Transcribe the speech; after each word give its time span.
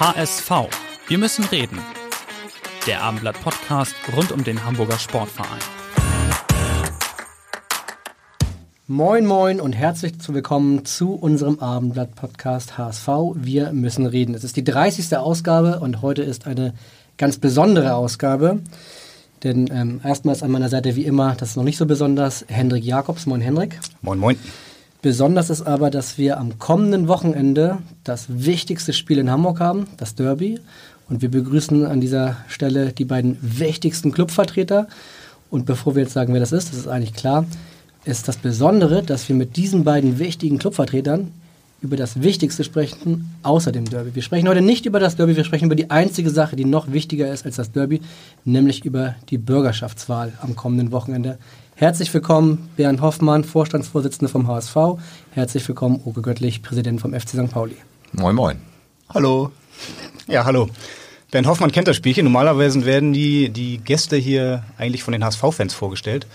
HSV. 0.00 0.50
Wir 1.08 1.18
müssen 1.18 1.44
reden. 1.44 1.78
Der 2.86 3.02
Abendblatt 3.02 3.38
Podcast 3.42 3.94
rund 4.16 4.32
um 4.32 4.42
den 4.42 4.64
Hamburger 4.64 4.98
Sportverein. 4.98 5.60
Moin 8.86 9.26
moin 9.26 9.60
und 9.60 9.74
herzlich 9.74 10.14
willkommen 10.26 10.86
zu 10.86 11.12
unserem 11.12 11.58
Abendblatt 11.58 12.14
Podcast 12.14 12.78
HSV. 12.78 13.08
Wir 13.34 13.74
müssen 13.74 14.06
reden. 14.06 14.34
Es 14.34 14.42
ist 14.42 14.56
die 14.56 14.64
30. 14.64 15.14
Ausgabe 15.18 15.80
und 15.80 16.00
heute 16.00 16.22
ist 16.22 16.46
eine 16.46 16.72
ganz 17.18 17.36
besondere 17.36 17.94
Ausgabe. 17.94 18.60
Denn 19.42 19.68
ähm, 19.70 20.00
erstmal 20.02 20.34
ist 20.34 20.42
an 20.42 20.50
meiner 20.50 20.70
Seite 20.70 20.96
wie 20.96 21.04
immer, 21.04 21.34
das 21.34 21.50
ist 21.50 21.56
noch 21.56 21.64
nicht 21.64 21.76
so 21.76 21.84
besonders, 21.84 22.46
Hendrik 22.48 22.84
Jakobs. 22.84 23.26
Moin 23.26 23.42
Hendrik. 23.42 23.78
Moin 24.00 24.18
moin. 24.18 24.38
Besonders 25.02 25.48
ist 25.48 25.62
aber, 25.62 25.90
dass 25.90 26.18
wir 26.18 26.38
am 26.38 26.58
kommenden 26.58 27.08
Wochenende 27.08 27.78
das 28.04 28.26
wichtigste 28.28 28.92
Spiel 28.92 29.18
in 29.18 29.30
Hamburg 29.30 29.58
haben, 29.58 29.86
das 29.96 30.14
Derby. 30.14 30.60
Und 31.08 31.22
wir 31.22 31.30
begrüßen 31.30 31.86
an 31.86 32.00
dieser 32.00 32.36
Stelle 32.48 32.92
die 32.92 33.06
beiden 33.06 33.38
wichtigsten 33.40 34.12
Clubvertreter. 34.12 34.88
Und 35.50 35.64
bevor 35.64 35.94
wir 35.94 36.02
jetzt 36.02 36.12
sagen, 36.12 36.34
wer 36.34 36.40
das 36.40 36.52
ist, 36.52 36.68
das 36.68 36.78
ist 36.78 36.86
eigentlich 36.86 37.14
klar, 37.14 37.46
ist 38.04 38.28
das 38.28 38.36
Besondere, 38.36 39.02
dass 39.02 39.28
wir 39.28 39.36
mit 39.36 39.56
diesen 39.56 39.84
beiden 39.84 40.18
wichtigen 40.18 40.58
Clubvertretern 40.58 41.32
über 41.80 41.96
das 41.96 42.20
Wichtigste 42.20 42.62
sprechen, 42.62 43.34
außer 43.42 43.72
dem 43.72 43.86
Derby. 43.86 44.14
Wir 44.14 44.22
sprechen 44.22 44.48
heute 44.48 44.60
nicht 44.60 44.84
über 44.84 45.00
das 45.00 45.16
Derby, 45.16 45.34
wir 45.34 45.44
sprechen 45.44 45.64
über 45.64 45.74
die 45.74 45.90
einzige 45.90 46.28
Sache, 46.28 46.56
die 46.56 46.66
noch 46.66 46.92
wichtiger 46.92 47.32
ist 47.32 47.46
als 47.46 47.56
das 47.56 47.72
Derby, 47.72 48.02
nämlich 48.44 48.84
über 48.84 49.14
die 49.30 49.38
Bürgerschaftswahl 49.38 50.34
am 50.42 50.56
kommenden 50.56 50.92
Wochenende. 50.92 51.38
Herzlich 51.80 52.12
willkommen, 52.12 52.68
Bernd 52.76 53.00
Hoffmann, 53.00 53.42
Vorstandsvorsitzender 53.42 54.30
vom 54.30 54.46
HSV. 54.46 55.00
Herzlich 55.30 55.66
willkommen, 55.66 56.02
Oke 56.04 56.20
Göttlich, 56.20 56.62
Präsident 56.62 57.00
vom 57.00 57.18
FC 57.18 57.30
St. 57.30 57.50
Pauli. 57.50 57.74
Moin, 58.12 58.36
moin. 58.36 58.60
Hallo. 59.08 59.50
Ja, 60.26 60.44
hallo. 60.44 60.68
Bernd 61.30 61.46
Hoffmann 61.46 61.72
kennt 61.72 61.88
das 61.88 61.96
Spielchen. 61.96 62.24
Normalerweise 62.24 62.84
werden 62.84 63.14
die, 63.14 63.48
die 63.48 63.78
Gäste 63.78 64.18
hier 64.18 64.62
eigentlich 64.76 65.02
von 65.02 65.12
den 65.12 65.24
HSV-Fans 65.24 65.72
vorgestellt. 65.72 66.26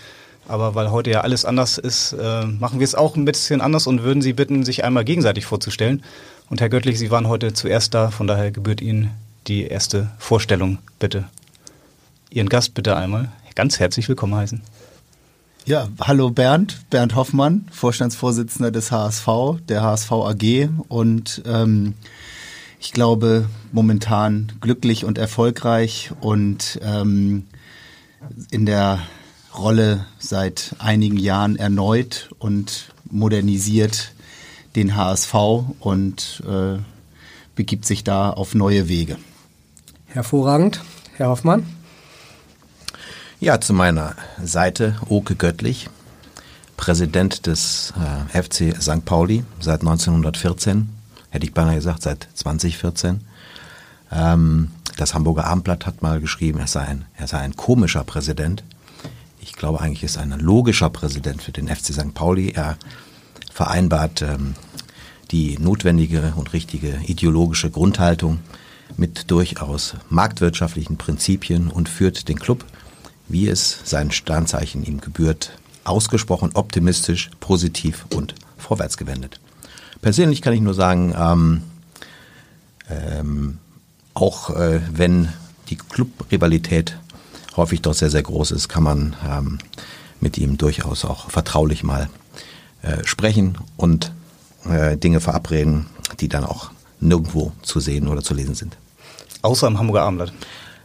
Aber 0.48 0.74
weil 0.74 0.90
heute 0.90 1.10
ja 1.10 1.20
alles 1.20 1.44
anders 1.44 1.78
ist, 1.78 2.14
äh, 2.14 2.44
machen 2.44 2.80
wir 2.80 2.84
es 2.84 2.96
auch 2.96 3.14
ein 3.14 3.24
bisschen 3.24 3.60
anders 3.60 3.86
und 3.86 4.02
würden 4.02 4.22
Sie 4.22 4.32
bitten, 4.32 4.64
sich 4.64 4.82
einmal 4.82 5.04
gegenseitig 5.04 5.46
vorzustellen. 5.46 6.02
Und 6.50 6.60
Herr 6.60 6.70
Göttlich, 6.70 6.98
Sie 6.98 7.12
waren 7.12 7.28
heute 7.28 7.52
zuerst 7.52 7.94
da, 7.94 8.10
von 8.10 8.26
daher 8.26 8.50
gebührt 8.50 8.80
Ihnen 8.80 9.12
die 9.46 9.62
erste 9.62 10.10
Vorstellung, 10.18 10.78
bitte. 10.98 11.22
Ihren 12.30 12.48
Gast 12.48 12.74
bitte 12.74 12.96
einmal 12.96 13.30
ganz 13.56 13.80
herzlich 13.80 14.06
willkommen 14.08 14.34
heißen. 14.34 14.60
Ja, 15.66 15.88
hallo 16.00 16.30
Bernd, 16.30 16.88
Bernd 16.90 17.16
Hoffmann, 17.16 17.66
Vorstandsvorsitzender 17.72 18.70
des 18.70 18.92
HSV, 18.92 19.26
der 19.68 19.82
HSV 19.82 20.12
AG 20.12 20.68
und 20.86 21.42
ähm, 21.44 21.94
ich 22.78 22.92
glaube 22.92 23.48
momentan 23.72 24.52
glücklich 24.60 25.04
und 25.04 25.18
erfolgreich 25.18 26.12
und 26.20 26.78
ähm, 26.84 27.46
in 28.52 28.64
der 28.64 29.00
Rolle 29.58 30.06
seit 30.20 30.76
einigen 30.78 31.16
Jahren 31.16 31.56
erneut 31.56 32.30
und 32.38 32.92
modernisiert 33.10 34.12
den 34.76 34.94
HSV 34.94 35.34
und 35.80 36.44
äh, 36.46 36.78
begibt 37.56 37.86
sich 37.86 38.04
da 38.04 38.30
auf 38.30 38.54
neue 38.54 38.88
Wege. 38.88 39.16
Hervorragend, 40.06 40.80
Herr 41.16 41.30
Hoffmann. 41.30 41.75
Ja, 43.38 43.60
zu 43.60 43.74
meiner 43.74 44.16
Seite 44.42 44.96
Oke 45.10 45.36
Göttlich, 45.36 45.90
Präsident 46.78 47.46
des 47.46 47.92
äh, 48.32 48.42
FC 48.42 48.74
St. 48.80 49.04
Pauli 49.04 49.44
seit 49.60 49.80
1914, 49.80 50.88
hätte 51.28 51.44
ich 51.44 51.52
beinahe 51.52 51.74
gesagt, 51.74 52.02
seit 52.02 52.28
2014. 52.32 53.20
Ähm, 54.10 54.70
das 54.96 55.12
Hamburger 55.12 55.44
Abendblatt 55.44 55.84
hat 55.84 56.00
mal 56.00 56.18
geschrieben, 56.18 56.60
er 56.60 56.66
sei, 56.66 56.80
ein, 56.86 57.04
er 57.14 57.26
sei 57.26 57.40
ein 57.40 57.54
komischer 57.56 58.04
Präsident. 58.04 58.64
Ich 59.38 59.52
glaube 59.52 59.82
eigentlich 59.82 60.04
ist 60.04 60.16
er 60.16 60.22
ein 60.22 60.40
logischer 60.40 60.88
Präsident 60.88 61.42
für 61.42 61.52
den 61.52 61.68
FC 61.68 61.92
St. 61.92 62.14
Pauli. 62.14 62.52
Er 62.52 62.78
vereinbart 63.52 64.22
ähm, 64.22 64.54
die 65.30 65.58
notwendige 65.58 66.32
und 66.36 66.54
richtige 66.54 67.00
ideologische 67.04 67.68
Grundhaltung 67.68 68.38
mit 68.96 69.30
durchaus 69.30 69.94
marktwirtschaftlichen 70.08 70.96
Prinzipien 70.96 71.68
und 71.68 71.90
führt 71.90 72.28
den 72.30 72.38
Club 72.38 72.64
wie 73.28 73.48
es 73.48 73.80
sein 73.84 74.10
Sternzeichen 74.10 74.84
ihm 74.84 75.00
gebührt, 75.00 75.52
ausgesprochen 75.84 76.50
optimistisch, 76.54 77.30
positiv 77.40 78.06
und 78.14 78.34
vorwärtsgewendet. 78.58 79.40
Persönlich 80.02 80.42
kann 80.42 80.52
ich 80.52 80.60
nur 80.60 80.74
sagen, 80.74 81.14
ähm, 81.16 81.62
ähm, 82.88 83.58
auch 84.14 84.50
äh, 84.50 84.80
wenn 84.92 85.28
die 85.68 85.76
Clubrivalität 85.76 86.96
häufig 87.56 87.82
doch 87.82 87.94
sehr, 87.94 88.10
sehr 88.10 88.22
groß 88.22 88.50
ist, 88.52 88.68
kann 88.68 88.82
man 88.82 89.16
ähm, 89.26 89.58
mit 90.20 90.38
ihm 90.38 90.58
durchaus 90.58 91.04
auch 91.04 91.30
vertraulich 91.30 91.82
mal 91.82 92.08
äh, 92.82 93.04
sprechen 93.04 93.58
und 93.76 94.12
äh, 94.68 94.96
Dinge 94.96 95.20
verabreden, 95.20 95.86
die 96.20 96.28
dann 96.28 96.44
auch 96.44 96.70
nirgendwo 97.00 97.52
zu 97.62 97.80
sehen 97.80 98.08
oder 98.08 98.22
zu 98.22 98.34
lesen 98.34 98.54
sind. 98.54 98.76
Außer 99.42 99.66
im 99.66 99.78
Hamburger 99.78 100.02
Abendblatt. 100.02 100.32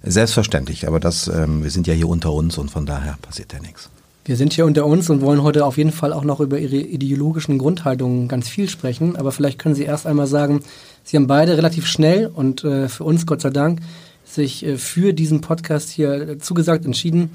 Selbstverständlich, 0.04 0.88
aber 0.88 1.00
das, 1.00 1.28
ähm, 1.28 1.64
wir 1.64 1.70
sind 1.70 1.86
ja 1.86 1.94
hier 1.94 2.08
unter 2.08 2.34
uns 2.34 2.58
und 2.58 2.72
von 2.72 2.86
daher 2.86 3.18
passiert 3.22 3.54
ja 3.54 3.60
nichts. 3.60 3.90
Wir 4.26 4.36
sind 4.36 4.54
hier 4.54 4.66
unter 4.66 4.86
uns 4.86 5.10
und 5.10 5.22
wollen 5.22 5.42
heute 5.42 5.66
auf 5.66 5.78
jeden 5.78 5.92
Fall 5.92 6.14
auch 6.14 6.24
noch 6.24 6.40
über 6.40 6.60
Ihre 6.60 6.78
ideologischen 6.78 7.58
Grundhaltungen 7.58 8.28
ganz 8.28 8.48
viel 8.48 8.70
sprechen. 8.70 9.16
Aber 9.16 9.32
vielleicht 9.32 9.58
können 9.58 9.74
Sie 9.74 9.84
erst 9.84 10.06
einmal 10.06 10.28
sagen, 10.28 10.62
Sie 11.04 11.18
haben 11.18 11.28
beide 11.28 11.58
relativ 11.58 11.88
schnell 11.88 12.28
und 12.28 12.64
äh, 12.64 12.88
für 12.88 13.04
uns 13.04 13.26
Gott 13.26 13.42
sei 13.42 13.50
Dank 13.50 13.80
sich 14.24 14.64
äh, 14.64 14.78
für 14.78 15.14
diesen 15.14 15.42
Podcast 15.42 15.90
hier 15.90 16.38
zugesagt 16.40 16.86
entschieden, 16.86 17.32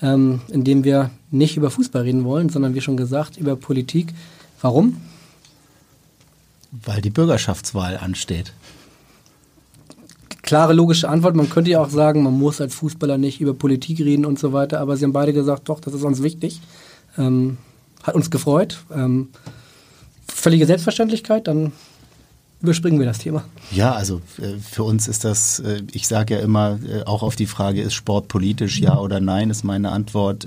ähm, 0.00 0.40
indem 0.48 0.84
wir 0.84 1.10
nicht 1.30 1.56
über 1.56 1.70
Fußball 1.70 2.02
reden 2.02 2.24
wollen, 2.24 2.48
sondern 2.48 2.74
wie 2.74 2.80
schon 2.80 2.96
gesagt 2.96 3.36
über 3.36 3.56
Politik. 3.56 4.14
Warum? 4.60 5.00
Weil 6.70 7.00
die 7.00 7.10
Bürgerschaftswahl 7.10 7.96
ansteht 7.96 8.52
klare, 10.42 10.72
logische 10.72 11.08
Antwort. 11.08 11.36
Man 11.36 11.50
könnte 11.50 11.70
ja 11.70 11.80
auch 11.80 11.90
sagen, 11.90 12.22
man 12.22 12.38
muss 12.38 12.60
als 12.60 12.74
Fußballer 12.74 13.18
nicht 13.18 13.40
über 13.40 13.54
Politik 13.54 14.00
reden 14.00 14.24
und 14.24 14.38
so 14.38 14.52
weiter, 14.52 14.80
aber 14.80 14.96
sie 14.96 15.04
haben 15.04 15.12
beide 15.12 15.32
gesagt, 15.32 15.68
doch, 15.68 15.80
das 15.80 15.94
ist 15.94 16.02
uns 16.02 16.22
wichtig. 16.22 16.60
Ähm, 17.16 17.58
hat 18.02 18.14
uns 18.14 18.30
gefreut. 18.30 18.78
Ähm, 18.94 19.28
völlige 20.26 20.66
Selbstverständlichkeit, 20.66 21.48
dann 21.48 21.72
überspringen 22.60 22.98
wir 22.98 23.06
das 23.06 23.18
Thema. 23.18 23.44
Ja, 23.70 23.92
also 23.92 24.20
äh, 24.38 24.58
für 24.58 24.82
uns 24.82 25.06
ist 25.08 25.24
das, 25.24 25.60
äh, 25.60 25.82
ich 25.92 26.08
sage 26.08 26.34
ja 26.34 26.40
immer, 26.40 26.78
äh, 26.88 27.04
auch 27.04 27.22
auf 27.22 27.36
die 27.36 27.46
Frage, 27.46 27.82
ist 27.82 27.94
Sport 27.94 28.28
politisch, 28.28 28.80
ja 28.80 28.98
oder 28.98 29.20
nein, 29.20 29.50
ist 29.50 29.64
meine 29.64 29.90
Antwort. 29.90 30.46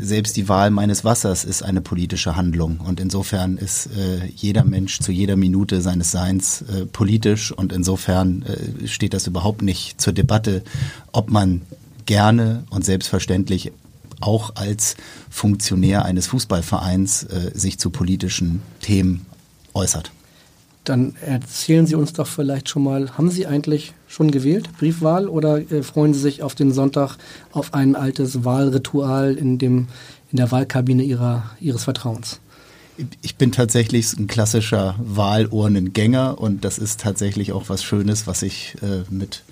Selbst 0.00 0.36
die 0.36 0.48
Wahl 0.48 0.70
meines 0.70 1.04
Wassers 1.04 1.44
ist 1.44 1.62
eine 1.62 1.80
politische 1.80 2.34
Handlung. 2.34 2.80
Und 2.80 2.98
insofern 2.98 3.58
ist 3.58 3.88
jeder 4.34 4.64
Mensch 4.64 4.98
zu 4.98 5.12
jeder 5.12 5.36
Minute 5.36 5.80
seines 5.82 6.10
Seins 6.10 6.64
politisch. 6.92 7.52
Und 7.52 7.72
insofern 7.72 8.44
steht 8.86 9.14
das 9.14 9.28
überhaupt 9.28 9.62
nicht 9.62 10.00
zur 10.00 10.12
Debatte, 10.12 10.64
ob 11.12 11.30
man 11.30 11.62
gerne 12.06 12.64
und 12.70 12.84
selbstverständlich 12.84 13.70
auch 14.20 14.56
als 14.56 14.96
Funktionär 15.30 16.04
eines 16.04 16.26
Fußballvereins 16.26 17.26
sich 17.54 17.78
zu 17.78 17.90
politischen 17.90 18.62
Themen 18.80 19.26
äußert. 19.74 20.10
Dann 20.88 21.16
erzählen 21.20 21.86
Sie 21.86 21.94
uns 21.94 22.14
doch 22.14 22.26
vielleicht 22.26 22.70
schon 22.70 22.82
mal, 22.82 23.10
haben 23.18 23.30
Sie 23.30 23.46
eigentlich 23.46 23.92
schon 24.06 24.30
gewählt, 24.30 24.70
Briefwahl, 24.78 25.28
oder 25.28 25.58
äh, 25.70 25.82
freuen 25.82 26.14
Sie 26.14 26.20
sich 26.20 26.42
auf 26.42 26.54
den 26.54 26.72
Sonntag 26.72 27.16
auf 27.52 27.74
ein 27.74 27.94
altes 27.94 28.42
Wahlritual 28.44 29.34
in, 29.34 29.58
dem, 29.58 29.88
in 30.30 30.38
der 30.38 30.50
Wahlkabine 30.50 31.02
ihrer, 31.02 31.50
Ihres 31.60 31.84
Vertrauens? 31.84 32.40
Ich 33.20 33.36
bin 33.36 33.52
tatsächlich 33.52 34.14
ein 34.14 34.28
klassischer 34.28 34.94
Wahlurnengänger 34.98 36.40
und 36.40 36.64
das 36.64 36.78
ist 36.78 37.00
tatsächlich 37.00 37.52
auch 37.52 37.68
was 37.68 37.84
Schönes, 37.84 38.26
was 38.26 38.40
ich 38.42 38.74
äh, 38.80 39.04
mit 39.10 39.44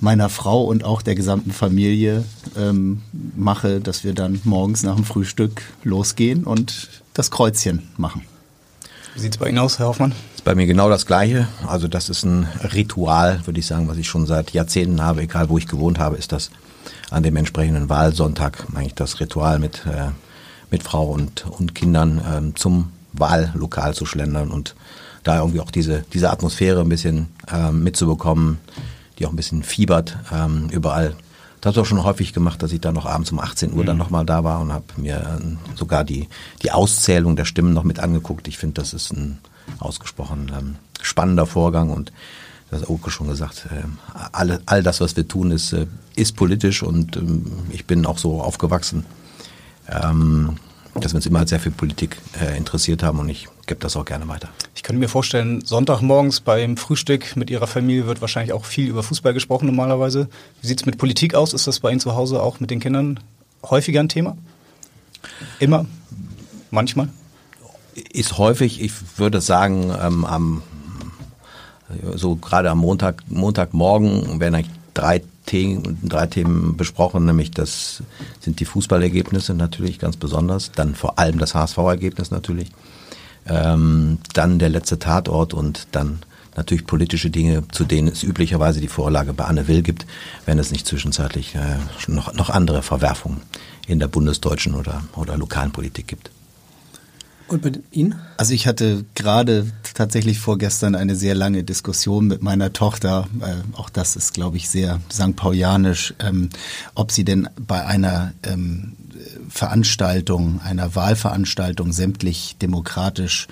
meiner 0.00 0.28
Frau 0.28 0.64
und 0.64 0.82
auch 0.82 1.02
der 1.02 1.14
gesamten 1.14 1.52
Familie 1.52 2.24
ähm, 2.58 3.02
mache, 3.36 3.80
dass 3.80 4.02
wir 4.02 4.12
dann 4.12 4.40
morgens 4.42 4.82
nach 4.82 4.96
dem 4.96 5.04
Frühstück 5.04 5.62
losgehen 5.84 6.42
und 6.42 6.88
das 7.14 7.30
Kreuzchen 7.30 7.88
machen. 7.96 8.22
Wie 9.14 9.20
sieht 9.20 9.34
es 9.34 9.38
bei 9.38 9.48
Ihnen 9.48 9.58
aus, 9.58 9.78
Herr 9.78 9.86
Hoffmann? 9.86 10.12
Ist 10.44 10.50
bei 10.50 10.56
mir 10.56 10.66
genau 10.66 10.90
das 10.90 11.06
Gleiche. 11.06 11.48
Also 11.66 11.88
das 11.88 12.10
ist 12.10 12.22
ein 12.22 12.46
Ritual, 12.74 13.40
würde 13.46 13.58
ich 13.58 13.66
sagen, 13.66 13.88
was 13.88 13.96
ich 13.96 14.06
schon 14.06 14.26
seit 14.26 14.50
Jahrzehnten 14.50 15.00
habe, 15.00 15.22
egal 15.22 15.48
wo 15.48 15.56
ich 15.56 15.66
gewohnt 15.66 15.98
habe, 15.98 16.18
ist 16.18 16.32
das 16.32 16.50
an 17.10 17.22
dem 17.22 17.36
entsprechenden 17.36 17.88
Wahlsonntag 17.88 18.66
eigentlich 18.74 18.94
das 18.94 19.20
Ritual 19.20 19.58
mit, 19.58 19.86
äh, 19.86 20.10
mit 20.70 20.82
Frau 20.82 21.06
und, 21.06 21.46
und 21.46 21.74
Kindern 21.74 22.20
ähm, 22.30 22.56
zum 22.56 22.92
Wahllokal 23.14 23.94
zu 23.94 24.04
schlendern 24.04 24.50
und 24.50 24.74
da 25.22 25.38
irgendwie 25.38 25.60
auch 25.60 25.70
diese, 25.70 26.04
diese 26.12 26.28
Atmosphäre 26.28 26.82
ein 26.82 26.90
bisschen 26.90 27.28
ähm, 27.50 27.82
mitzubekommen, 27.82 28.58
die 29.18 29.24
auch 29.24 29.30
ein 29.30 29.36
bisschen 29.36 29.62
fiebert 29.62 30.18
ähm, 30.30 30.68
überall. 30.70 31.16
Das 31.62 31.70
habe 31.70 31.72
ich 31.72 31.80
auch 31.80 31.88
schon 31.88 32.04
häufig 32.04 32.34
gemacht, 32.34 32.62
dass 32.62 32.72
ich 32.72 32.82
dann 32.82 32.96
noch 32.96 33.06
abends 33.06 33.32
um 33.32 33.38
18 33.38 33.72
Uhr 33.72 33.80
mhm. 33.80 33.86
dann 33.86 33.96
nochmal 33.96 34.26
da 34.26 34.44
war 34.44 34.60
und 34.60 34.74
habe 34.74 34.84
mir 34.98 35.16
äh, 35.16 35.74
sogar 35.74 36.04
die, 36.04 36.28
die 36.62 36.70
Auszählung 36.70 37.34
der 37.34 37.46
Stimmen 37.46 37.72
noch 37.72 37.84
mit 37.84 37.98
angeguckt. 37.98 38.46
Ich 38.46 38.58
finde, 38.58 38.82
das 38.82 38.92
ist 38.92 39.10
ein 39.10 39.38
ausgesprochen 39.78 40.52
ähm, 40.56 40.76
spannender 41.00 41.46
Vorgang 41.46 41.90
und 41.90 42.12
das 42.70 42.82
hat 42.82 42.88
Oke 42.88 43.10
schon 43.10 43.28
gesagt, 43.28 43.66
äh, 43.70 43.84
all, 44.32 44.60
all 44.66 44.82
das, 44.82 45.00
was 45.00 45.16
wir 45.16 45.28
tun, 45.28 45.50
ist, 45.50 45.72
äh, 45.72 45.86
ist 46.16 46.36
politisch 46.36 46.82
und 46.82 47.16
ähm, 47.16 47.44
ich 47.70 47.84
bin 47.84 48.06
auch 48.06 48.18
so 48.18 48.40
aufgewachsen. 48.40 49.04
Ähm, 49.88 50.56
dass 51.00 51.12
wir 51.12 51.16
uns 51.16 51.26
immer 51.26 51.46
sehr 51.46 51.58
viel 51.58 51.72
Politik 51.72 52.18
äh, 52.40 52.56
interessiert 52.56 53.02
haben 53.02 53.18
und 53.18 53.28
ich 53.28 53.48
gebe 53.66 53.80
das 53.80 53.96
auch 53.96 54.04
gerne 54.04 54.28
weiter. 54.28 54.48
Ich 54.74 54.82
könnte 54.82 55.00
mir 55.00 55.08
vorstellen, 55.08 55.64
Sonntagmorgens 55.64 56.40
beim 56.40 56.76
Frühstück 56.76 57.36
mit 57.36 57.50
Ihrer 57.50 57.66
Familie 57.66 58.06
wird 58.06 58.20
wahrscheinlich 58.20 58.52
auch 58.52 58.64
viel 58.64 58.88
über 58.88 59.02
Fußball 59.02 59.34
gesprochen 59.34 59.66
normalerweise. 59.66 60.28
Wie 60.60 60.66
sieht 60.68 60.80
es 60.80 60.86
mit 60.86 60.98
Politik 60.98 61.34
aus? 61.34 61.52
Ist 61.52 61.66
das 61.66 61.80
bei 61.80 61.90
Ihnen 61.90 62.00
zu 62.00 62.14
Hause 62.14 62.40
auch 62.40 62.60
mit 62.60 62.70
den 62.70 62.80
Kindern 62.80 63.20
häufiger 63.62 64.00
ein 64.00 64.08
Thema? 64.08 64.36
Immer? 65.58 65.86
Manchmal? 66.70 67.08
Ist 68.12 68.38
häufig, 68.38 68.82
ich 68.82 68.92
würde 69.16 69.40
sagen, 69.40 69.92
ähm, 70.00 70.24
am 70.24 70.62
so 72.14 72.36
gerade 72.36 72.70
am 72.70 72.78
Montag, 72.78 73.22
Montagmorgen 73.28 74.40
werden 74.40 74.54
eigentlich 74.54 74.74
drei 74.94 75.22
Themen, 75.46 75.98
drei 76.02 76.26
Themen 76.26 76.76
besprochen, 76.76 77.26
nämlich 77.26 77.50
das 77.50 78.02
sind 78.40 78.60
die 78.60 78.64
Fußballergebnisse 78.64 79.54
natürlich 79.54 79.98
ganz 79.98 80.16
besonders, 80.16 80.72
dann 80.72 80.94
vor 80.94 81.18
allem 81.18 81.38
das 81.38 81.54
HSV-Ergebnis 81.54 82.30
natürlich, 82.30 82.70
ähm, 83.46 84.18
dann 84.32 84.58
der 84.58 84.70
letzte 84.70 84.98
Tatort 84.98 85.52
und 85.52 85.88
dann 85.92 86.20
natürlich 86.56 86.86
politische 86.86 87.30
Dinge, 87.30 87.64
zu 87.72 87.84
denen 87.84 88.08
es 88.08 88.22
üblicherweise 88.22 88.80
die 88.80 88.88
Vorlage 88.88 89.32
bei 89.32 89.44
Anne 89.44 89.68
Will 89.68 89.82
gibt, 89.82 90.06
wenn 90.46 90.58
es 90.58 90.70
nicht 90.70 90.86
zwischenzeitlich 90.86 91.54
äh, 91.54 91.76
noch, 92.06 92.32
noch 92.32 92.48
andere 92.48 92.82
Verwerfungen 92.82 93.42
in 93.86 93.98
der 93.98 94.08
bundesdeutschen 94.08 94.74
oder, 94.74 95.02
oder 95.14 95.36
lokalen 95.36 95.72
Politik 95.72 96.06
gibt. 96.08 96.30
Und 97.46 97.62
bei 97.62 97.72
Ihnen? 97.90 98.14
Also 98.38 98.54
ich 98.54 98.66
hatte 98.66 99.04
gerade 99.14 99.66
tatsächlich 99.92 100.38
vorgestern 100.38 100.94
eine 100.94 101.14
sehr 101.14 101.34
lange 101.34 101.62
Diskussion 101.62 102.26
mit 102.26 102.42
meiner 102.42 102.72
Tochter. 102.72 103.28
Äh, 103.40 103.76
auch 103.76 103.90
das 103.90 104.16
ist, 104.16 104.32
glaube 104.32 104.56
ich, 104.56 104.68
sehr 104.68 105.00
St. 105.12 105.36
Paulianisch, 105.36 106.14
ähm, 106.20 106.48
ob 106.94 107.12
sie 107.12 107.24
denn 107.24 107.48
bei 107.56 107.84
einer 107.84 108.32
ähm, 108.44 108.94
Veranstaltung, 109.48 110.60
einer 110.62 110.94
Wahlveranstaltung 110.94 111.92
sämtlich 111.92 112.56
demokratisch 112.60 113.46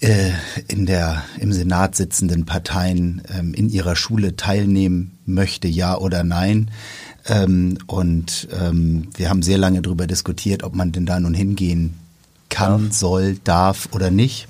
äh, 0.00 0.30
in 0.68 0.86
der 0.86 1.24
im 1.40 1.52
Senat 1.52 1.96
sitzenden 1.96 2.46
Parteien 2.46 3.22
ähm, 3.36 3.54
in 3.54 3.68
ihrer 3.70 3.96
Schule 3.96 4.36
teilnehmen 4.36 5.18
möchte, 5.26 5.66
ja 5.66 5.98
oder 5.98 6.22
nein. 6.22 6.70
Ähm, 7.26 7.78
und 7.86 8.46
ähm, 8.58 9.08
wir 9.16 9.30
haben 9.30 9.42
sehr 9.42 9.58
lange 9.58 9.82
darüber 9.82 10.06
diskutiert, 10.06 10.62
ob 10.62 10.76
man 10.76 10.92
denn 10.92 11.06
da 11.06 11.18
nun 11.18 11.34
hingehen 11.34 11.94
kann, 12.48 12.92
soll, 12.92 13.38
darf 13.44 13.88
oder 13.92 14.10
nicht. 14.10 14.48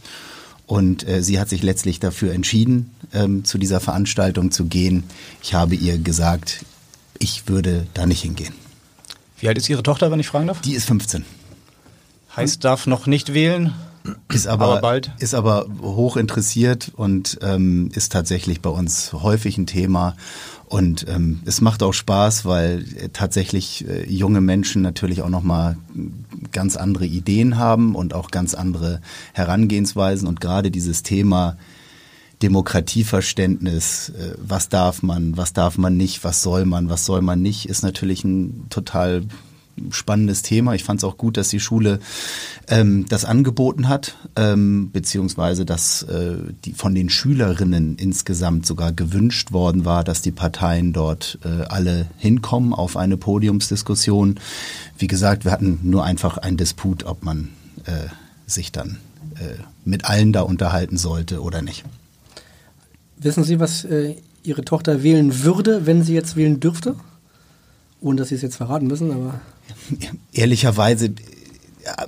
Und 0.67 1.09
äh, 1.09 1.23
sie 1.23 1.41
hat 1.41 1.49
sich 1.49 1.63
letztlich 1.63 1.99
dafür 1.99 2.33
entschieden, 2.33 2.91
ähm, 3.13 3.45
zu 3.45 3.57
dieser 3.57 3.81
Veranstaltung 3.81 4.51
zu 4.51 4.67
gehen. 4.67 5.05
Ich 5.43 5.55
habe 5.55 5.75
ihr 5.75 5.99
gesagt, 5.99 6.65
ich 7.19 7.49
würde 7.49 7.87
da 7.95 8.07
nicht 8.07 8.23
hingehen. 8.23 8.55
Wie 9.41 9.49
alt 9.49 9.57
ist 9.57 9.69
Ihre 9.69 9.83
Tochter, 9.83 10.11
wenn 10.11 10.21
ich 10.21 10.29
fragen 10.29 10.47
darf? 10.47 10.61
Die 10.61 10.75
ist 10.75 10.87
15. 10.87 11.25
Heißt, 12.37 12.65
darf 12.65 12.87
noch 12.87 13.07
nicht 13.07 13.35
wählen? 13.35 13.73
Ist 14.33 14.47
aber, 14.47 14.67
aber 14.67 14.81
bald. 14.81 15.13
Ist 15.19 15.35
aber 15.35 15.67
hoch 15.81 16.17
interessiert 16.17 16.93
und 16.97 17.39
ähm, 17.43 17.91
ist 17.95 18.13
tatsächlich 18.13 18.61
bei 18.61 18.71
uns 18.71 19.13
häufig 19.13 19.59
ein 19.59 19.67
Thema. 19.67 20.17
Und 20.69 21.07
ähm, 21.09 21.41
es 21.47 21.63
macht 21.63 21.83
auch 21.83 21.95
Spaß, 21.95 22.45
weil 22.45 22.85
äh, 22.97 23.09
tatsächlich 23.11 23.89
äh, 23.89 24.05
junge 24.07 24.43
Menschen 24.43 24.83
natürlich 24.83 25.23
auch 25.23 25.31
nochmal 25.31 25.79
ganz 26.53 26.77
andere 26.77 27.07
Ideen 27.07 27.57
haben 27.57 27.95
und 27.95 28.13
auch 28.13 28.31
ganz 28.31 28.53
andere 28.55 29.01
Herangehensweisen. 29.33 30.29
Und 30.29 30.43
gerade 30.43 30.71
dieses 30.71 31.03
Thema 31.03 31.57
Demokratieverständnis, 32.43 34.11
äh, 34.11 34.35
was 34.37 34.69
darf 34.69 35.03
man, 35.03 35.39
was 35.39 35.55
darf 35.55 35.79
man 35.79 35.97
nicht, 35.97 36.23
was 36.23 36.43
soll 36.43 36.67
man, 36.67 36.91
was 36.91 37.07
soll 37.07 37.23
man 37.23 37.41
nicht, 37.41 37.67
ist 37.67 37.83
natürlich 37.83 38.23
ein 38.25 38.67
total 38.69 39.23
spannendes 39.91 40.43
Thema. 40.43 40.75
Ich 40.75 40.85
fand 40.85 41.01
es 41.01 41.05
auch 41.05 41.17
gut, 41.17 41.37
dass 41.37 41.49
die 41.49 41.61
Schule 41.61 42.01
ähm, 42.69 43.07
das 43.09 43.25
angeboten 43.25 43.89
hat, 43.89 44.17
ähm, 44.37 44.91
beziehungsweise 44.93 45.65
dass 45.65 46.03
äh, 46.05 46.37
die 46.65 46.73
von 46.73 46.95
den 46.95 47.11
Schülerinnen 47.11 47.97
insgesamt 47.97 48.67
sogar 48.67 48.93
gewünscht 48.93 49.53
worden 49.53 49.85
war, 49.85 50.05
dass 50.05 50.23
die 50.23 50.33
Parteien 50.33 50.93
dort 50.93 51.39
äh, 51.45 51.65
alle 51.65 52.07
hinkommen 52.19 52.73
auf 52.73 52.97
eine 52.97 53.17
Podiumsdiskussion. 53.17 54.41
Wie 54.99 55.07
gesagt, 55.07 55.45
wir 55.45 55.53
hatten 55.53 55.81
nur 55.83 56.05
einfach 56.05 56.39
einen 56.39 56.57
Disput, 56.57 57.05
ob 57.05 57.25
man 57.25 57.49
äh, 57.85 58.09
sich 58.47 58.73
dann 58.73 58.99
äh, 59.37 59.63
mit 59.85 60.05
allen 60.05 60.33
da 60.33 60.43
unterhalten 60.43 60.97
sollte 60.97 61.43
oder 61.43 61.63
nicht. 61.63 61.85
Wissen 63.17 63.45
Sie, 63.45 63.59
was 63.59 63.85
äh, 63.85 64.17
Ihre 64.43 64.65
Tochter 64.65 65.03
wählen 65.03 65.43
würde, 65.43 65.87
wenn 65.87 66.03
sie 66.03 66.15
jetzt 66.15 66.37
wählen 66.37 66.61
dürfte? 66.61 66.95
Ohne 68.01 68.17
dass 68.19 68.29
Sie 68.29 68.37
es 68.37 68.43
jetzt 68.43 68.57
verraten 68.57 68.87
müssen, 68.87 69.11
aber. 69.11 69.41
Ehrlicherweise 70.33 71.15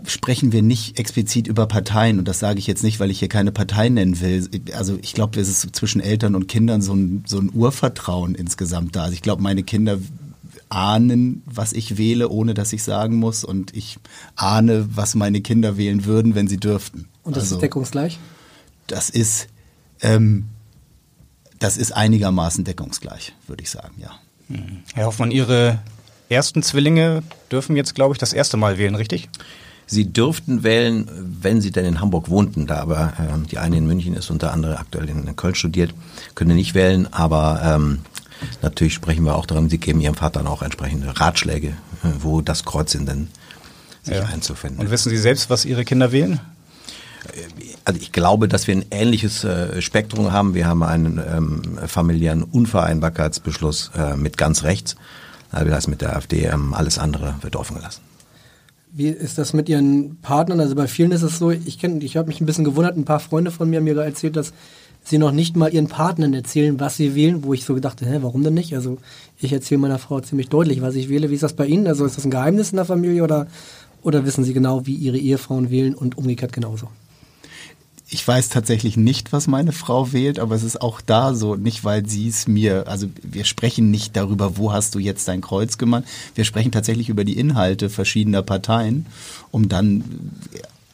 sprechen 0.07 0.53
wir 0.53 0.63
nicht 0.63 0.99
explizit 0.99 1.47
über 1.47 1.67
Parteien 1.67 2.19
und 2.19 2.29
das 2.29 2.39
sage 2.39 2.59
ich 2.59 2.67
jetzt 2.67 2.83
nicht, 2.83 3.01
weil 3.01 3.11
ich 3.11 3.19
hier 3.19 3.29
keine 3.29 3.53
Partei 3.53 3.89
nennen 3.89 4.21
will. 4.21 4.49
Also 4.75 4.99
ich 5.01 5.15
glaube, 5.15 5.41
es 5.41 5.49
ist 5.49 5.75
zwischen 5.75 6.01
Eltern 6.01 6.35
und 6.35 6.49
Kindern 6.49 6.83
so 6.83 6.95
ein, 6.95 7.25
so 7.27 7.39
ein 7.39 7.51
Urvertrauen 7.53 8.35
insgesamt 8.35 8.97
da. 8.97 9.05
Also 9.05 9.15
ich 9.15 9.23
glaube, 9.23 9.43
meine 9.43 9.63
Kinder 9.63 9.99
ahnen, 10.69 11.43
was 11.47 11.73
ich 11.73 11.99
wähle, 11.99 12.29
ohne 12.29 12.55
dass 12.55 12.73
ich 12.73 12.83
sagen 12.83 13.17
muss 13.17 13.45
und 13.45 13.77
ich 13.77 13.99
ahne, 14.37 14.89
was 14.95 15.15
meine 15.15 15.41
Kinder 15.41 15.77
wählen 15.77 16.05
würden, 16.05 16.35
wenn 16.35 16.49
sie 16.49 16.59
dürften. 16.59 17.09
Und 17.23 17.37
das 17.37 17.45
also, 17.45 17.57
ist 17.57 17.63
deckungsgleich? 17.63 18.19
Das 18.87 19.11
ist, 19.11 19.49
ähm, 20.01 20.47
das 21.59 21.77
ist 21.77 21.93
einigermaßen 21.93 22.65
deckungsgleich, 22.65 23.35
würde 23.47 23.63
ich 23.63 23.71
sagen, 23.71 23.95
ja. 23.99 24.13
Herr 24.95 25.07
Hoffmann, 25.07 25.31
Ihre 25.31 25.79
ersten 26.31 26.63
Zwillinge 26.63 27.23
dürfen 27.51 27.77
jetzt, 27.77 27.95
glaube 27.95 28.15
ich, 28.15 28.19
das 28.19 28.33
erste 28.33 28.57
Mal 28.57 28.79
wählen, 28.79 28.95
richtig? 28.95 29.29
Sie 29.87 30.13
dürften 30.13 30.63
wählen, 30.63 31.11
wenn 31.43 31.61
sie 31.61 31.73
denn 31.73 31.85
in 31.85 32.01
Hamburg 32.01 32.31
wohnten, 32.31 32.67
da 32.69 32.77
aber 32.77 33.13
äh, 33.19 33.49
die 33.51 33.59
eine 33.59 33.77
in 33.77 33.87
München 33.87 34.15
ist 34.15 34.31
und 34.31 34.43
der 34.43 34.53
andere 34.53 34.79
aktuell 34.79 35.09
in 35.09 35.35
Köln 35.35 35.57
studiert, 35.57 35.93
können 36.37 36.55
nicht 36.55 36.75
wählen, 36.75 37.13
aber 37.13 37.61
ähm, 37.65 37.99
natürlich 38.63 38.95
sprechen 38.95 39.25
wir 39.25 39.35
auch 39.35 39.47
daran, 39.47 39.69
sie 39.69 39.79
geben 39.79 40.01
ihrem 40.01 40.15
Vater 40.15 40.41
dann 40.41 40.47
auch 40.47 40.63
entsprechende 40.63 41.19
Ratschläge, 41.19 41.69
äh, 41.69 42.09
wo 42.21 42.41
das 42.41 42.65
Kreuzchen 42.65 43.05
denn 43.05 43.29
sich 44.03 44.15
ja. 44.15 44.25
einzufinden. 44.25 44.81
Und 44.81 44.91
wissen 44.91 45.11
Sie 45.11 45.19
selbst, 45.19 45.51
was 45.51 45.65
Ihre 45.65 45.85
Kinder 45.85 46.13
wählen? 46.13 46.41
Also 47.85 48.01
ich 48.01 48.13
glaube, 48.13 48.49
dass 48.49 48.67
wir 48.67 48.75
ein 48.75 48.87
ähnliches 48.91 49.45
äh, 49.45 49.83
Spektrum 49.83 50.33
haben. 50.33 50.55
Wir 50.55 50.67
haben 50.67 50.83
einen 50.83 51.19
ähm, 51.19 51.79
familiären 51.87 52.43
Unvereinbarkeitsbeschluss 52.43 53.91
äh, 53.97 54.17
mit 54.17 54.39
ganz 54.39 54.63
rechts. 54.63 54.97
Also 55.51 55.69
das 55.69 55.89
mit 55.89 56.01
der 56.01 56.17
AfD, 56.17 56.45
ähm, 56.45 56.75
alles 56.75 56.99
andere 56.99 57.35
wird 57.43 57.57
offen 57.57 57.77
gelassen. 57.77 58.03
Wie 58.93 59.09
ist 59.09 59.39
das 59.39 59.53
mit 59.53 59.69
Ihren 59.69 60.17
Partnern? 60.21 60.61
Also 60.61 60.75
bei 60.75 60.89
vielen 60.89 61.13
ist 61.13 61.23
es 61.23 61.39
so, 61.39 61.51
ich 61.51 61.83
ich 61.83 62.17
habe 62.17 62.27
mich 62.29 62.41
ein 62.41 62.47
bisschen 62.47 62.65
gewundert, 62.65 62.97
ein 62.97 63.05
paar 63.05 63.21
Freunde 63.21 63.51
von 63.51 63.71
mir 63.71 63.77
haben 63.77 63.85
mir 63.85 63.97
erzählt, 63.97 64.37
dass 64.37 64.53
sie 65.03 65.19
noch 65.19 65.33
nicht 65.33 65.57
mal 65.57 65.73
ihren 65.73 65.89
Partnern 65.89 66.35
erzählen, 66.35 66.79
was 66.79 66.97
sie 66.97 67.15
wählen, 67.15 67.43
wo 67.45 67.55
ich 67.55 67.65
so 67.65 67.75
gedacht 67.75 68.01
hä, 68.03 68.19
warum 68.21 68.45
denn 68.45 68.55
nicht? 68.55 68.75
Also 68.75 68.99
ich 69.39 69.53
erzähle 69.53 69.81
meiner 69.81 69.99
Frau 69.99 70.21
ziemlich 70.21 70.49
deutlich, 70.49 70.83
was 70.83 70.95
ich 70.95 71.09
wähle. 71.09 71.31
Wie 71.31 71.35
ist 71.35 71.43
das 71.43 71.55
bei 71.55 71.67
Ihnen? 71.67 71.87
Also 71.87 72.05
ist 72.05 72.17
das 72.17 72.25
ein 72.25 72.31
Geheimnis 72.31 72.71
in 72.71 72.77
der 72.77 72.85
Familie 72.85 73.23
oder, 73.23 73.47
oder 74.03 74.25
wissen 74.25 74.45
Sie 74.45 74.53
genau, 74.53 74.87
wie 74.87 74.95
Ihre 74.95 75.19
Ehefrauen 75.19 75.71
wählen 75.71 75.95
und 75.95 76.19
umgekehrt 76.19 76.53
genauso? 76.53 76.89
Ich 78.13 78.27
weiß 78.27 78.49
tatsächlich 78.49 78.97
nicht, 78.97 79.33
was 79.33 79.47
meine 79.47 79.71
Frau 79.71 80.13
wählt, 80.13 80.41
aber 80.41 80.57
es 80.57 80.65
ist 80.65 80.83
auch 80.83 81.01
da 81.01 81.33
so, 81.33 81.55
nicht 81.55 81.85
weil 81.85 82.09
sie 82.09 82.27
es 82.27 82.49
mir, 82.49 82.89
also 82.89 83.07
wir 83.23 83.45
sprechen 83.45 83.93
nicht 83.93 84.17
darüber, 84.17 84.57
wo 84.57 84.73
hast 84.73 84.97
du 84.97 84.99
jetzt 84.99 85.29
dein 85.29 85.41
Kreuz 85.41 85.79
gemacht. 85.79 86.03
Wir 86.35 86.45
sprechen 86.45 86.73
tatsächlich 86.73 87.09
über 87.09 87.23
die 87.25 87.39
Inhalte 87.39 87.89
verschiedener 87.89 88.43
Parteien, 88.43 89.07
um 89.53 89.69
dann 89.69 90.03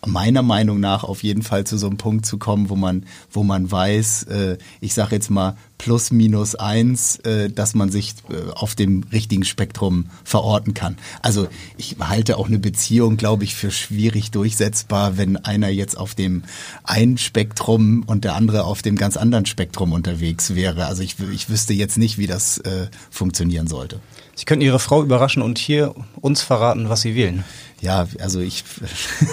meiner 0.05 0.43
Meinung 0.43 0.81
nach 0.81 1.05
auf 1.05 1.23
jeden 1.23 1.43
Fall 1.43 1.65
zu 1.65 1.79
so 1.79 1.87
einem 1.87 1.97
Punkt 1.97 2.27
zu 2.27 2.39
kommen, 2.39 2.69
wo 2.69 2.77
man, 2.77 3.07
wo 3.31 3.43
man 3.43 3.71
weiß, 3.71 4.25
äh, 4.25 4.59
ich 4.81 4.95
sage 4.95 5.15
jetzt 5.15 5.31
mal, 5.31 5.57
plus 5.79 6.11
minus 6.11 6.55
eins, 6.55 7.17
äh, 7.21 7.51
dass 7.51 7.75
man 7.75 7.91
sich 7.91 8.15
äh, 8.31 8.51
auf 8.53 8.75
dem 8.75 9.05
richtigen 9.13 9.45
Spektrum 9.45 10.07
verorten 10.25 10.75
kann. 10.75 10.97
Also 11.23 11.49
ich 11.77 11.97
halte 12.01 12.39
auch 12.39 12.49
eine 12.49 12.59
Beziehung, 12.59 13.17
glaube 13.17 13.45
ich, 13.45 13.55
für 13.55 13.71
schwierig 13.71 14.31
durchsetzbar, 14.31 15.17
wenn 15.19 15.37
einer 15.37 15.69
jetzt 15.69 15.99
auf 15.99 16.15
dem 16.15 16.43
einen 16.85 17.19
Spektrum 17.19 18.05
und 18.07 18.25
der 18.25 18.35
andere 18.37 18.65
auf 18.65 18.83
dem 18.83 18.97
ganz 18.97 19.17
anderen 19.17 19.47
Spektrum 19.47 19.93
unterwegs 19.93 20.55
wäre. 20.55 20.87
Also 20.87 21.03
ich, 21.03 21.17
ich 21.33 21.49
wüsste 21.49 21.75
jetzt 21.75 21.99
nicht, 21.99 22.19
wie 22.19 22.27
das 22.27 22.59
äh, 22.59 22.89
funktionieren 23.11 23.67
sollte. 23.67 24.01
Sie 24.37 24.45
könnten 24.45 24.65
Ihre 24.65 24.79
Frau 24.79 25.03
überraschen 25.03 25.43
und 25.43 25.59
hier 25.59 25.95
uns 26.21 26.43
verraten, 26.43 26.91
was 26.91 27.01
Sie 27.01 27.15
wählen. 27.15 27.43
Ja, 27.81 28.07
also 28.21 28.41
ich, 28.41 28.65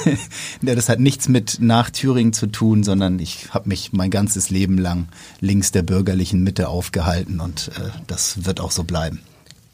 das 0.62 0.88
hat 0.88 1.00
nichts 1.00 1.28
mit 1.28 1.58
nach 1.60 1.90
Thüringen 1.90 2.32
zu 2.32 2.48
tun, 2.48 2.84
sondern 2.84 3.20
ich 3.20 3.54
habe 3.54 3.70
mich 3.70 3.92
mein 3.92 4.10
ganzes 4.12 4.50
Leben 4.50 4.78
lang 4.78 5.10
links 5.42 5.72
der 5.72 5.82
bürgerlichen 5.84 6.42
Mitte 6.42 6.70
aufgehalten 6.70 7.42
und 7.42 7.70
äh, 7.78 7.90
das 8.08 8.46
wird 8.46 8.62
auch 8.62 8.72
so 8.72 8.86
bleiben. 8.86 9.20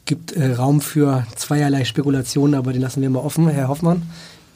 Gibt 0.04 0.32
äh, 0.32 0.54
Raum 0.54 0.80
für 0.80 1.24
zweierlei 1.36 1.84
Spekulationen, 1.84 2.56
aber 2.56 2.72
den 2.72 2.82
lassen 2.82 3.00
wir 3.00 3.10
mal 3.10 3.20
offen. 3.20 3.48
Herr 3.48 3.68
Hoffmann, 3.68 4.02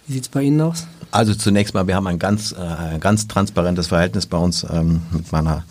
wie 0.09 0.15
sieht 0.15 0.25
es 0.25 0.29
bei 0.29 0.43
Ihnen 0.43 0.61
aus? 0.61 0.89
Also 1.13 1.35
zunächst 1.35 1.75
mal, 1.75 1.87
wir 1.87 1.95
haben 1.95 2.09
ein 2.09 2.19
ganz, 2.19 2.51
äh, 2.53 2.99
ganz 2.99 3.29
transparentes 3.29 3.87
Verhältnis 3.87 4.27
bei 4.27 4.39
uns 4.39 4.67
ähm, 4.69 5.03
mit 5.13 5.31
meiner 5.31 5.65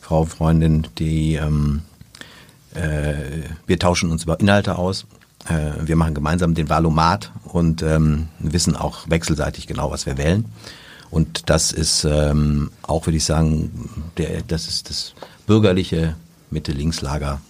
Frau, 0.00 0.24
Freundin, 0.24 0.88
die 0.98 1.34
ähm, 1.34 1.82
äh, 1.97 1.97
wir 3.66 3.78
tauschen 3.78 4.10
uns 4.10 4.24
über 4.24 4.38
Inhalte 4.40 4.76
aus. 4.76 5.06
Äh, 5.48 5.70
wir 5.86 5.96
machen 5.96 6.14
gemeinsam 6.14 6.54
den 6.54 6.68
Valomat 6.68 7.32
und 7.44 7.82
ähm, 7.82 8.28
wissen 8.38 8.76
auch 8.76 9.08
wechselseitig 9.08 9.66
genau, 9.66 9.90
was 9.90 10.06
wir 10.06 10.18
wählen. 10.18 10.44
Und 11.10 11.48
das 11.48 11.72
ist 11.72 12.04
ähm, 12.04 12.70
auch, 12.82 13.06
würde 13.06 13.16
ich 13.16 13.24
sagen, 13.24 14.04
der, 14.18 14.42
das 14.42 14.66
ist 14.68 14.90
das 14.90 15.14
bürgerliche 15.46 16.16
Mitte-Links-Lager. 16.50 17.40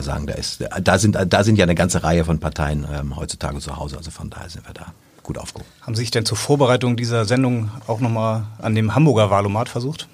Sagen, 0.00 0.26
da 0.26 0.32
ist, 0.32 0.64
da 0.82 0.98
sind, 0.98 1.14
da 1.28 1.44
sind 1.44 1.58
ja 1.58 1.64
eine 1.64 1.74
ganze 1.74 2.02
Reihe 2.02 2.24
von 2.24 2.38
Parteien 2.40 2.86
ähm, 2.90 3.16
heutzutage 3.16 3.58
zu 3.58 3.76
Hause. 3.76 3.98
Also 3.98 4.10
von 4.10 4.30
daher 4.30 4.48
sind 4.48 4.66
wir 4.66 4.72
da 4.72 4.94
gut 5.22 5.36
aufgehoben. 5.36 5.68
Haben 5.82 5.94
Sie 5.94 6.00
sich 6.00 6.10
denn 6.10 6.24
zur 6.24 6.38
Vorbereitung 6.38 6.96
dieser 6.96 7.26
Sendung 7.26 7.70
auch 7.86 8.00
nochmal 8.00 8.44
an 8.62 8.74
dem 8.74 8.94
Hamburger 8.94 9.28
Wahlomat 9.28 9.68
versucht? 9.68 10.08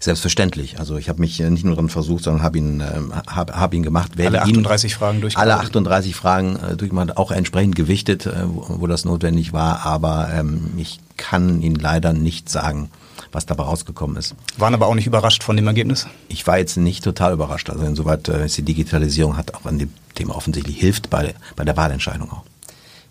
Selbstverständlich. 0.00 0.78
Also 0.78 0.96
ich 0.96 1.08
habe 1.08 1.20
mich 1.20 1.38
nicht 1.40 1.64
nur 1.64 1.74
daran 1.74 1.88
versucht, 1.88 2.24
sondern 2.24 2.42
habe 2.42 2.58
ihn, 2.58 2.80
äh, 2.80 3.00
hab, 3.26 3.52
hab 3.52 3.74
ihn 3.74 3.82
gemacht. 3.82 4.12
Alle 4.18 4.42
38 4.42 4.92
ihn, 4.92 4.96
Fragen 4.96 5.20
durchgemacht. 5.20 5.50
Alle 5.50 5.60
38 5.60 6.14
Fragen 6.14 6.56
äh, 6.56 6.76
durchgemacht, 6.76 7.16
auch 7.16 7.30
entsprechend 7.30 7.76
gewichtet, 7.76 8.26
äh, 8.26 8.32
wo, 8.46 8.80
wo, 8.80 8.86
das 8.86 9.04
notwendig 9.04 9.52
war. 9.52 9.86
Aber 9.86 10.30
ähm, 10.34 10.72
ich 10.76 11.00
kann 11.16 11.62
Ihnen 11.62 11.76
leider 11.76 12.12
nicht 12.12 12.48
sagen, 12.48 12.90
was 13.32 13.46
dabei 13.46 13.64
rausgekommen 13.64 14.16
ist. 14.16 14.34
Waren 14.58 14.74
aber 14.74 14.86
auch 14.86 14.94
nicht 14.94 15.06
überrascht 15.06 15.42
von 15.42 15.56
dem 15.56 15.66
Ergebnis? 15.66 16.06
Ich 16.28 16.46
war 16.46 16.58
jetzt 16.58 16.76
nicht 16.76 17.02
total 17.02 17.32
überrascht. 17.32 17.70
Also 17.70 17.84
insoweit 17.84 18.28
äh, 18.28 18.46
ist 18.46 18.56
die 18.56 18.62
Digitalisierung 18.62 19.36
hat 19.36 19.54
auch 19.54 19.64
an 19.64 19.78
dem 19.78 19.92
Thema 20.14 20.36
offensichtlich 20.36 20.78
hilft 20.78 21.10
bei, 21.10 21.34
bei 21.54 21.64
der 21.64 21.76
Wahlentscheidung 21.76 22.30
auch. 22.30 22.42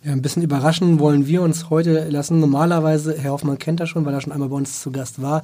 Ja, 0.04 0.12
ein 0.12 0.22
bisschen 0.22 0.44
überraschen 0.44 1.00
wollen 1.00 1.26
wir 1.26 1.42
uns 1.42 1.72
heute 1.72 2.10
lassen. 2.10 2.40
Normalerweise, 2.40 3.18
Herr 3.18 3.32
Hoffmann 3.32 3.58
kennt 3.58 3.80
das 3.80 3.90
schon, 3.90 4.06
weil 4.06 4.14
er 4.14 4.22
schon 4.22 4.32
einmal 4.32 4.50
bei 4.50 4.56
uns 4.56 4.80
zu 4.80 4.92
Gast 4.92 5.20
war, 5.20 5.42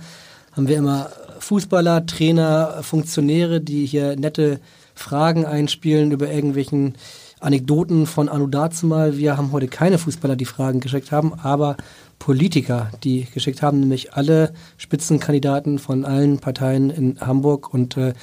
haben 0.51 0.67
wir 0.67 0.77
immer 0.77 1.10
Fußballer, 1.39 2.05
Trainer, 2.05 2.79
Funktionäre, 2.81 3.62
die 3.62 3.86
hier 3.86 4.15
nette 4.15 4.60
Fragen 4.93 5.46
einspielen 5.46 6.12
über 6.12 6.29
irgendwelchen 6.29 6.96
Anekdoten 7.39 8.05
von 8.05 8.29
Anu 8.29 8.48
dazumal. 8.48 9.17
Wir 9.17 9.36
haben 9.36 9.51
heute 9.51 9.67
keine 9.67 9.98
Fußballer, 9.98 10.36
die 10.36 10.46
Fragen 10.46 10.79
geschickt 10.79 11.12
haben, 11.12 11.34
aber 11.34 11.75
Politiker, 12.20 12.91
die 13.03 13.27
geschickt 13.34 13.63
haben, 13.63 13.79
nämlich 13.79 14.13
alle 14.13 14.53
Spitzenkandidaten 14.77 15.79
von 15.79 16.05
allen 16.05 16.38
Parteien 16.38 16.91
in 16.91 17.20
Hamburg. 17.20 17.74
Und 17.74 17.98
äh, 17.98 18.13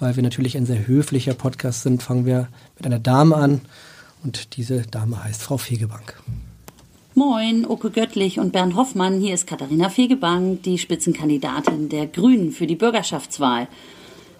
weil 0.00 0.16
wir 0.16 0.22
natürlich 0.22 0.56
ein 0.56 0.66
sehr 0.66 0.86
höflicher 0.86 1.34
Podcast 1.34 1.82
sind, 1.82 2.02
fangen 2.02 2.24
wir 2.24 2.48
mit 2.76 2.86
einer 2.86 2.98
Dame 2.98 3.36
an. 3.36 3.60
Und 4.24 4.56
diese 4.56 4.82
Dame 4.82 5.22
heißt 5.22 5.42
Frau 5.42 5.58
Fegebank. 5.58 6.16
Moin, 7.14 7.66
Oke 7.66 7.90
Göttlich 7.90 8.38
und 8.38 8.52
Bernd 8.52 8.74
Hoffmann. 8.74 9.20
Hier 9.20 9.34
ist 9.34 9.46
Katharina 9.46 9.90
Fegebank, 9.90 10.62
die 10.62 10.78
Spitzenkandidatin 10.78 11.90
der 11.90 12.06
Grünen 12.06 12.52
für 12.52 12.66
die 12.66 12.74
Bürgerschaftswahl. 12.74 13.68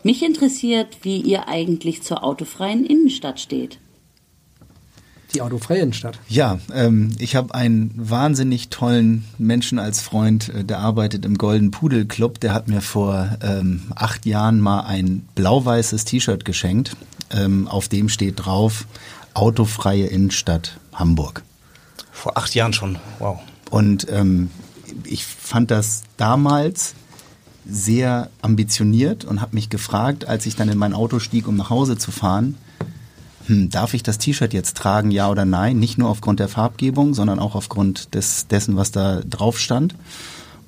Mich 0.05 0.25
interessiert, 0.25 0.97
wie 1.03 1.21
ihr 1.21 1.49
eigentlich 1.49 2.03
zur 2.03 2.25
autofreien 2.25 2.87
Innenstadt 2.87 3.41
steht. 3.41 3.79
Die 5.35 5.43
autofreie 5.43 5.83
Innenstadt? 5.83 6.19
Ja, 6.29 6.61
ähm, 6.75 7.15
ich 7.19 7.37
habe 7.37 7.55
einen 7.55 7.93
wahnsinnig 7.95 8.71
tollen 8.71 9.25
Menschen 9.37 9.79
als 9.79 10.01
Freund, 10.01 10.49
äh, 10.49 10.65
der 10.65 10.79
arbeitet 10.79 11.27
im 11.27 11.37
Golden 11.37 11.73
Pudel 11.73 12.07
Club. 12.07 12.41
Der 12.41 12.55
hat 12.55 12.69
mir 12.69 12.81
vor 12.81 13.37
ähm, 13.43 13.83
acht 13.95 14.25
Jahren 14.25 14.61
mal 14.61 14.81
ein 14.81 15.27
blau-weißes 15.35 16.07
T-Shirt 16.07 16.47
geschenkt. 16.47 16.97
Ähm, 17.31 17.69
auf 17.69 17.89
dem 17.89 18.09
steht 18.09 18.47
drauf 18.47 18.87
Autofreie 19.35 20.07
Innenstadt 20.07 20.79
Hamburg. 20.95 21.43
Vor 22.23 22.39
acht 22.39 22.55
Jahren 22.55 22.73
schon, 22.73 22.99
wow. 23.19 23.41
Und 23.69 24.07
ähm, 24.09 24.49
ich 25.03 25.25
fand 25.25 25.73
das 25.73 26.05
damals 26.17 26.95
sehr 27.67 28.31
ambitioniert 28.43 29.25
und 29.25 29.41
habe 29.41 29.57
mich 29.57 29.71
gefragt, 29.71 30.29
als 30.29 30.47
ich 30.47 30.55
dann 30.55 30.69
in 30.69 30.79
mein 30.79 30.95
Auto 30.95 31.19
stieg, 31.19 31.49
um 31.49 31.57
nach 31.57 31.69
Hause 31.69 31.99
zu 31.99 32.13
fahren, 32.13 32.57
hm, 33.47 33.71
darf 33.71 33.93
ich 33.95 34.05
das 34.05 34.19
T-Shirt 34.19 34.55
jetzt 34.55 34.77
tragen, 34.77 35.11
ja 35.11 35.29
oder 35.31 35.45
nein? 35.45 35.81
Nicht 35.81 35.99
nur 35.99 36.11
aufgrund 36.11 36.39
der 36.39 36.47
Farbgebung, 36.47 37.13
sondern 37.13 37.41
auch 37.41 37.57
aufgrund 37.57 38.15
des, 38.15 38.47
dessen, 38.47 38.77
was 38.77 38.93
da 38.93 39.23
drauf 39.29 39.59
stand. 39.59 39.97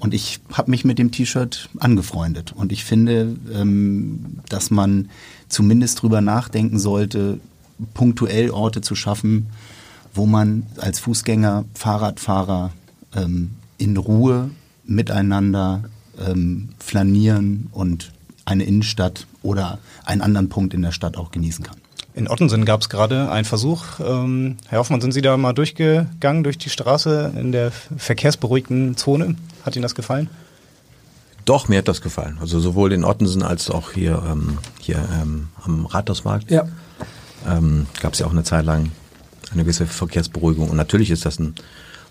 Und 0.00 0.12
ich 0.12 0.40
habe 0.52 0.72
mich 0.72 0.84
mit 0.84 0.98
dem 0.98 1.12
T-Shirt 1.12 1.68
angefreundet. 1.78 2.50
Und 2.50 2.72
ich 2.72 2.84
finde, 2.84 3.36
ähm, 3.54 4.40
dass 4.48 4.72
man 4.72 5.08
zumindest 5.48 6.02
drüber 6.02 6.20
nachdenken 6.20 6.80
sollte, 6.80 7.38
punktuell 7.94 8.50
Orte 8.50 8.80
zu 8.80 8.96
schaffen, 8.96 9.46
wo 10.14 10.26
man 10.26 10.66
als 10.78 11.00
Fußgänger, 11.00 11.64
Fahrradfahrer 11.74 12.70
ähm, 13.14 13.50
in 13.78 13.96
Ruhe 13.96 14.50
miteinander 14.84 15.84
ähm, 16.24 16.70
flanieren 16.78 17.68
und 17.72 18.12
eine 18.44 18.64
Innenstadt 18.64 19.26
oder 19.42 19.78
einen 20.04 20.20
anderen 20.20 20.48
Punkt 20.48 20.74
in 20.74 20.82
der 20.82 20.92
Stadt 20.92 21.16
auch 21.16 21.30
genießen 21.30 21.64
kann. 21.64 21.76
In 22.14 22.28
Ottensen 22.28 22.64
gab 22.64 22.80
es 22.80 22.88
gerade 22.88 23.30
einen 23.30 23.44
Versuch. 23.44 23.84
Ähm, 23.98 24.56
Herr 24.68 24.78
Hoffmann, 24.78 25.00
sind 25.00 25.12
Sie 25.12 25.20
da 25.20 25.36
mal 25.36 25.52
durchgegangen 25.52 26.44
durch 26.44 26.58
die 26.58 26.70
Straße 26.70 27.32
in 27.36 27.50
der 27.50 27.72
verkehrsberuhigten 27.72 28.96
Zone? 28.96 29.34
Hat 29.64 29.74
Ihnen 29.74 29.82
das 29.82 29.96
gefallen? 29.96 30.30
Doch, 31.44 31.68
mir 31.68 31.78
hat 31.78 31.88
das 31.88 32.00
gefallen. 32.00 32.38
Also 32.40 32.60
sowohl 32.60 32.92
in 32.92 33.04
Ottensen 33.04 33.42
als 33.42 33.68
auch 33.68 33.90
hier, 33.90 34.22
ähm, 34.30 34.58
hier 34.80 35.06
ähm, 35.20 35.48
am 35.62 35.86
Rathausmarkt. 35.86 36.50
Ja. 36.50 36.68
Ähm, 37.46 37.86
Gab 38.00 38.12
es 38.12 38.20
ja 38.20 38.26
auch 38.26 38.32
eine 38.32 38.44
Zeit 38.44 38.64
lang 38.64 38.92
eine 39.54 39.64
gewisse 39.64 39.86
Verkehrsberuhigung. 39.86 40.68
Und 40.70 40.76
natürlich 40.76 41.10
ist 41.10 41.24
das 41.24 41.38
ein 41.38 41.54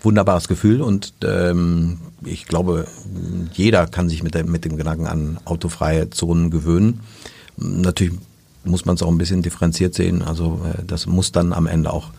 wunderbares 0.02 0.48
Gefühl 0.48 0.82
und 0.82 1.14
ähm, 1.24 1.98
ich 2.24 2.46
glaube, 2.46 2.86
jeder 3.54 3.86
kann 3.86 4.08
sich 4.08 4.22
mit, 4.22 4.34
der, 4.34 4.44
mit 4.44 4.64
dem 4.64 4.76
Gedanken 4.76 5.06
an 5.06 5.38
autofreie 5.44 6.10
Zonen 6.10 6.50
gewöhnen. 6.50 7.00
Natürlich 7.56 8.14
muss 8.64 8.84
man 8.84 8.96
es 8.96 9.02
auch 9.02 9.10
ein 9.10 9.18
bisschen 9.18 9.42
differenziert 9.42 9.94
sehen. 9.94 10.22
Also 10.22 10.60
äh, 10.64 10.82
das 10.86 11.06
muss 11.06 11.32
dann 11.32 11.52
am 11.52 11.66
Ende 11.66 11.92
auch 11.92 12.10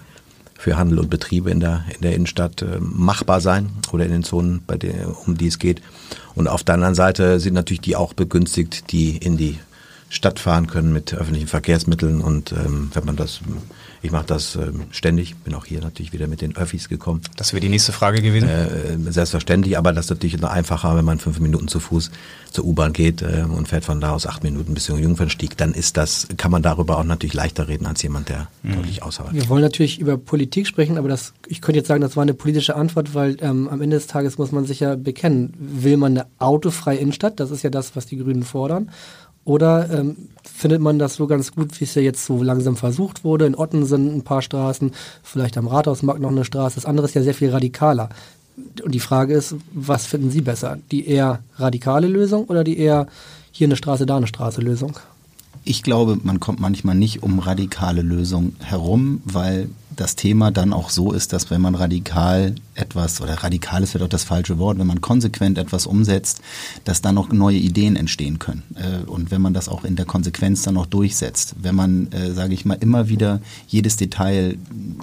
für 0.57 0.77
Handel 0.77 0.99
und 0.99 1.09
Betriebe 1.09 1.51
in 1.51 1.59
der, 1.59 1.85
in 1.93 2.01
der 2.01 2.15
Innenstadt 2.15 2.61
äh, 2.61 2.79
machbar 2.79 3.41
sein 3.41 3.69
oder 3.91 4.05
in 4.05 4.11
den 4.11 4.23
Zonen, 4.23 4.61
bei 4.65 4.77
der, 4.77 5.15
um 5.27 5.37
die 5.37 5.47
es 5.47 5.59
geht. 5.59 5.81
Und 6.33 6.47
auf 6.47 6.63
der 6.63 6.75
anderen 6.75 6.95
Seite 6.95 7.39
sind 7.39 7.53
natürlich 7.53 7.81
die 7.81 7.95
auch 7.95 8.13
begünstigt, 8.13 8.91
die 8.91 9.17
in 9.17 9.37
die 9.37 9.59
Stadt 10.09 10.39
fahren 10.39 10.67
können 10.67 10.93
mit 10.93 11.13
öffentlichen 11.13 11.47
Verkehrsmitteln. 11.47 12.21
Und 12.21 12.51
ähm, 12.51 12.89
wenn 12.93 13.05
man 13.05 13.15
das 13.15 13.41
ich 14.05 14.11
mache 14.11 14.25
das 14.27 14.55
äh, 14.55 14.71
ständig, 14.91 15.35
bin 15.37 15.53
auch 15.55 15.65
hier 15.65 15.81
natürlich 15.81 16.13
wieder 16.13 16.27
mit 16.27 16.41
den 16.41 16.55
Öffis 16.55 16.89
gekommen. 16.89 17.21
Das 17.37 17.53
wäre 17.53 17.59
die 17.59 17.69
nächste 17.69 17.91
Frage 17.91 18.21
gewesen. 18.21 18.47
Äh, 18.47 19.11
selbstverständlich, 19.11 19.77
aber 19.77 19.93
das 19.93 20.05
ist 20.05 20.09
natürlich 20.11 20.39
noch 20.39 20.51
einfacher, 20.51 20.95
wenn 20.95 21.05
man 21.05 21.19
fünf 21.19 21.39
Minuten 21.39 21.67
zu 21.67 21.79
Fuß 21.79 22.11
zur 22.51 22.65
U-Bahn 22.65 22.93
geht 22.93 23.21
äh, 23.21 23.45
und 23.49 23.67
fährt 23.67 23.83
von 23.83 23.99
da 23.99 24.11
aus 24.11 24.27
acht 24.27 24.43
Minuten 24.43 24.73
bis 24.73 24.85
zum 24.85 24.99
Jungfernstieg, 24.99 25.57
dann 25.57 25.73
ist 25.73 25.97
das, 25.97 26.27
kann 26.37 26.51
man 26.51 26.61
darüber 26.61 26.97
auch 26.97 27.03
natürlich 27.03 27.33
leichter 27.33 27.67
reden 27.67 27.85
als 27.85 28.01
jemand, 28.03 28.29
der 28.29 28.47
mhm. 28.63 28.75
deutlich 28.75 29.03
außerhalb 29.03 29.33
Wir 29.33 29.49
wollen 29.49 29.61
natürlich 29.61 29.99
über 29.99 30.17
Politik 30.17 30.67
sprechen, 30.67 30.97
aber 30.97 31.09
das, 31.09 31.33
ich 31.47 31.61
könnte 31.61 31.79
jetzt 31.79 31.87
sagen, 31.87 32.01
das 32.01 32.15
war 32.15 32.21
eine 32.21 32.33
politische 32.33 32.75
Antwort, 32.75 33.13
weil 33.13 33.37
ähm, 33.41 33.67
am 33.67 33.81
Ende 33.81 33.97
des 33.97 34.07
Tages 34.07 34.37
muss 34.37 34.51
man 34.51 34.65
sich 34.65 34.79
ja 34.79 34.95
bekennen, 34.95 35.53
will 35.57 35.97
man 35.97 36.13
eine 36.13 36.27
autofreie 36.39 36.97
Innenstadt, 36.97 37.39
das 37.39 37.51
ist 37.51 37.63
ja 37.63 37.69
das, 37.69 37.95
was 37.95 38.05
die 38.05 38.17
Grünen 38.17 38.43
fordern, 38.43 38.91
oder 39.45 39.89
ähm, 39.91 40.17
findet 40.43 40.81
man 40.81 40.99
das 40.99 41.15
so 41.15 41.27
ganz 41.27 41.53
gut, 41.53 41.79
wie 41.79 41.85
es 41.85 41.95
ja 41.95 42.01
jetzt 42.01 42.25
so 42.25 42.41
langsam 42.41 42.75
versucht 42.75 43.23
wurde? 43.23 43.45
In 43.45 43.55
Otten 43.55 43.85
sind 43.85 44.13
ein 44.13 44.23
paar 44.23 44.41
Straßen, 44.41 44.91
vielleicht 45.23 45.57
am 45.57 45.67
Rathausmarkt 45.67 46.19
noch 46.19 46.31
eine 46.31 46.43
Straße. 46.43 46.75
Das 46.75 46.85
andere 46.85 47.05
ist 47.05 47.13
ja 47.13 47.21
sehr 47.21 47.35
viel 47.35 47.51
radikaler. 47.51 48.09
Und 48.83 48.93
die 48.93 48.99
Frage 48.99 49.33
ist, 49.33 49.55
was 49.71 50.05
finden 50.05 50.31
Sie 50.31 50.41
besser? 50.41 50.79
Die 50.91 51.07
eher 51.07 51.39
radikale 51.57 52.07
Lösung 52.07 52.45
oder 52.45 52.63
die 52.63 52.77
eher 52.77 53.07
hier 53.51 53.67
eine 53.67 53.75
Straße, 53.75 54.05
da 54.05 54.17
eine 54.17 54.27
Straße 54.27 54.61
Lösung? 54.61 54.97
Ich 55.63 55.83
glaube, 55.83 56.17
man 56.23 56.39
kommt 56.39 56.59
manchmal 56.59 56.95
nicht 56.95 57.23
um 57.23 57.39
radikale 57.39 58.01
Lösungen 58.01 58.55
herum, 58.59 59.21
weil 59.25 59.69
das 59.95 60.15
Thema 60.15 60.51
dann 60.51 60.73
auch 60.73 60.89
so 60.89 61.11
ist, 61.11 61.33
dass 61.33 61.49
wenn 61.49 61.61
man 61.61 61.75
radikal 61.75 62.55
etwas, 62.75 63.21
oder 63.21 63.35
radikal 63.35 63.83
ist 63.83 63.91
vielleicht 63.91 64.05
auch 64.05 64.09
das 64.09 64.23
falsche 64.23 64.57
Wort, 64.57 64.77
wenn 64.77 64.87
man 64.87 65.01
konsequent 65.01 65.57
etwas 65.57 65.85
umsetzt, 65.87 66.41
dass 66.83 67.01
dann 67.01 67.15
noch 67.15 67.31
neue 67.31 67.57
Ideen 67.57 67.95
entstehen 67.95 68.39
können. 68.39 68.63
Äh, 68.75 69.09
und 69.09 69.31
wenn 69.31 69.41
man 69.41 69.53
das 69.53 69.69
auch 69.69 69.83
in 69.83 69.95
der 69.95 70.05
Konsequenz 70.05 70.63
dann 70.63 70.75
noch 70.75 70.85
durchsetzt. 70.85 71.55
Wenn 71.61 71.75
man, 71.75 72.11
äh, 72.11 72.33
sage 72.33 72.53
ich 72.53 72.65
mal, 72.65 72.75
immer 72.75 73.09
wieder 73.09 73.41
jedes 73.67 73.97
Detail 73.97 74.57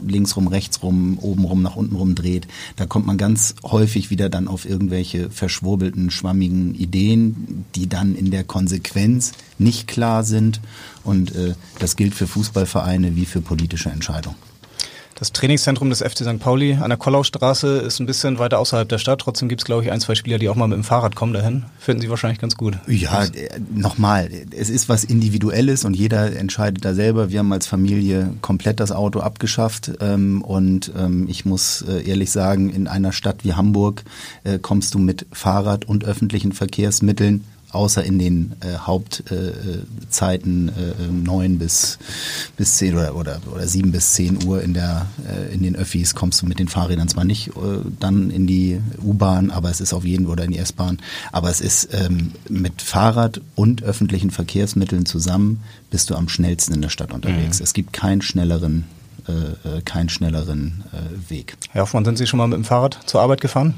linksrum, 0.07 0.47
rechtsrum, 0.47 1.19
obenrum, 1.21 1.63
nach 1.63 1.77
unten 1.77 1.97
rum 1.97 2.15
dreht, 2.15 2.47
da 2.77 2.87
kommt 2.87 3.07
man 3.07 3.19
ganz 3.19 3.55
häufig 3.65 4.11
wieder 4.11 4.29
dann 4.29 4.49
auf 4.49 4.69
irgendwelche 4.69 5.31
verschwurbelten, 5.31 6.11
schwammigen 6.11 6.75
Ideen, 6.75 7.65
die 7.75 7.89
dann 7.89 8.15
in 8.15 8.31
der 8.31 8.45
Konsequenz 8.45 9.33
nicht 9.59 9.89
klar 9.89 10.25
sind. 10.25 10.61
Und 11.05 11.35
äh, 11.35 11.55
das 11.79 11.97
gilt 11.97 12.15
für 12.15 12.27
Fußballvereine 12.27 13.17
wie 13.17 13.25
für 13.25 13.41
politische 13.41 13.91
Entscheidungen. 13.91 14.52
Das 15.23 15.31
Trainingszentrum 15.31 15.89
des 15.89 16.01
FC 16.01 16.25
St. 16.25 16.41
Pauli 16.41 16.75
an 16.81 16.89
der 16.89 16.97
Kollaustraße 16.97 17.77
ist 17.79 18.01
ein 18.01 18.07
bisschen 18.07 18.41
weiter 18.41 18.59
außerhalb 18.59 18.89
der 18.89 18.99
Stadt. 18.99 19.21
Trotzdem 19.21 19.49
gibt 19.49 19.61
es, 19.61 19.65
glaube 19.65 19.85
ich, 19.85 19.93
ein, 19.93 20.01
zwei 20.01 20.17
Spieler, 20.17 20.37
die 20.41 20.49
auch 20.49 20.57
mal 20.57 20.67
mit 20.67 20.75
dem 20.75 20.83
Fahrrad 20.83 21.15
kommen 21.15 21.33
dahin. 21.33 21.63
Finden 21.79 22.03
Sie 22.03 22.11
wahrscheinlich 22.11 22.41
ganz 22.41 22.57
gut. 22.57 22.77
Ja, 22.89 23.25
nochmal, 23.73 24.29
es 24.51 24.69
ist 24.69 24.89
was 24.89 25.05
Individuelles 25.05 25.85
und 25.85 25.95
jeder 25.95 26.35
entscheidet 26.35 26.85
da 26.85 26.93
selber. 26.93 27.31
Wir 27.31 27.39
haben 27.39 27.53
als 27.53 27.69
Familie 27.69 28.35
komplett 28.43 28.81
das 28.81 28.91
Auto 28.91 29.21
abgeschafft 29.21 29.93
ähm, 30.01 30.43
und 30.43 30.91
ähm, 30.99 31.29
ich 31.29 31.45
muss 31.45 31.83
äh, 31.83 32.03
ehrlich 32.03 32.33
sagen, 32.33 32.71
in 32.71 32.89
einer 32.89 33.13
Stadt 33.13 33.45
wie 33.45 33.53
Hamburg 33.53 34.03
äh, 34.43 34.59
kommst 34.59 34.93
du 34.93 34.99
mit 34.99 35.27
Fahrrad 35.31 35.85
und 35.85 36.05
öffentlichen 36.05 36.51
Verkehrsmitteln 36.51 37.45
außer 37.73 38.05
in 38.05 38.19
den 38.19 38.53
äh, 38.61 38.77
Hauptzeiten 38.79 40.69
äh, 40.69 40.91
äh, 41.05 41.11
9 41.11 41.59
bis, 41.59 41.99
bis 42.57 42.77
10 42.77 42.95
oder, 42.95 43.17
oder, 43.17 43.41
oder 43.53 43.67
7 43.67 43.91
bis 43.93 44.13
10 44.13 44.45
Uhr 44.47 44.63
in, 44.63 44.75
der, 44.75 45.07
äh, 45.27 45.53
in 45.53 45.63
den 45.63 45.75
Öffis 45.75 46.15
kommst 46.15 46.43
du 46.43 46.47
mit 46.47 46.59
den 46.59 46.69
Fahrrädern 46.69 47.09
zwar 47.09 47.25
nicht 47.25 47.49
äh, 47.49 47.51
dann 47.99 48.31
in 48.31 48.47
die 48.47 48.81
U-Bahn, 49.03 49.51
aber 49.51 49.71
es 49.71 49.81
ist 49.81 49.95
auf 49.95 50.05
jeden 50.05 50.27
oder 50.27 50.45
in 50.45 50.53
die 50.53 50.59
S-Bahn, 50.59 50.99
aber 51.33 51.51
es 51.51 51.61
ist 51.61 51.89
ähm, 51.93 52.33
mit 52.49 52.83
Fahrrad 52.83 53.41
und 53.55 53.83
öffentlichen 53.83 54.31
Verkehrsmitteln 54.31 55.07
zusammen 55.07 55.63
bist 55.91 56.11
du 56.11 56.15
am 56.15 56.29
schnellsten 56.29 56.75
in 56.75 56.83
der 56.83 56.91
Stadt 56.91 57.13
unterwegs. 57.13 57.59
Mhm. 57.59 57.65
Es 57.65 57.73
gibt 57.73 57.93
keinen 57.93 58.23
schnelleren 58.23 58.85
äh, 59.29 59.77
äh 59.77 59.83
keinen 59.83 60.09
schnelleren 60.09 60.85
äh, 60.93 61.31
Weg. 61.31 61.57
Herr 61.71 61.83
Hoffmann, 61.83 62.05
sind 62.05 62.19
Sie 62.19 62.27
schon 62.27 62.39
mal 62.39 62.49
mit 62.49 62.57
dem 62.57 62.65
Fahrrad 62.65 62.99
zur 63.07 63.21
Arbeit 63.21 63.41
gefahren? 63.41 63.75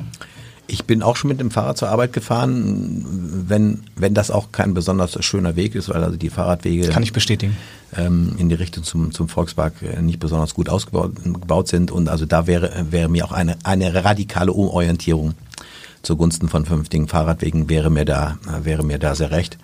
Ich 0.67 0.85
bin 0.85 1.03
auch 1.03 1.17
schon 1.17 1.29
mit 1.29 1.41
dem 1.41 1.51
Fahrrad 1.51 1.77
zur 1.77 1.91
Arbeit 1.91 2.13
gefahren, 2.13 3.05
wenn, 3.49 3.83
wenn 3.97 4.15
das 4.15 4.31
auch 4.31 4.51
kein 4.51 4.73
besonders 4.73 5.23
schöner 5.25 5.57
Weg 5.57 5.75
ist, 5.75 5.91
weil 5.91 6.03
also 6.03 6.17
die 6.17 6.31
Fahrradwege. 6.31 6.89
Kann 6.89 7.03
ich 7.03 7.13
bestätigen. 7.13 7.57
Ähm, 7.97 8.35
in 8.39 8.49
die 8.49 8.55
Richtung 8.55 8.83
zum, 8.83 9.13
zum 9.13 9.29
Volkspark 9.29 9.75
äh, 9.83 10.01
nicht 10.01 10.21
besonders 10.21 10.55
gut 10.55 10.69
ausgebaut 10.69 11.69
sind. 11.69 11.91
Und 11.91 12.09
also 12.09 12.25
da 12.25 12.47
wäre, 12.47 12.87
wäre 12.91 13.09
mir 13.11 13.27
auch 13.27 13.33
eine, 13.33 13.57
eine 13.63 14.05
radikale 14.05 14.53
Umorientierung 14.53 15.35
zugunsten 16.05 16.49
von 16.49 16.65
vernünftigen 16.65 17.09
Fahrradwegen 17.09 17.69
wäre 17.69 17.91
mir 17.91 18.05
da, 18.05 18.39
wäre 18.63 18.85
mir 18.85 18.99
da 18.99 19.15
sehr 19.15 19.31
recht. 19.31 19.59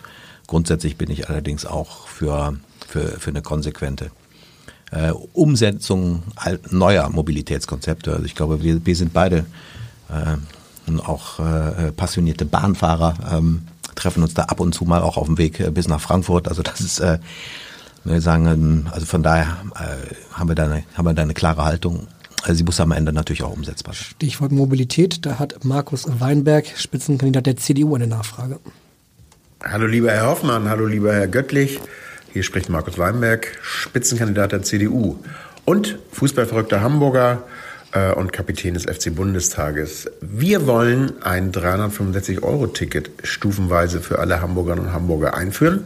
Grundsätzlich 0.46 0.96
bin 0.96 1.10
ich 1.10 1.28
allerdings 1.28 1.66
auch 1.66 2.08
für, 2.08 2.56
für, 2.88 3.02
für 3.20 3.30
eine 3.30 3.42
konsequente 3.42 4.10
äh, 4.90 5.12
Umsetzung 5.32 6.22
neuer 6.70 7.08
Mobilitätskonzepte. 7.10 8.12
Also 8.12 8.24
ich 8.24 8.34
glaube, 8.34 8.62
wir, 8.62 8.84
wir 8.84 8.96
sind 8.96 9.12
beide 9.12 9.44
äh, 10.08 10.36
und 10.90 11.00
auch 11.00 11.38
äh, 11.38 11.92
passionierte 11.92 12.44
Bahnfahrer 12.44 13.14
ähm, 13.32 13.62
treffen 13.94 14.22
uns 14.22 14.34
da 14.34 14.44
ab 14.44 14.60
und 14.60 14.74
zu 14.74 14.84
mal 14.84 15.02
auch 15.02 15.16
auf 15.16 15.26
dem 15.26 15.38
Weg 15.38 15.60
äh, 15.60 15.70
bis 15.70 15.88
nach 15.88 16.00
Frankfurt. 16.00 16.48
Also 16.48 16.62
das 16.62 16.80
ist, 16.80 17.00
äh, 17.00 17.18
wir 18.04 18.20
sagen, 18.20 18.88
also 18.90 19.06
von 19.06 19.22
daher 19.22 19.58
äh, 19.74 20.14
haben 20.34 20.48
wir 20.48 20.54
da 20.54 20.64
eine, 20.64 20.82
haben 20.94 21.06
wir 21.06 21.14
da 21.14 21.22
eine 21.22 21.34
klare 21.34 21.64
Haltung. 21.64 22.08
Also 22.42 22.54
sie 22.54 22.64
muss 22.64 22.80
am 22.80 22.92
Ende 22.92 23.12
natürlich 23.12 23.42
auch 23.42 23.52
umsetzbar 23.52 23.94
sein. 23.94 24.04
Stichwort 24.14 24.52
Mobilität, 24.52 25.26
da 25.26 25.38
hat 25.38 25.64
Markus 25.64 26.06
Weinberg, 26.20 26.66
Spitzenkandidat 26.76 27.46
der 27.46 27.56
CDU, 27.56 27.94
eine 27.94 28.06
Nachfrage. 28.06 28.58
Hallo 29.62 29.86
lieber 29.86 30.10
Herr 30.10 30.26
Hoffmann, 30.26 30.68
hallo 30.68 30.86
lieber 30.86 31.12
Herr 31.12 31.28
Göttlich. 31.28 31.78
Hier 32.32 32.42
spricht 32.42 32.70
Markus 32.70 32.96
Weinberg, 32.96 33.58
Spitzenkandidat 33.62 34.52
der 34.52 34.62
CDU 34.62 35.16
und 35.66 35.98
fußballverrückter 36.12 36.80
Hamburger 36.80 37.42
äh, 37.42 37.59
und 38.16 38.32
Kapitän 38.32 38.74
des 38.74 38.84
FC 38.84 39.12
Bundestages. 39.12 40.08
Wir 40.20 40.68
wollen 40.68 41.22
ein 41.22 41.50
365-Euro-Ticket 41.50 43.10
stufenweise 43.24 44.00
für 44.00 44.20
alle 44.20 44.40
Hamburgerinnen 44.40 44.86
und 44.86 44.92
Hamburger 44.92 45.34
einführen. 45.34 45.82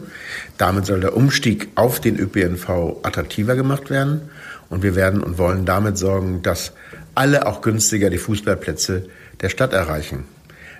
Damit 0.59 0.85
soll 0.85 0.99
der 0.99 1.17
Umstieg 1.17 1.69
auf 1.73 1.99
den 1.99 2.19
ÖPNV 2.19 2.97
attraktiver 3.01 3.55
gemacht 3.55 3.89
werden. 3.89 4.29
Und 4.69 4.83
wir 4.83 4.95
werden 4.95 5.23
und 5.23 5.39
wollen 5.39 5.65
damit 5.65 5.97
sorgen, 5.97 6.43
dass 6.43 6.73
alle 7.15 7.47
auch 7.47 7.61
günstiger 7.61 8.09
die 8.09 8.17
Fußballplätze 8.19 9.07
der 9.41 9.49
Stadt 9.49 9.73
erreichen. 9.73 10.25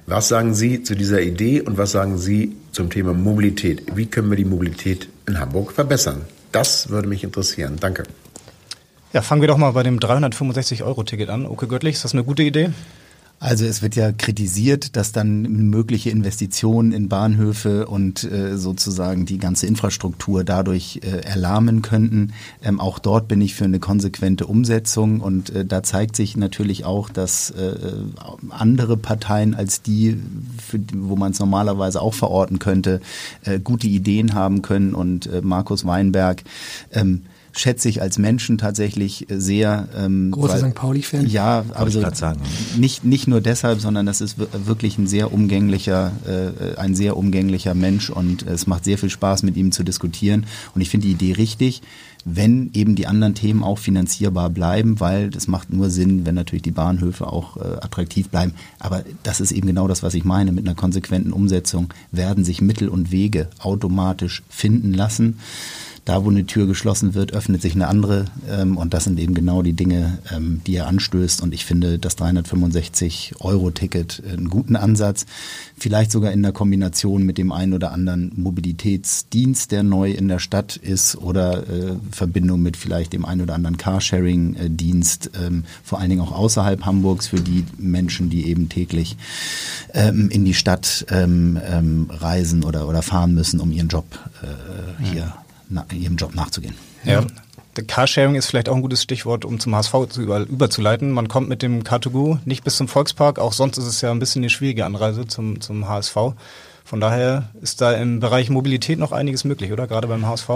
Was 0.08 0.28
sagen 0.28 0.54
Sie 0.54 0.84
zu 0.84 0.96
dieser 0.96 1.22
Idee 1.22 1.62
und 1.62 1.80
was 1.80 1.92
sagen 1.92 2.20
Sie 2.20 2.56
zum 2.72 2.92
Thema 2.92 3.14
Mobilität? 3.14 3.84
Wie 3.96 4.06
können 4.06 4.30
wir 4.30 4.38
die 4.38 4.46
Mobilität 4.46 5.10
in 5.28 5.40
Hamburg 5.40 5.72
verbessern? 5.72 6.22
Das 6.52 6.90
würde 6.90 7.08
mich 7.08 7.24
interessieren. 7.24 7.78
Danke. 7.80 8.04
Ja, 9.13 9.22
fangen 9.22 9.41
wir 9.41 9.48
doch 9.48 9.58
mal 9.58 9.72
bei 9.72 9.84
dem 9.84 10.00
365-Euro-Ticket 10.00 11.30
an. 11.30 11.46
Okay, 11.46 11.68
Göttlich, 11.68 11.96
ist 11.96 12.04
das 12.04 12.13
eine 12.13 12.24
gute 12.24 12.44
Idee? 12.44 12.72
Also 13.39 13.65
es 13.65 13.82
wird 13.82 13.96
ja 13.96 14.12
kritisiert, 14.13 14.96
dass 14.96 15.12
dann 15.12 15.41
mögliche 15.70 16.10
Investitionen 16.10 16.94
in 16.94 17.10
Bahnhöfe 17.10 17.86
und 17.86 18.24
äh, 18.24 18.58
sozusagen 18.58 19.26
die 19.26 19.39
ganze 19.39 19.68
Infrastruktur 19.68 20.46
dadurch 20.46 21.02
äh, 21.04 21.20
erlahmen 21.20 21.82
könnten. 21.82 22.34
Ähm, 22.63 22.80
auch 22.80 22.98
dort 22.98 23.28
bin 23.28 23.41
ich 23.41 23.54
für 23.54 23.65
eine 23.65 23.80
konsequente 23.80 24.48
Umsetzung 24.48 25.20
und 25.20 25.50
äh, 25.50 25.65
da 25.65 25.84
zeigt 25.84 26.15
sich 26.15 26.38
natürlich 26.38 26.86
auch, 26.86 27.10
dass 27.10 27.52
äh, 27.52 27.76
andere 28.50 28.96
Parteien 28.96 29.54
als 29.54 29.82
die, 29.82 30.18
für, 30.65 30.80
wo 30.94 31.18
man 31.18 31.34
es 31.34 31.39
normalerweise 31.39 32.02
auch 32.02 32.13
verorten 32.13 32.60
könnte, 32.60 33.02
äh, 33.44 33.60
gute 33.60 33.88
Ideen 33.88 34.34
haben 34.34 34.62
können 34.62 34.96
und 34.96 35.28
äh, 35.28 35.41
Markus 35.41 35.86
Weinberg 35.86 36.44
ähm, 36.94 37.24
schätze 37.56 37.89
ich 37.89 38.02
als 38.02 38.18
Menschen 38.18 38.58
tatsächlich 38.58 39.30
äh, 39.30 39.39
sehr. 39.39 39.88
Ähm, 39.98 40.32
Großer 40.32 40.60
St. 40.60 40.76
Pauli-Fan? 40.76 41.28
Ja, 41.28 41.65
also 41.74 42.04
nicht, 42.78 43.04
nicht 43.04 43.28
nur 43.28 43.41
deshalb, 43.41 43.82
sondern 43.82 44.06
das 44.06 44.22
ist 44.22 44.38
wirklich 44.38 44.98
ein 44.98 45.08
sehr 45.08 45.34
umgänglicher, 45.34 46.12
äh, 46.28 46.78
ein 46.78 46.96
sehr 46.96 47.18
umgänglicher 47.18 47.74
Mensch 47.74 48.10
und 48.10 48.44
es 48.44 48.68
macht 48.68 48.86
sehr 48.86 48.98
viel 48.98 49.10
Spaß, 49.10 49.44
mit 49.44 49.58
ihm 49.58 49.72
zu 49.72 49.84
diskutieren. 49.84 50.46
Und 50.74 50.82
ich 50.82 50.89
finde 50.89 51.08
die 51.08 51.13
Idee 51.13 51.34
richtig 51.34 51.82
wenn 52.26 52.72
eben 52.74 52.96
die 52.96 53.06
anderen 53.06 53.36
Themen 53.36 53.63
auch 53.63 53.78
finanzierbar 53.78 54.50
bleiben, 54.50 55.00
weil 55.00 55.30
das 55.30 55.48
macht 55.48 55.72
nur 55.72 55.91
Sinn, 55.91 56.26
wenn 56.26 56.34
natürlich 56.34 56.63
die 56.63 56.72
Bahnhöfe 56.72 57.28
auch 57.32 57.58
äh, 57.58 57.78
attraktiv 57.82 58.30
bleiben. 58.30 58.54
Aber 58.80 59.04
das 59.22 59.39
ist 59.39 59.52
eben 59.52 59.68
genau 59.68 59.88
das, 59.88 60.02
was 60.02 60.15
ich 60.15 60.26
meine. 60.26 60.52
Mit 60.52 60.65
einer 60.65 60.76
konsequenten 60.76 61.32
Umsetzung 61.32 61.94
werden 62.12 62.44
sich 62.44 62.62
Mittel 62.62 62.89
und 62.89 63.12
Wege 63.12 63.48
automatisch 63.60 64.41
finden 64.50 64.96
lassen 64.96 65.38
da, 66.06 66.24
wo 66.24 66.30
eine 66.30 66.46
Tür 66.46 66.68
geschlossen 66.68 67.15
wird, 67.15 67.34
öffnet 67.34 67.63
sich 67.63 67.74
eine 67.74 67.88
andere. 67.88 68.26
Ähm, 68.48 68.78
und 68.78 68.94
das 68.94 69.06
sind 69.06 69.20
eben 69.20 69.34
genau 69.34 69.63
die 69.63 69.74
Dinge, 69.74 70.20
ähm, 70.32 70.62
die 70.65 70.76
er 70.76 70.86
anstößt. 70.86 71.41
Und 71.41 71.52
ich 71.52 71.65
finde 71.65 71.98
das 71.98 72.15
365-Euro-Ticket 72.20 74.22
einen 74.32 74.52
guten 74.52 74.76
Ansatz. 74.76 75.26
Vielleicht 75.78 76.12
sogar 76.12 76.32
in 76.32 76.44
der 76.44 76.52
Kombination 76.52 77.24
mit 77.24 77.39
dem 77.39 77.52
einen 77.52 77.74
oder 77.74 77.91
anderen 77.91 78.32
Mobilitätsdienst, 78.36 79.72
der 79.72 79.82
neu 79.82 80.12
in 80.12 80.28
der 80.28 80.38
Stadt 80.38 80.76
ist 80.76 81.18
oder 81.18 81.68
äh, 81.68 81.96
Verbindung 82.12 82.62
mit 82.62 82.78
vielleicht 82.78 83.13
dem 83.13 83.26
einen 83.26 83.41
oder 83.41 83.56
anderen 83.56 83.78
Carsharing-Dienst, 83.78 85.32
ähm, 85.44 85.63
vor 85.84 86.00
allen 86.00 86.12
Dingen 86.12 86.22
auch 86.22 86.34
außerhalb 86.34 86.86
Hamburgs 86.86 87.28
für 87.28 87.41
die 87.41 87.65
Menschen, 87.80 88.30
die 88.30 88.48
eben 88.48 88.70
täglich 88.70 89.18
ähm, 89.96 90.30
in 90.30 90.46
die 90.46 90.54
Stadt 90.54 91.08
ähm, 91.10 91.60
ähm, 91.68 92.12
reisen 92.12 92.63
oder, 92.63 92.88
oder 92.88 93.02
fahren 93.02 93.34
müssen, 93.34 93.60
um 93.60 93.72
ihren 93.72 93.88
Job 93.88 94.06
äh, 94.44 95.04
hier 95.04 95.34
na, 95.69 95.86
ihrem 95.93 96.15
Job 96.15 96.36
nachzugehen. 96.36 96.75
Ja. 97.04 97.25
Carsharing 97.84 98.36
ist 98.36 98.47
vielleicht 98.47 98.69
auch 98.69 98.75
ein 98.75 98.82
gutes 98.82 99.04
Stichwort, 99.04 99.43
um 99.43 99.60
zum 99.60 99.75
HSV 99.75 99.93
zu 100.10 100.21
über, 100.21 100.39
überzuleiten. 100.39 101.12
Man 101.12 101.28
kommt 101.28 101.49
mit 101.49 101.62
dem 101.62 101.84
Car2Go 101.84 102.39
nicht 102.45 102.63
bis 102.63 102.78
zum 102.78 102.88
Volkspark, 102.88 103.38
auch 103.38 103.54
sonst 103.54 103.78
ist 103.78 103.86
es 103.86 104.01
ja 104.01 104.12
ein 104.12 104.19
bisschen 104.19 104.43
eine 104.43 104.49
schwierige 104.49 104.86
Anreise 104.86 105.28
zum, 105.28 105.60
zum 105.60 105.88
HSV. 105.88 106.15
Von 106.86 107.01
daher 107.01 107.49
ist 107.62 107.82
da 107.82 107.91
im 107.93 108.19
Bereich 108.19 108.49
Mobilität 108.49 108.99
noch 108.99 109.12
einiges 109.12 109.43
möglich, 109.43 109.73
oder? 109.73 109.88
Gerade 109.88 110.08
beim 110.08 110.25
HSV? 110.25 110.49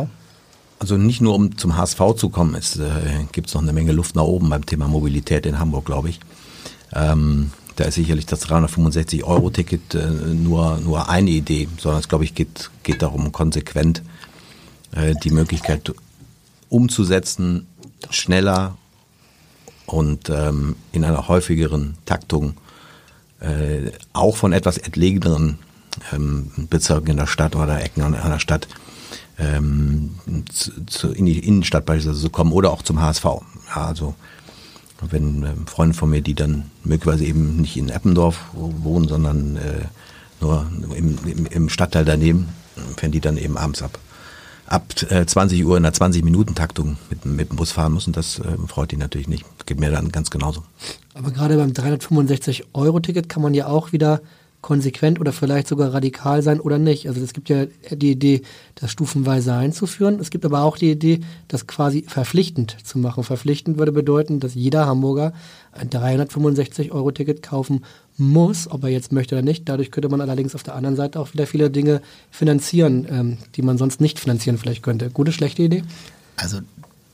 Also 0.78 0.96
nicht 0.96 1.20
nur 1.20 1.36
um 1.36 1.58
zum 1.58 1.76
HSV 1.76 2.00
zu 2.16 2.30
kommen, 2.30 2.56
es 2.56 2.78
äh, 2.78 2.88
gibt 3.34 3.54
noch 3.54 3.62
eine 3.62 3.74
Menge 3.74 3.92
Luft 3.92 4.16
nach 4.16 4.24
oben 4.24 4.50
beim 4.50 4.66
Thema 4.66 4.88
Mobilität 4.88 5.46
in 5.46 5.60
Hamburg, 5.60 5.86
glaube 5.86 6.10
ich. 6.10 6.20
Ähm, 6.94 7.52
da 7.76 7.86
ist 7.86 7.96
sicherlich 7.96 8.28
das 8.28 8.48
365-Euro-Ticket 8.48 9.96
äh, 9.96 10.08
nur, 10.08 10.78
nur 10.78 11.10
eine 11.10 11.30
Idee, 11.32 11.68
sondern 11.78 12.00
es, 12.00 12.08
glaube 12.08 12.24
ich, 12.24 12.34
geht, 12.34 12.70
geht 12.84 13.02
darum, 13.02 13.32
konsequent 13.34 14.00
äh, 14.00 14.19
die 15.24 15.30
Möglichkeit 15.30 15.94
umzusetzen, 16.70 17.68
schneller 18.10 18.78
und 19.86 20.30
ähm, 20.30 20.76
in 20.92 21.04
einer 21.04 21.28
häufigeren 21.28 21.96
Taktung 22.06 22.56
äh, 23.40 23.92
auch 24.14 24.36
von 24.36 24.54
etwas 24.54 24.78
entlegeneren 24.78 25.60
ähm, 26.14 26.52
Bezirken 26.70 27.12
in 27.12 27.18
der 27.18 27.28
Stadt 27.28 27.56
oder 27.56 27.82
Ecken 27.84 28.04
einer 28.04 28.40
Stadt 28.40 28.68
ähm, 29.38 30.16
zu, 30.52 30.86
zu 30.86 31.12
in 31.12 31.26
die 31.26 31.40
Innenstadt 31.40 31.86
beispielsweise 31.86 32.22
zu 32.22 32.30
kommen 32.30 32.52
oder 32.52 32.72
auch 32.72 32.82
zum 32.82 33.02
HSV. 33.02 33.24
Ja, 33.24 33.88
also 33.88 34.16
wenn 35.02 35.44
ähm, 35.44 35.68
Freunde 35.68 35.96
von 35.96 36.10
mir, 36.10 36.22
die 36.22 36.36
dann 36.36 36.70
möglicherweise 36.84 37.26
eben 37.26 37.58
nicht 37.58 37.78
in 37.78 37.90
Eppendorf 37.90 38.38
wohnen, 38.54 39.08
sondern 39.08 39.56
äh, 39.56 39.86
nur 40.42 40.68
im, 40.96 41.18
im, 41.26 41.46
im 41.46 41.70
Stadtteil 41.70 42.06
daneben, 42.06 42.50
wenn 43.02 43.12
die 43.12 43.22
dann 43.22 43.38
eben 43.38 43.58
abends 43.58 43.82
ab 43.82 43.98
ab 44.70 44.94
äh, 45.10 45.26
20 45.26 45.66
Uhr 45.66 45.78
in 45.78 45.86
einer 45.86 45.94
20-Minuten-Taktung 45.94 46.98
mit, 47.10 47.26
mit 47.26 47.50
dem 47.50 47.56
Bus 47.58 47.72
fahren 47.72 47.94
müssen, 47.94 48.14
das 48.14 48.40
äh, 48.40 48.58
freut 48.68 48.92
die 48.92 48.98
natürlich 48.98 49.28
nicht. 49.28 49.46
Geht 49.66 49.80
mir 49.80 49.92
dann 49.92 50.12
ganz 50.12 50.30
genauso. 50.30 50.64
Aber 51.14 51.32
gerade 51.32 51.58
beim 51.58 51.72
365-Euro-Ticket 51.72 53.30
kann 53.30 53.42
man 53.42 53.54
ja 53.54 53.68
auch 53.68 53.92
wieder 53.92 54.22
konsequent 54.62 55.20
oder 55.20 55.32
vielleicht 55.32 55.68
sogar 55.68 55.94
radikal 55.94 56.42
sein 56.42 56.60
oder 56.60 56.78
nicht. 56.78 57.08
Also 57.08 57.22
es 57.22 57.34
gibt 57.34 57.50
ja 57.50 57.66
die 57.92 58.12
Idee, 58.12 58.42
das 58.76 58.92
stufenweise 58.92 59.54
einzuführen. 59.54 60.20
Es 60.20 60.30
gibt 60.30 60.46
aber 60.46 60.64
auch 60.64 60.78
die 60.78 60.92
Idee, 60.92 61.22
das 61.48 61.66
quasi 61.66 62.04
verpflichtend 62.08 62.76
zu 62.84 63.00
machen. 63.00 63.24
Verpflichtend 63.24 63.78
würde 63.78 63.92
bedeuten, 63.92 64.40
dass 64.40 64.56
jeder 64.56 64.86
Hamburger 64.86 65.34
ein 65.72 65.90
365-Euro-Ticket 65.90 67.42
kaufen 67.42 67.86
muss, 68.18 68.70
ob 68.70 68.84
er 68.84 68.90
jetzt 68.90 69.14
möchte 69.14 69.36
oder 69.36 69.44
nicht. 69.44 69.70
Dadurch 69.70 69.92
könnte 69.92 70.10
man 70.10 70.20
allerdings 70.20 70.56
auf 70.56 70.64
der 70.64 70.76
anderen 70.76 70.98
Seite 70.98 71.20
auch 71.20 71.34
wieder 71.34 71.48
viele 71.48 71.70
Dinge 71.70 72.02
finanzieren, 72.30 73.08
ähm, 73.10 73.38
die 73.56 73.62
man 73.62 73.78
sonst 73.78 74.02
nicht 74.02 74.20
finanzieren 74.20 74.58
vielleicht 74.58 74.84
könnte. 74.84 75.10
Gute, 75.10 75.32
schlechte 75.32 75.64
Idee? 75.64 75.84
Also 76.36 76.60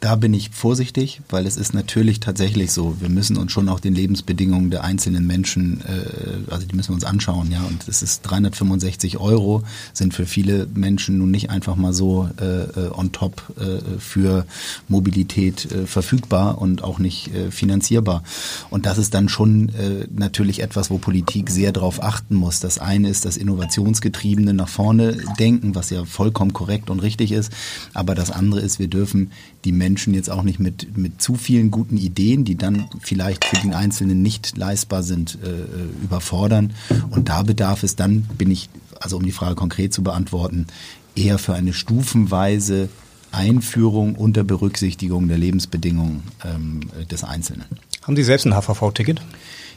da 0.01 0.15
bin 0.15 0.33
ich 0.33 0.49
vorsichtig, 0.51 1.21
weil 1.29 1.47
es 1.47 1.57
ist 1.57 1.73
natürlich 1.73 2.19
tatsächlich 2.19 2.71
so, 2.71 2.95
wir 2.99 3.09
müssen 3.09 3.37
uns 3.37 3.51
schon 3.51 3.69
auch 3.69 3.79
den 3.79 3.95
Lebensbedingungen 3.95 4.69
der 4.69 4.83
einzelnen 4.83 5.25
Menschen, 5.25 5.81
äh, 5.81 6.51
also 6.51 6.67
die 6.67 6.75
müssen 6.75 6.89
wir 6.89 6.95
uns 6.95 7.05
anschauen, 7.05 7.51
ja. 7.51 7.63
Und 7.63 7.87
es 7.87 8.03
ist 8.03 8.21
365 8.21 9.17
Euro 9.17 9.63
sind 9.93 10.13
für 10.13 10.25
viele 10.25 10.67
Menschen 10.73 11.17
nun 11.17 11.31
nicht 11.31 11.49
einfach 11.49 11.75
mal 11.75 11.93
so 11.93 12.29
äh, 12.39 12.45
äh, 12.45 12.91
on 12.91 13.13
top 13.13 13.41
äh, 13.57 13.99
für 13.99 14.45
Mobilität 14.87 15.71
äh, 15.71 15.87
verfügbar 15.87 16.59
und 16.59 16.83
auch 16.83 16.99
nicht 16.99 17.33
äh, 17.33 17.49
finanzierbar. 17.49 18.23
Und 18.69 18.85
das 18.85 18.97
ist 18.97 19.13
dann 19.13 19.29
schon 19.29 19.69
äh, 19.69 20.07
natürlich 20.15 20.61
etwas, 20.61 20.89
wo 20.89 20.97
Politik 20.97 21.49
sehr 21.49 21.71
darauf 21.71 22.03
achten 22.03 22.35
muss. 22.35 22.59
Das 22.59 22.79
eine 22.79 23.09
ist 23.09 23.25
das 23.25 23.37
Innovationsgetriebene 23.37 24.53
nach 24.53 24.69
vorne 24.69 25.17
denken, 25.39 25.73
was 25.73 25.89
ja 25.89 26.05
vollkommen 26.05 26.53
korrekt 26.53 26.89
und 26.89 26.99
richtig 26.99 27.31
ist. 27.31 27.51
Aber 27.93 28.13
das 28.13 28.29
andere 28.29 28.61
ist, 28.61 28.77
wir 28.77 28.87
dürfen 28.87 29.31
die 29.65 29.71
Menschen 29.71 30.13
jetzt 30.13 30.29
auch 30.29 30.43
nicht 30.43 30.59
mit, 30.59 30.95
mit 30.95 31.21
zu 31.21 31.35
vielen 31.35 31.71
guten 31.71 31.97
Ideen, 31.97 32.45
die 32.45 32.55
dann 32.55 32.87
vielleicht 33.01 33.43
für 33.45 33.57
den 33.57 33.73
Einzelnen 33.73 34.21
nicht 34.21 34.55
leistbar 34.57 35.03
sind, 35.03 35.39
äh, 35.43 35.47
äh, 35.47 36.03
überfordern. 36.03 36.73
Und 37.09 37.29
da 37.29 37.41
bedarf 37.41 37.83
es 37.83 37.95
dann, 37.95 38.21
bin 38.37 38.51
ich, 38.51 38.69
also 38.99 39.17
um 39.17 39.23
die 39.23 39.31
Frage 39.31 39.55
konkret 39.55 39.93
zu 39.93 40.03
beantworten, 40.03 40.67
eher 41.15 41.39
für 41.39 41.55
eine 41.55 41.73
stufenweise 41.73 42.89
Einführung 43.31 44.15
unter 44.15 44.43
Berücksichtigung 44.43 45.27
der 45.27 45.37
Lebensbedingungen 45.37 46.23
ähm, 46.45 46.81
des 47.09 47.23
Einzelnen. 47.23 47.65
Haben 48.03 48.15
Sie 48.15 48.23
selbst 48.23 48.45
ein 48.45 48.53
HVV-Ticket? 48.53 49.19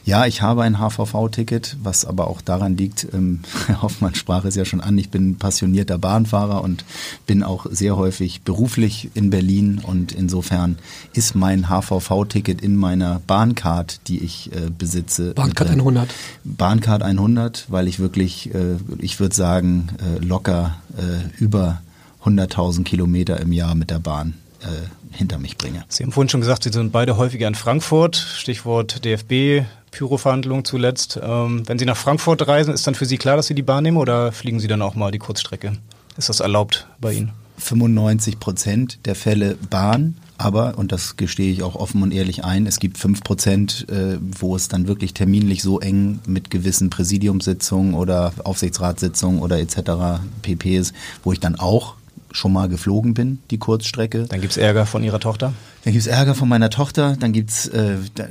Ja, 0.05 0.25
ich 0.25 0.41
habe 0.41 0.63
ein 0.63 0.79
HVV-Ticket, 0.79 1.77
was 1.83 2.05
aber 2.05 2.27
auch 2.27 2.41
daran 2.41 2.77
liegt, 2.77 3.07
ähm, 3.13 3.41
Herr 3.67 3.81
Hoffmann 3.81 4.15
sprach 4.15 4.45
es 4.45 4.55
ja 4.55 4.65
schon 4.65 4.81
an, 4.81 4.97
ich 4.97 5.09
bin 5.09 5.37
passionierter 5.37 5.97
Bahnfahrer 5.97 6.63
und 6.63 6.85
bin 7.27 7.43
auch 7.43 7.65
sehr 7.69 7.97
häufig 7.97 8.41
beruflich 8.41 9.11
in 9.13 9.29
Berlin 9.29 9.79
und 9.81 10.11
insofern 10.11 10.77
ist 11.13 11.35
mein 11.35 11.69
HVV-Ticket 11.69 12.61
in 12.61 12.75
meiner 12.75 13.21
Bahncard, 13.27 14.07
die 14.07 14.19
ich 14.19 14.51
äh, 14.53 14.69
besitze. 14.75 15.33
Bahncard 15.33 15.69
100. 15.69 16.09
Bahncard 16.43 17.03
100, 17.03 17.65
weil 17.69 17.87
ich 17.87 17.99
wirklich, 17.99 18.53
äh, 18.53 18.77
ich 18.99 19.19
würde 19.19 19.35
sagen, 19.35 19.89
äh, 19.99 20.23
locker 20.23 20.77
äh, 20.97 21.41
über 21.41 21.81
100.000 22.23 22.83
Kilometer 22.83 23.39
im 23.39 23.53
Jahr 23.53 23.75
mit 23.75 23.89
der 23.91 23.99
Bahn 23.99 24.33
äh, 24.61 24.98
hinter 25.11 25.37
mich 25.37 25.57
bringe. 25.57 25.83
Sie 25.89 26.03
haben 26.03 26.11
vorhin 26.11 26.29
schon 26.29 26.41
gesagt, 26.41 26.63
Sie 26.63 26.71
sind 26.71 26.91
beide 26.91 27.17
häufiger 27.17 27.47
in 27.47 27.55
Frankfurt, 27.55 28.15
Stichwort 28.15 29.03
DFB, 29.05 29.65
Pyro-Verhandlungen 29.91 30.65
zuletzt. 30.65 31.19
Ähm, 31.21 31.63
wenn 31.67 31.79
Sie 31.79 31.85
nach 31.85 31.97
Frankfurt 31.97 32.47
reisen, 32.47 32.73
ist 32.73 32.85
dann 32.85 32.95
für 32.95 33.05
Sie 33.05 33.17
klar, 33.17 33.35
dass 33.35 33.47
Sie 33.47 33.55
die 33.55 33.63
Bahn 33.63 33.83
nehmen 33.83 33.97
oder 33.97 34.31
fliegen 34.31 34.59
Sie 34.59 34.67
dann 34.67 34.81
auch 34.81 34.95
mal 34.95 35.11
die 35.11 35.19
Kurzstrecke? 35.19 35.73
Ist 36.17 36.29
das 36.29 36.39
erlaubt 36.39 36.87
bei 36.99 37.13
Ihnen? 37.13 37.31
95 37.57 38.39
Prozent 38.39 38.99
der 39.05 39.15
Fälle 39.15 39.57
Bahn, 39.69 40.15
aber, 40.37 40.77
und 40.77 40.93
das 40.93 41.17
gestehe 41.17 41.51
ich 41.51 41.63
auch 41.63 41.75
offen 41.75 42.01
und 42.01 42.13
ehrlich 42.13 42.45
ein, 42.45 42.65
es 42.65 42.79
gibt 42.79 42.97
fünf 42.97 43.21
Prozent, 43.23 43.87
äh, 43.89 44.17
wo 44.21 44.55
es 44.55 44.69
dann 44.69 44.87
wirklich 44.87 45.13
terminlich 45.13 45.61
so 45.61 45.81
eng 45.81 46.19
mit 46.25 46.49
gewissen 46.49 46.89
Präsidiumssitzungen 46.89 47.93
oder 47.93 48.31
Aufsichtsratssitzungen 48.43 49.41
oder 49.41 49.59
etc. 49.59 50.21
pp 50.41 50.77
ist, 50.77 50.93
wo 51.23 51.33
ich 51.33 51.41
dann 51.41 51.55
auch 51.55 51.95
schon 52.31 52.53
mal 52.53 52.69
geflogen 52.69 53.13
bin, 53.13 53.39
die 53.51 53.57
Kurzstrecke. 53.57 54.25
Dann 54.29 54.41
gibt 54.41 54.51
es 54.51 54.57
Ärger 54.57 54.85
von 54.85 55.03
Ihrer 55.03 55.19
Tochter? 55.19 55.53
Dann 55.83 55.93
gibt 55.93 56.05
es 56.05 56.07
Ärger 56.07 56.35
von 56.35 56.49
meiner 56.49 56.69
Tochter, 56.69 57.15
dann 57.19 57.33
gibt's 57.33 57.67
äh, 57.67 57.97
da, 58.15 58.25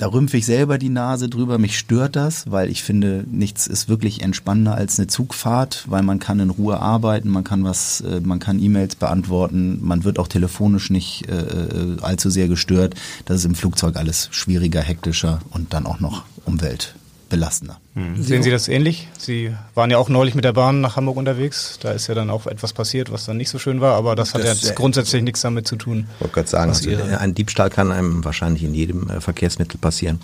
da 0.00 0.06
rümpfe 0.06 0.38
ich 0.38 0.46
selber 0.46 0.78
die 0.78 0.88
Nase 0.88 1.28
drüber. 1.28 1.58
Mich 1.58 1.78
stört 1.78 2.16
das, 2.16 2.50
weil 2.50 2.70
ich 2.70 2.82
finde, 2.82 3.24
nichts 3.30 3.66
ist 3.66 3.88
wirklich 3.88 4.22
entspannender 4.22 4.74
als 4.74 4.98
eine 4.98 5.08
Zugfahrt, 5.08 5.84
weil 5.88 6.02
man 6.02 6.18
kann 6.18 6.40
in 6.40 6.48
Ruhe 6.48 6.80
arbeiten, 6.80 7.28
man 7.28 7.44
kann 7.44 7.64
was, 7.64 8.00
äh, 8.00 8.20
man 8.20 8.38
kann 8.38 8.62
E-Mails 8.62 8.94
beantworten, 8.94 9.78
man 9.82 10.04
wird 10.04 10.18
auch 10.18 10.28
telefonisch 10.28 10.88
nicht 10.88 11.28
äh, 11.28 11.34
äh, 11.34 12.00
allzu 12.00 12.30
sehr 12.30 12.48
gestört. 12.48 12.94
Das 13.26 13.36
ist 13.38 13.44
im 13.44 13.54
Flugzeug 13.54 13.96
alles 13.96 14.28
schwieriger, 14.30 14.80
hektischer 14.80 15.40
und 15.50 15.74
dann 15.74 15.84
auch 15.84 16.00
noch 16.00 16.24
Umwelt 16.46 16.94
belastender. 17.30 17.80
Mhm. 17.94 18.22
Sehen 18.22 18.42
Sie 18.42 18.50
das 18.50 18.68
ähnlich? 18.68 19.08
Sie 19.18 19.54
waren 19.74 19.90
ja 19.90 19.96
auch 19.96 20.10
neulich 20.10 20.34
mit 20.34 20.44
der 20.44 20.52
Bahn 20.52 20.82
nach 20.82 20.96
Hamburg 20.96 21.16
unterwegs. 21.16 21.78
Da 21.80 21.92
ist 21.92 22.08
ja 22.08 22.14
dann 22.14 22.28
auch 22.28 22.46
etwas 22.46 22.74
passiert, 22.74 23.10
was 23.10 23.24
dann 23.24 23.38
nicht 23.38 23.48
so 23.48 23.58
schön 23.58 23.80
war, 23.80 23.94
aber 23.94 24.14
das 24.14 24.34
hat 24.34 24.44
das, 24.44 24.62
ja 24.62 24.74
grundsätzlich 24.74 25.22
nichts 25.22 25.40
damit 25.40 25.66
zu 25.66 25.76
tun. 25.76 26.06
Ich 26.16 26.20
wollte 26.20 26.34
gerade 26.34 26.48
sagen, 26.48 26.70
also 26.70 26.90
ein 27.18 27.34
Diebstahl 27.34 27.70
kann 27.70 27.90
einem 27.90 28.22
wahrscheinlich 28.24 28.64
in 28.64 28.74
jedem 28.74 29.08
äh, 29.08 29.20
Verkehrsmittel 29.22 29.78
passieren. 29.78 30.20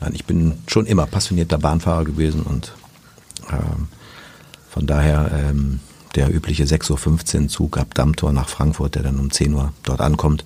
Nein, 0.00 0.12
ich 0.14 0.26
bin 0.26 0.54
schon 0.66 0.84
immer 0.84 1.06
passionierter 1.06 1.56
Bahnfahrer 1.56 2.04
gewesen 2.04 2.42
und 2.42 2.72
ähm, 3.50 3.88
von 4.68 4.86
daher 4.86 5.30
ähm, 5.32 5.80
der 6.14 6.34
übliche 6.34 6.64
6.15 6.64 7.42
Uhr 7.42 7.48
Zug 7.48 7.78
ab 7.78 7.94
Dammtor 7.94 8.32
nach 8.32 8.48
Frankfurt, 8.48 8.96
der 8.96 9.04
dann 9.04 9.18
um 9.18 9.30
10 9.30 9.54
Uhr 9.54 9.72
dort 9.84 10.00
ankommt, 10.00 10.44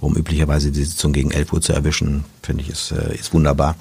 um 0.00 0.14
üblicherweise 0.14 0.70
die 0.70 0.84
Sitzung 0.84 1.12
gegen 1.12 1.30
11 1.30 1.52
Uhr 1.52 1.60
zu 1.60 1.72
erwischen, 1.72 2.24
finde 2.42 2.62
ich, 2.62 2.70
ist, 2.70 2.92
äh, 2.92 3.14
ist 3.14 3.32
wunderbar. 3.32 3.74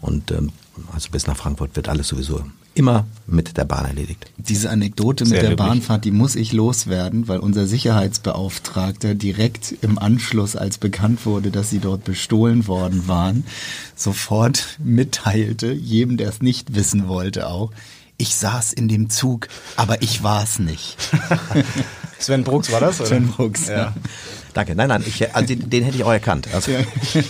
Und 0.00 0.30
ähm, 0.30 0.52
also 0.92 1.10
bis 1.10 1.26
nach 1.26 1.36
Frankfurt 1.36 1.76
wird 1.76 1.88
alles 1.88 2.08
sowieso 2.08 2.42
immer 2.76 3.06
mit 3.26 3.56
der 3.56 3.64
Bahn 3.64 3.86
erledigt. 3.86 4.26
Diese 4.36 4.70
Anekdote 4.70 5.24
mit 5.24 5.30
Sehr 5.30 5.40
der 5.40 5.50
löblich. 5.50 5.66
Bahnfahrt, 5.66 6.04
die 6.04 6.10
muss 6.10 6.36
ich 6.36 6.52
loswerden, 6.52 7.26
weil 7.26 7.38
unser 7.38 7.66
Sicherheitsbeauftragter 7.66 9.14
direkt 9.14 9.74
im 9.80 9.98
Anschluss, 9.98 10.56
als 10.56 10.78
bekannt 10.78 11.24
wurde, 11.24 11.50
dass 11.50 11.70
sie 11.70 11.78
dort 11.78 12.04
bestohlen 12.04 12.66
worden 12.66 13.08
waren, 13.08 13.44
sofort 13.94 14.78
mitteilte, 14.78 15.72
jedem, 15.72 16.18
der 16.18 16.28
es 16.28 16.42
nicht 16.42 16.74
wissen 16.74 17.08
wollte 17.08 17.48
auch, 17.48 17.72
ich 18.18 18.34
saß 18.36 18.72
in 18.74 18.88
dem 18.88 19.10
Zug, 19.10 19.48
aber 19.76 20.02
ich 20.02 20.22
war 20.22 20.42
es 20.42 20.58
nicht. 20.58 20.96
Sven 22.18 22.44
Brooks 22.44 22.70
war 22.72 22.80
das? 22.80 23.00
Oder? 23.00 23.08
Sven 23.08 23.28
Brooks, 23.28 23.68
ja. 23.68 23.76
ja. 23.76 23.94
Danke. 24.54 24.74
Nein, 24.74 24.88
nein, 24.88 25.04
ich, 25.06 25.34
also 25.34 25.46
den, 25.46 25.68
den 25.68 25.84
hätte 25.84 25.96
ich 25.96 26.04
auch 26.04 26.12
erkannt. 26.12 26.48
Also. 26.52 26.72
Ja. 26.72 26.80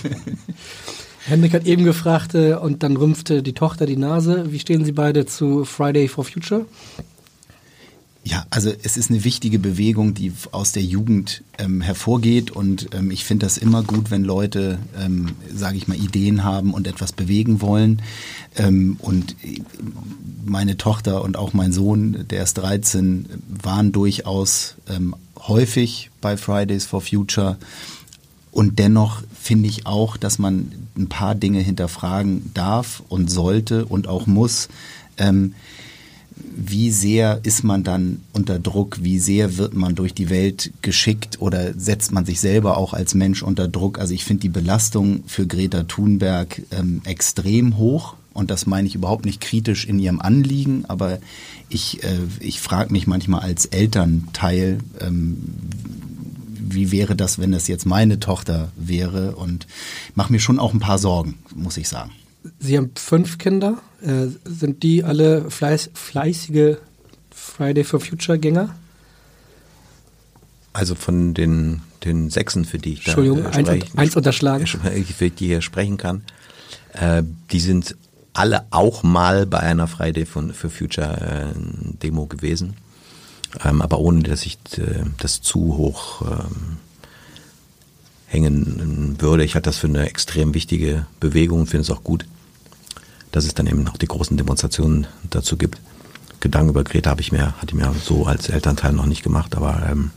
Henrik 1.27 1.55
hat 1.55 1.67
eben 1.67 1.85
gefragt 1.85 2.35
äh, 2.35 2.55
und 2.55 2.83
dann 2.83 2.97
rümpfte 2.97 3.43
die 3.43 3.53
Tochter 3.53 3.85
die 3.87 3.97
Nase. 3.97 4.53
Wie 4.53 4.59
stehen 4.61 4.85
Sie 4.85 4.93
beide 4.93 5.27
zu 5.27 5.65
Friday 5.65 6.09
for 6.09 6.25
Future? 6.25 6.67
Ja, 8.23 8.45
also 8.51 8.73
es 8.83 8.97
ist 8.97 9.11
eine 9.11 9.23
wichtige 9.23 9.61
Bewegung, 9.61 10.15
die 10.15 10.33
aus 10.51 10.73
der 10.73 10.83
Jugend 10.83 11.45
ähm, 11.59 11.81
hervorgeht 11.81 12.51
und 12.51 12.89
ähm, 12.93 13.13
ich 13.13 13.25
finde 13.25 13.47
das 13.47 13.57
immer 13.57 13.85
gut, 13.85 14.11
wenn 14.11 14.25
Leute, 14.25 14.81
ähm, 14.99 15.37
sage 15.55 15.77
ich 15.77 15.87
mal, 15.87 15.97
Ideen 15.97 16.43
haben 16.43 16.75
und 16.75 16.89
etwas 16.89 17.13
bewegen 17.13 17.61
wollen. 17.61 18.03
Ähm, 18.57 18.97
und 19.01 19.37
meine 20.45 20.77
Tochter 20.77 21.23
und 21.23 21.37
auch 21.37 21.53
mein 21.53 21.73
Sohn, 21.73 22.27
der 22.29 22.43
ist 22.43 22.55
13, 22.55 23.27
waren 23.63 23.93
durchaus 23.93 24.75
ähm, 24.89 25.15
häufig 25.39 26.11
bei 26.21 26.37
Fridays 26.37 26.85
for 26.85 27.01
Future. 27.03 27.59
Und 28.51 28.81
dennoch 28.81 29.23
finde 29.47 29.69
ich 29.69 29.87
auch, 29.87 30.17
dass 30.17 30.41
man 30.41 30.73
ein 30.97 31.09
paar 31.09 31.37
Dinge 31.37 31.61
hinterfragen 31.61 32.51
darf 32.53 33.03
und 33.09 33.31
sollte 33.31 33.87
und 33.87 34.09
auch 34.09 34.27
muss. 34.27 34.69
Ähm, 35.19 35.55
wie 36.35 36.91
sehr 36.91 37.41
ist 37.45 37.63
man 37.63 37.85
dann 37.85 38.21
unter 38.33 38.59
Druck? 38.59 38.99
Wie 39.03 39.19
sehr 39.21 39.57
wird 39.57 39.75
man 39.75 39.95
durch 39.95 40.15
die 40.15 40.31
Welt 40.31 40.73
geschickt 40.83 41.41
oder 41.41 41.73
setzt 41.79 42.13
man 42.13 42.27
sich 42.27 42.41
selber 42.41 42.77
auch 42.77 42.93
als 42.93 43.15
Mensch 43.15 43.43
unter 43.43 43.69
Druck? 43.69 43.99
Also 43.99 44.15
ich 44.15 44.25
finde 44.25 44.43
die 44.43 44.49
Belastung 44.49 45.23
für 45.27 45.47
Greta 45.47 45.85
Thunberg 45.85 46.63
ähm, 46.73 47.01
extrem 47.05 47.79
hoch. 47.79 48.17
Und 48.35 48.51
das 48.51 48.67
meine 48.67 48.89
ich 48.89 48.97
überhaupt 48.97 49.25
nicht 49.25 49.41
kritisch 49.41 49.87
in 49.87 49.99
ihrem 49.99 50.21
Anliegen, 50.21 50.85
aber 50.89 51.21
ich, 51.71 52.05
äh, 52.05 52.19
ich 52.41 52.61
frage 52.61 52.93
mich 52.93 53.07
manchmal 53.07 53.41
als 53.41 53.65
Elternteil, 53.65 54.81
ähm, 55.01 55.39
wie 56.73 56.91
wäre 56.93 57.17
das, 57.17 57.39
wenn 57.39 57.53
das 57.53 57.69
jetzt 57.69 57.87
meine 57.87 58.21
Tochter 58.21 58.71
wäre? 58.77 59.37
Und 59.37 59.67
mache 60.15 60.33
mir 60.33 60.41
schon 60.41 60.59
auch 60.59 60.73
ein 60.73 60.81
paar 60.81 60.99
Sorgen, 60.99 61.39
muss 61.55 61.77
ich 61.77 61.89
sagen. 61.89 62.13
Sie 62.59 62.77
haben 62.77 62.91
fünf 62.97 63.39
Kinder. 63.39 63.79
Äh, 64.03 64.27
sind 64.45 64.83
die 64.83 65.03
alle 65.05 65.51
fleiß, 65.51 65.91
fleißige 65.95 66.77
Friday 67.31 67.85
for 67.85 68.01
Future 68.01 68.39
Gänger? 68.39 68.75
Also 70.73 70.95
von 70.95 71.33
den, 71.35 71.81
den 72.05 72.29
Sechsen, 72.31 72.65
für 72.65 72.79
die 72.79 72.93
ich 72.95 73.07
Entschuldigung, 73.07 73.43
da, 73.45 73.51
äh, 73.51 73.53
eins, 73.55 73.69
sprechen- 73.69 73.99
eins 73.99 74.17
unterschlagen. 74.17 74.67
für 74.67 74.91
die 74.91 75.27
ich 75.27 75.33
hier 75.39 75.63
sprechen 75.63 75.97
kann, 75.97 76.23
äh, 76.93 77.23
die 77.51 77.61
sind 77.61 77.97
alle 78.35 78.67
auch 78.71 79.03
mal 79.03 79.47
bei 79.47 79.61
einer 79.61 79.87
Friday 79.87 80.27
für 80.27 80.71
Future 80.71 81.53
äh, 81.55 81.59
Demo 82.03 82.27
gewesen, 82.27 82.75
ähm, 83.65 83.83
aber 83.83 83.99
ohne 83.99 84.23
dass 84.23 84.45
ich 84.47 84.59
äh, 84.79 85.05
das 85.19 85.41
zu 85.41 85.77
hoch 85.77 86.23
ähm, 86.23 86.79
hängen 88.27 89.17
würde. 89.21 89.45
Ich 89.45 89.55
halte 89.55 89.71
das 89.71 89.79
für 89.79 89.87
eine 89.87 90.09
extrem 90.09 90.55
wichtige 90.55 91.07
Bewegung 91.21 91.61
und 91.61 91.67
finde 91.67 91.83
es 91.83 91.91
auch 91.91 92.05
gut, 92.05 92.27
dass 93.33 93.45
es 93.45 93.55
dann 93.55 93.67
eben 93.67 93.87
auch 93.89 93.97
die 93.97 94.07
großen 94.07 94.37
Demonstrationen 94.37 95.07
dazu 95.31 95.57
gibt. 95.57 95.79
Gedanken 96.41 96.71
über 96.71 96.85
Greta 96.85 97.11
habe 97.11 97.21
ich 97.21 97.33
mir, 97.33 97.57
hatte 97.61 97.69
ich 97.69 97.75
mir 97.75 97.93
so 98.05 98.27
als 98.27 98.49
Elternteil 98.49 98.93
noch 98.93 99.07
nicht 99.07 99.23
gemacht, 99.23 99.57
aber, 99.57 99.87
ähm, 99.91 100.11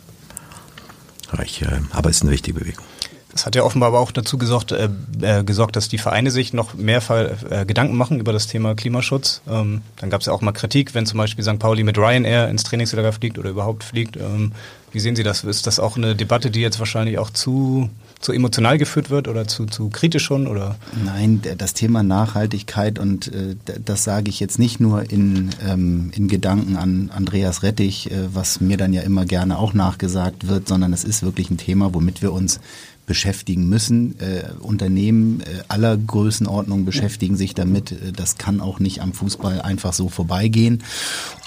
ich, 1.44 1.62
äh, 1.62 1.80
aber 1.92 2.10
es 2.10 2.18
ist 2.18 2.24
eine 2.24 2.32
wichtige 2.32 2.60
Bewegung. 2.60 2.84
Das 3.32 3.46
hat 3.46 3.56
ja 3.56 3.64
offenbar 3.64 3.90
aber 3.90 4.00
auch 4.00 4.12
dazu 4.12 4.38
gesorgt, 4.38 4.72
äh, 4.72 4.90
äh, 5.22 5.44
gesorgt 5.44 5.76
dass 5.76 5.88
die 5.88 6.00
Vereine 6.00 6.32
sich 6.32 6.54
noch 6.54 6.74
mehr 6.74 7.02
äh, 7.50 7.66
Gedanken 7.66 7.96
machen 7.96 8.20
über 8.20 8.34
das 8.34 8.48
Thema 8.48 8.74
Klimaschutz. 8.76 9.42
Ähm, 9.48 9.82
dann 9.98 10.10
gab 10.10 10.22
es 10.22 10.28
ja 10.28 10.34
auch 10.34 10.42
mal 10.42 10.52
Kritik, 10.52 10.96
wenn 10.96 11.06
zum 11.06 11.20
Beispiel 11.20 11.44
St. 11.44 11.60
Pauli 11.60 11.84
mit 11.84 11.98
Ryanair 11.98 12.50
ins 12.50 12.64
Trainingslager 12.64 13.14
fliegt 13.14 13.38
oder 13.38 13.52
überhaupt 13.52 13.84
fliegt. 13.84 14.18
Ähm, 14.18 14.54
wie 14.92 15.00
sehen 15.00 15.16
Sie 15.16 15.24
das? 15.24 15.44
Ist 15.44 15.68
das 15.68 15.80
auch 15.80 15.98
eine 15.98 16.16
Debatte, 16.16 16.50
die 16.50 16.62
jetzt 16.62 16.80
wahrscheinlich 16.80 17.20
auch 17.20 17.30
zu, 17.30 17.90
zu 18.20 18.32
emotional 18.32 18.80
geführt 18.80 19.12
wird 19.12 19.28
oder 19.28 19.48
zu, 19.48 19.68
zu 19.68 19.90
kritisch 19.90 20.24
schon? 20.24 20.48
Oder? 20.48 20.78
Nein, 21.06 21.42
das 21.58 21.74
Thema 21.74 22.02
Nachhaltigkeit 22.02 22.98
und 22.98 23.32
äh, 23.34 23.56
das 23.86 24.04
sage 24.04 24.30
ich 24.30 24.40
jetzt 24.40 24.58
nicht 24.58 24.80
nur 24.80 25.10
in, 25.12 25.52
ähm, 25.68 26.12
in 26.16 26.28
Gedanken 26.28 26.76
an 26.76 27.12
Andreas 27.14 27.62
Rettich, 27.62 28.10
äh, 28.10 28.34
was 28.34 28.60
mir 28.60 28.78
dann 28.78 28.94
ja 28.94 29.04
immer 29.04 29.26
gerne 29.26 29.60
auch 29.60 29.74
nachgesagt 29.74 30.48
wird, 30.48 30.68
sondern 30.68 30.94
es 30.94 31.04
ist 31.04 31.22
wirklich 31.22 31.52
ein 31.52 31.58
Thema, 31.58 31.94
womit 31.94 32.24
wir 32.24 32.34
uns 32.34 32.60
beschäftigen 33.10 33.68
müssen. 33.68 34.20
Äh, 34.20 34.52
Unternehmen 34.60 35.42
äh, 35.42 35.64
aller 35.68 35.98
Größenordnungen 35.98 36.86
beschäftigen 36.86 37.38
sich 37.38 37.56
damit. 37.56 37.92
Äh, 37.92 38.12
das 38.16 38.38
kann 38.38 38.62
auch 38.62 38.80
nicht 38.80 39.02
am 39.02 39.14
Fußball 39.14 39.62
einfach 39.62 39.94
so 39.94 40.10
vorbeigehen. 40.10 40.84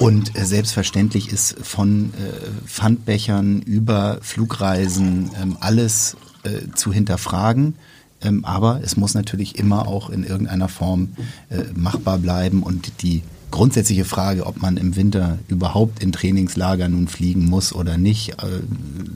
Und 0.01 0.37
äh, 0.37 0.44
selbstverständlich 0.44 1.31
ist 1.31 1.55
von 1.62 2.12
äh, 2.14 2.66
Pfandbechern 2.66 3.62
über 3.62 4.18
Flugreisen 4.22 5.31
ähm, 5.40 5.57
alles 5.61 6.16
äh, 6.42 6.75
zu 6.75 6.92
hinterfragen. 6.92 7.77
Ähm, 8.20 8.44
aber 8.44 8.81
es 8.83 8.96
muss 8.96 9.14
natürlich 9.14 9.57
immer 9.57 9.87
auch 9.87 10.11
in 10.11 10.25
irgendeiner 10.25 10.68
Form 10.68 11.11
äh, 11.48 11.62
machbar 11.77 12.18
bleiben 12.18 12.64
und 12.64 13.03
die 13.03 13.22
grundsätzliche 13.52 14.04
Frage, 14.04 14.46
ob 14.46 14.60
man 14.60 14.76
im 14.76 14.96
Winter 14.96 15.38
überhaupt 15.46 16.02
in 16.02 16.10
Trainingslager 16.10 16.88
nun 16.88 17.06
fliegen 17.06 17.46
muss 17.46 17.72
oder 17.72 17.96
nicht, 17.96 18.30
äh, 18.42 18.62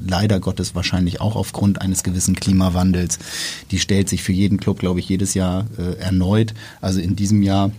leider 0.07 0.39
Gottes 0.39 0.77
wahrscheinlich 0.77 1.21
auch 1.21 1.35
aufgrund 1.35 1.83
eines 1.83 2.05
gewissen 2.05 2.37
Klimawandels, 2.37 3.19
die 3.73 3.81
stellt 3.81 4.09
sich 4.09 4.23
für 4.23 4.33
jeden 4.33 4.59
Club, 4.59 4.79
glaube 4.79 5.01
ich, 5.01 5.09
jedes 5.09 5.35
Jahr 5.35 5.67
äh, 5.77 5.99
erneut. 5.99 6.55
Also 6.81 7.01
in 7.01 7.17
diesem 7.17 7.43
Jahr 7.43 7.73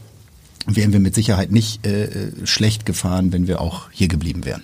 wären 0.66 0.92
wir 0.92 1.00
mit 1.00 1.16
Sicherheit 1.16 1.52
nicht 1.52 1.86
äh, 1.88 2.06
äh, 2.06 2.46
schlecht 2.46 2.86
gefahren, 2.86 3.32
wenn 3.32 3.48
wir 3.48 3.62
auch 3.62 3.90
hier 3.92 4.10
geblieben 4.10 4.44
wären. 4.44 4.64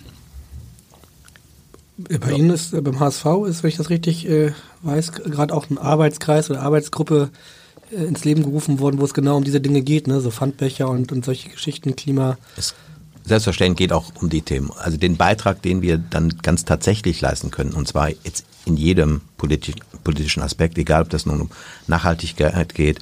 Bei 1.97 2.31
Ihnen 2.31 2.49
ist, 2.49 2.73
äh, 2.73 2.81
beim 2.81 2.99
HSV 2.99 3.25
ist, 3.47 3.63
wenn 3.63 3.69
ich 3.69 3.77
das 3.77 3.89
richtig 3.89 4.27
äh, 4.27 4.51
weiß, 4.81 5.13
gerade 5.13 5.53
auch 5.53 5.69
ein 5.69 5.77
Arbeitskreis 5.77 6.49
oder 6.49 6.61
Arbeitsgruppe 6.61 7.29
ins 7.93 8.25
Leben 8.25 8.43
gerufen 8.43 8.79
worden, 8.79 8.99
wo 8.99 9.05
es 9.05 9.13
genau 9.13 9.37
um 9.37 9.43
diese 9.43 9.61
Dinge 9.61 9.81
geht, 9.81 10.07
ne? 10.07 10.19
so 10.21 10.31
Pfandbecher 10.31 10.89
und, 10.89 11.11
und 11.11 11.25
solche 11.25 11.49
Geschichten, 11.49 11.95
Klima. 11.95 12.37
Es 12.57 12.73
selbstverständlich 13.25 13.77
geht 13.77 13.93
auch 13.93 14.11
um 14.21 14.29
die 14.29 14.41
Themen. 14.41 14.71
Also 14.77 14.97
den 14.97 15.17
Beitrag, 15.17 15.61
den 15.61 15.81
wir 15.81 15.97
dann 15.97 16.37
ganz 16.41 16.65
tatsächlich 16.65 17.21
leisten 17.21 17.51
können, 17.51 17.73
und 17.73 17.87
zwar 17.87 18.09
jetzt 18.09 18.45
in 18.65 18.77
jedem 18.77 19.21
politischen, 19.37 19.81
politischen 20.03 20.43
Aspekt, 20.43 20.77
egal 20.77 21.03
ob 21.03 21.09
das 21.09 21.25
nun 21.25 21.41
um 21.41 21.49
Nachhaltigkeit 21.87 22.73
geht, 22.75 22.99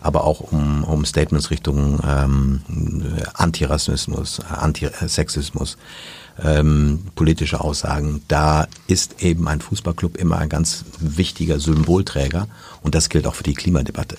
aber 0.00 0.24
auch 0.24 0.40
um, 0.40 0.84
um 0.84 1.04
Statements 1.04 1.50
Richtung 1.50 2.00
ähm, 2.06 2.60
Antirassismus, 3.34 4.40
Antisexismus, 4.40 5.76
ähm, 6.42 7.00
politische 7.14 7.60
Aussagen. 7.60 8.22
Da 8.28 8.66
ist 8.86 9.22
eben 9.22 9.48
ein 9.48 9.60
Fußballclub 9.60 10.16
immer 10.16 10.38
ein 10.38 10.48
ganz 10.48 10.84
wichtiger 10.98 11.58
Symbolträger 11.58 12.48
und 12.82 12.94
das 12.94 13.08
gilt 13.08 13.26
auch 13.26 13.34
für 13.34 13.42
die 13.42 13.54
Klimadebatte. 13.54 14.16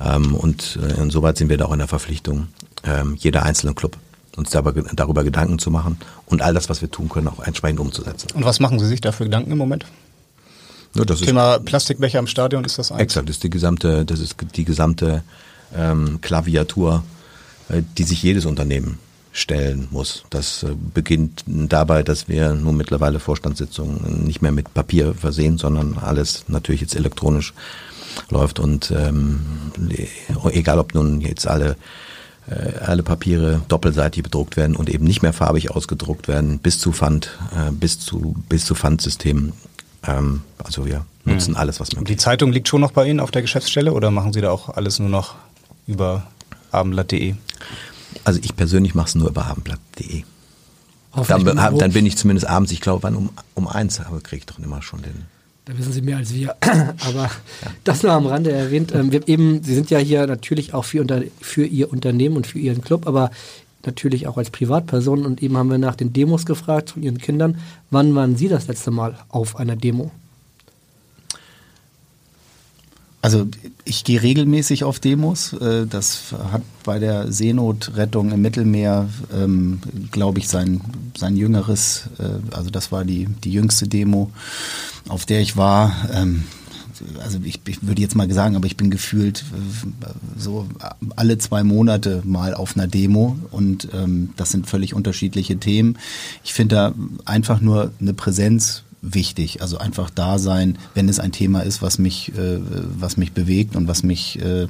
Ähm, 0.00 0.34
und 0.34 0.78
äh, 0.82 1.00
insoweit 1.00 1.36
sind 1.36 1.48
wir 1.48 1.58
da 1.58 1.66
auch 1.66 1.72
in 1.72 1.78
der 1.78 1.88
Verpflichtung, 1.88 2.48
ähm, 2.84 3.14
jeder 3.18 3.42
einzelne 3.42 3.74
Club 3.74 3.96
uns 4.36 4.50
darüber, 4.50 4.82
darüber 4.94 5.24
Gedanken 5.24 5.58
zu 5.58 5.70
machen 5.70 5.98
und 6.26 6.40
all 6.40 6.54
das, 6.54 6.68
was 6.68 6.80
wir 6.80 6.90
tun 6.90 7.08
können, 7.08 7.28
auch 7.28 7.40
entsprechend 7.40 7.80
umzusetzen. 7.80 8.28
Und 8.34 8.44
was 8.44 8.60
machen 8.60 8.78
Sie 8.78 8.86
sich 8.86 9.00
da 9.00 9.12
für 9.12 9.24
Gedanken 9.24 9.50
im 9.50 9.58
Moment? 9.58 9.84
Ja, 10.94 11.04
das 11.04 11.20
ist 11.20 11.26
Thema 11.26 11.58
Plastikbecher 11.58 12.18
im 12.18 12.26
Stadion, 12.26 12.64
ist 12.64 12.78
das 12.78 12.90
eins? 12.90 13.00
Exakt, 13.00 13.28
das 13.28 13.36
ist 13.36 13.44
die 13.44 13.50
gesamte, 13.50 14.04
das 14.04 14.20
ist 14.20 14.36
die 14.56 14.64
gesamte 14.64 15.22
ähm, 15.76 16.20
Klaviatur, 16.20 17.04
äh, 17.68 17.82
die 17.98 18.04
sich 18.04 18.22
jedes 18.22 18.46
Unternehmen 18.46 18.98
stellen 19.40 19.88
muss. 19.90 20.24
Das 20.30 20.62
äh, 20.62 20.68
beginnt 20.94 21.44
dabei, 21.46 22.02
dass 22.02 22.28
wir 22.28 22.52
nun 22.54 22.76
mittlerweile 22.76 23.20
Vorstandssitzungen 23.20 24.24
nicht 24.24 24.42
mehr 24.42 24.52
mit 24.52 24.72
Papier 24.74 25.14
versehen, 25.14 25.58
sondern 25.58 25.98
alles 25.98 26.44
natürlich 26.48 26.80
jetzt 26.80 26.96
elektronisch 26.96 27.54
läuft 28.28 28.58
und 28.58 28.90
ähm, 28.90 29.40
egal 30.52 30.78
ob 30.78 30.94
nun 30.94 31.20
jetzt 31.20 31.46
alle 31.46 31.76
äh, 32.50 32.78
alle 32.80 33.02
Papiere 33.02 33.62
doppelseitig 33.68 34.22
bedruckt 34.22 34.56
werden 34.56 34.74
und 34.74 34.90
eben 34.90 35.04
nicht 35.04 35.22
mehr 35.22 35.32
farbig 35.32 35.70
ausgedruckt 35.70 36.26
werden, 36.26 36.58
bis 36.58 36.78
zu 36.78 36.92
Pfand, 36.92 37.38
äh, 37.54 37.70
bis 37.70 38.00
zu 38.00 38.34
bis 38.48 38.64
zu 38.64 38.74
Pfandsystemen. 38.74 39.52
Ähm, 40.06 40.42
also 40.58 40.86
wir 40.86 41.04
nutzen 41.24 41.56
alles, 41.56 41.80
was 41.80 41.90
Und 41.90 42.00
möglich 42.00 42.16
die 42.16 42.22
Zeitung 42.22 42.52
liegt 42.52 42.68
schon 42.68 42.80
noch 42.80 42.92
bei 42.92 43.06
Ihnen 43.06 43.20
auf 43.20 43.30
der 43.30 43.42
Geschäftsstelle 43.42 43.92
oder 43.92 44.10
machen 44.10 44.32
Sie 44.32 44.40
da 44.40 44.50
auch 44.50 44.70
alles 44.70 44.98
nur 44.98 45.08
noch 45.08 45.34
über 45.86 46.26
abendblatt.de? 46.72 47.34
Also 48.24 48.40
ich 48.42 48.56
persönlich 48.56 48.94
mache 48.94 49.08
es 49.08 49.14
nur 49.14 49.28
über 49.28 49.46
abendblatt.de. 49.46 50.24
Dann, 51.26 51.44
dann 51.78 51.92
bin 51.92 52.06
ich 52.06 52.16
zumindest 52.16 52.46
abends, 52.46 52.70
ich 52.70 52.80
glaube, 52.80 53.02
wann 53.02 53.16
um, 53.16 53.30
um 53.54 53.66
eins, 53.66 54.00
aber 54.00 54.20
kriege 54.20 54.40
ich 54.40 54.46
doch 54.46 54.58
immer 54.58 54.80
schon 54.80 55.02
den. 55.02 55.26
Da 55.64 55.76
wissen 55.76 55.92
Sie 55.92 56.02
mehr 56.02 56.16
als 56.16 56.32
wir. 56.32 56.56
Aber 57.06 57.30
das 57.84 58.02
nur 58.02 58.12
am 58.12 58.26
Rande 58.26 58.50
erwähnt. 58.50 58.92
Ähm, 58.94 59.12
wir 59.12 59.28
eben, 59.28 59.62
Sie 59.62 59.74
sind 59.74 59.90
ja 59.90 59.98
hier 59.98 60.26
natürlich 60.26 60.72
auch 60.74 60.84
für, 60.84 61.00
unter, 61.00 61.22
für 61.40 61.64
Ihr 61.64 61.92
Unternehmen 61.92 62.36
und 62.36 62.46
für 62.46 62.58
Ihren 62.58 62.80
Club, 62.80 63.06
aber 63.06 63.30
natürlich 63.84 64.26
auch 64.26 64.36
als 64.36 64.50
Privatperson. 64.50 65.26
Und 65.26 65.42
eben 65.42 65.56
haben 65.56 65.70
wir 65.70 65.78
nach 65.78 65.96
den 65.96 66.12
Demos 66.12 66.46
gefragt 66.46 66.90
von 66.90 67.02
Ihren 67.02 67.18
Kindern. 67.18 67.58
Wann 67.90 68.14
waren 68.14 68.36
Sie 68.36 68.48
das 68.48 68.68
letzte 68.68 68.90
Mal 68.90 69.18
auf 69.28 69.56
einer 69.56 69.76
Demo? 69.76 70.10
Also 73.22 73.46
ich 73.84 74.04
gehe 74.04 74.22
regelmäßig 74.22 74.84
auf 74.84 74.98
Demos. 74.98 75.52
Äh, 75.52 75.86
Das 75.86 76.34
hat 76.52 76.62
bei 76.84 76.98
der 76.98 77.30
Seenotrettung 77.30 78.32
im 78.32 78.40
Mittelmeer, 78.40 79.08
ähm, 79.34 79.80
glaube 80.10 80.38
ich, 80.38 80.48
sein, 80.48 80.80
sein 81.16 81.36
jüngeres, 81.36 82.04
äh, 82.18 82.54
also 82.56 82.70
das 82.70 82.92
war 82.92 83.04
die, 83.04 83.26
die 83.44 83.52
jüngste 83.52 83.86
Demo, 83.88 84.30
auf 85.08 85.26
der 85.26 85.40
ich 85.40 85.56
war. 85.56 85.92
Ähm, 86.14 86.44
Also 87.22 87.38
ich, 87.44 87.60
ich 87.66 87.82
würde 87.82 88.02
jetzt 88.02 88.14
mal 88.14 88.30
sagen, 88.30 88.56
aber 88.56 88.66
ich 88.66 88.76
bin 88.76 88.90
gefühlt 88.90 89.40
äh, 89.40 90.06
so 90.38 90.66
alle 91.16 91.38
zwei 91.38 91.62
Monate 91.62 92.22
mal 92.24 92.54
auf 92.54 92.76
einer 92.76 92.88
Demo 92.88 93.36
und 93.50 93.88
ähm, 93.94 94.30
das 94.36 94.50
sind 94.50 94.66
völlig 94.66 94.94
unterschiedliche 94.94 95.56
Themen. 95.58 95.98
Ich 96.44 96.52
finde 96.54 96.74
da 96.74 96.94
einfach 97.24 97.60
nur 97.60 97.92
eine 98.00 98.14
Präsenz 98.14 98.82
wichtig. 99.02 99.62
Also 99.62 99.78
einfach 99.78 100.10
da 100.10 100.38
sein, 100.38 100.78
wenn 100.94 101.08
es 101.08 101.20
ein 101.20 101.32
Thema 101.32 101.60
ist, 101.60 101.82
was 101.82 101.98
mich, 101.98 102.32
äh, 102.36 102.58
was 102.98 103.16
mich 103.16 103.32
bewegt 103.32 103.76
und 103.76 103.88
was 103.88 104.02
mich 104.02 104.40
äh, 104.40 104.68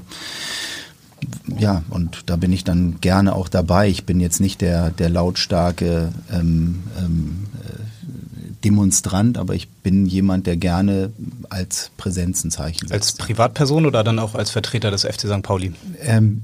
ja, 1.58 1.82
und 1.90 2.22
da 2.26 2.36
bin 2.36 2.52
ich 2.52 2.64
dann 2.64 3.00
gerne 3.00 3.34
auch 3.34 3.48
dabei. 3.48 3.88
Ich 3.88 4.04
bin 4.04 4.20
jetzt 4.20 4.40
nicht 4.40 4.60
der, 4.60 4.90
der 4.90 5.10
lautstarke 5.10 6.12
ähm, 6.32 6.82
ähm, 6.98 7.46
äh, 7.62 8.62
Demonstrant, 8.64 9.38
aber 9.38 9.54
ich 9.54 9.68
bin 9.68 10.06
jemand, 10.06 10.46
der 10.46 10.56
gerne 10.56 11.12
als 11.48 11.90
Präsenz 11.96 12.44
ein 12.44 12.50
Zeichen 12.50 12.88
setzt. 12.88 12.92
Als 12.92 13.12
Privatperson 13.12 13.86
oder 13.86 14.04
dann 14.04 14.18
auch 14.18 14.34
als 14.34 14.50
Vertreter 14.50 14.90
des 14.90 15.02
FC 15.02 15.20
St. 15.20 15.42
Pauli? 15.42 15.72
Ähm, 16.00 16.42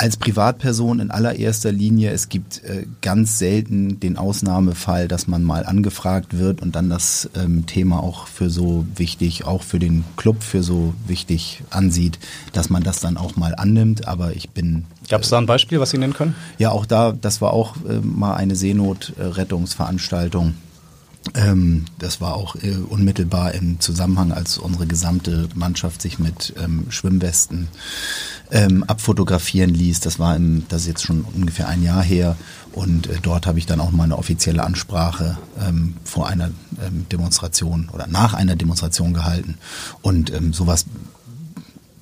als 0.00 0.16
Privatperson 0.16 0.98
in 0.98 1.10
allererster 1.10 1.70
Linie, 1.70 2.10
es 2.12 2.30
gibt 2.30 2.64
äh, 2.64 2.86
ganz 3.02 3.38
selten 3.38 4.00
den 4.00 4.16
Ausnahmefall, 4.16 5.08
dass 5.08 5.26
man 5.26 5.44
mal 5.44 5.66
angefragt 5.66 6.38
wird 6.38 6.62
und 6.62 6.74
dann 6.74 6.88
das 6.88 7.28
ähm, 7.36 7.66
Thema 7.66 8.02
auch 8.02 8.26
für 8.26 8.48
so 8.48 8.86
wichtig, 8.96 9.44
auch 9.44 9.62
für 9.62 9.78
den 9.78 10.04
Club 10.16 10.42
für 10.42 10.62
so 10.62 10.94
wichtig 11.06 11.62
ansieht, 11.68 12.18
dass 12.54 12.70
man 12.70 12.82
das 12.82 13.00
dann 13.00 13.18
auch 13.18 13.36
mal 13.36 13.54
annimmt. 13.54 14.08
Aber 14.08 14.34
ich 14.34 14.48
bin 14.48 14.86
Gab 15.10 15.20
es 15.20 15.28
da 15.28 15.36
ein 15.36 15.44
Beispiel, 15.44 15.80
was 15.80 15.90
Sie 15.90 15.98
nennen 15.98 16.14
können? 16.14 16.34
ja 16.56 16.70
auch 16.70 16.86
da, 16.86 17.12
das 17.12 17.42
war 17.42 17.52
auch 17.52 17.76
äh, 17.86 18.00
mal 18.02 18.34
eine 18.36 18.56
Seenotrettungsveranstaltung. 18.56 20.54
Ähm, 21.34 21.84
das 21.98 22.20
war 22.20 22.34
auch 22.34 22.56
äh, 22.56 22.76
unmittelbar 22.88 23.52
im 23.52 23.80
Zusammenhang, 23.80 24.32
als 24.32 24.58
unsere 24.58 24.86
gesamte 24.86 25.48
Mannschaft 25.54 26.02
sich 26.02 26.18
mit 26.18 26.54
ähm, 26.62 26.86
Schwimmwesten 26.90 27.68
ähm, 28.50 28.84
abfotografieren 28.84 29.70
ließ. 29.70 30.00
Das 30.00 30.18
war 30.18 30.36
im, 30.36 30.66
das 30.68 30.82
ist 30.82 30.88
jetzt 30.88 31.04
schon 31.04 31.22
ungefähr 31.22 31.68
ein 31.68 31.82
Jahr 31.82 32.02
her. 32.02 32.36
Und 32.72 33.08
äh, 33.08 33.18
dort 33.22 33.46
habe 33.46 33.58
ich 33.58 33.66
dann 33.66 33.80
auch 33.80 33.90
mal 33.92 34.04
eine 34.04 34.18
offizielle 34.18 34.64
Ansprache 34.64 35.38
ähm, 35.60 35.94
vor 36.04 36.28
einer 36.28 36.50
ähm, 36.84 37.06
Demonstration 37.10 37.88
oder 37.92 38.06
nach 38.06 38.34
einer 38.34 38.56
Demonstration 38.56 39.14
gehalten. 39.14 39.58
Und 40.02 40.32
ähm, 40.32 40.52
sowas 40.52 40.86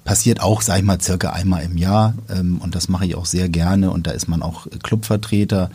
passiert 0.05 0.41
auch, 0.41 0.63
sag 0.63 0.79
ich 0.79 0.85
mal, 0.85 1.01
circa 1.01 1.31
einmal 1.31 1.65
im 1.65 1.77
Jahr. 1.77 2.15
Und 2.29 2.75
das 2.75 2.89
mache 2.89 3.05
ich 3.05 3.15
auch 3.15 3.27
sehr 3.27 3.51
gerne. 3.51 3.91
Und 3.91 4.07
da 4.07 4.13
ist 4.13 4.27
man 4.27 4.41
auch 4.41 4.67
Clubvertreter. 4.83 5.71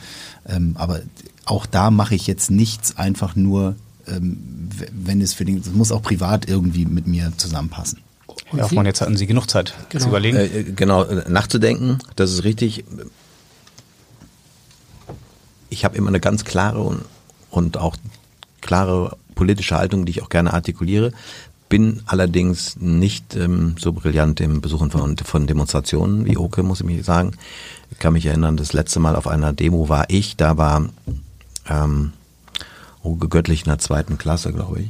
Aber 0.74 1.02
auch 1.46 1.66
da 1.66 1.92
mache 1.92 2.16
ich 2.16 2.28
jetzt 2.28 2.52
nichts 2.52 2.98
einfach 2.98 3.36
nur, 3.36 3.76
ähm, 4.08 4.38
wenn 4.92 5.22
es 5.22 5.34
für 5.34 5.46
den, 5.46 5.58
es 5.58 5.72
muss 5.72 5.92
auch 5.92 6.02
privat 6.02 6.48
irgendwie 6.48 6.86
mit 6.86 7.08
mir 7.08 7.32
zusammenpassen. 7.38 8.00
Herr 8.48 8.64
Hoffmann, 8.64 8.86
jetzt 8.86 9.02
hatten 9.02 9.18
Sie 9.18 9.26
genug 9.28 9.50
Zeit 9.50 9.74
Genau. 9.90 10.04
zu 10.04 10.10
überlegen. 10.10 10.38
Äh, 10.38 10.46
äh, 10.46 10.64
genau, 10.64 11.04
äh, 11.04 11.30
nachzudenken, 11.30 12.00
das 12.16 12.32
ist 12.32 12.44
richtig. 12.44 12.84
Ich 15.70 15.86
habe 15.86 15.98
immer 15.98 16.10
eine 16.10 16.20
ganz 16.20 16.44
klare 16.46 16.80
und, 16.82 17.02
und 17.50 17.78
auch 17.78 17.96
klare 18.62 19.18
politische 19.36 19.76
Haltung, 19.76 20.06
die 20.06 20.12
ich 20.12 20.22
auch 20.22 20.30
gerne 20.30 20.54
artikuliere. 20.54 21.12
Bin 21.68 22.02
allerdings 22.06 22.76
nicht 22.80 23.36
ähm, 23.36 23.76
so 23.80 23.94
brillant 23.94 24.40
im 24.40 24.62
Besuchen 24.62 24.92
von, 24.92 25.18
von 25.18 25.48
Demonstrationen 25.48 26.26
wie 26.26 26.38
Oke, 26.38 26.62
muss 26.62 26.82
ich 26.82 26.86
mich 26.86 27.04
sagen. 27.04 27.32
Ich 27.90 27.98
kann 27.98 28.14
mich 28.14 28.28
erinnern, 28.28 28.58
das 28.58 28.74
letzte 28.74 29.00
Mal 29.00 29.16
auf 29.16 29.28
einer 29.28 29.54
Demo 29.54 29.90
war 29.90 30.06
ich, 30.10 30.38
da 30.38 30.58
war 30.58 30.90
ähm, 31.70 32.14
Oke 33.02 33.28
Göttlich 33.28 33.62
in 33.62 33.70
der 33.70 33.80
zweiten 33.80 34.18
Klasse, 34.18 34.54
glaube 34.54 34.82
ich. 34.82 34.90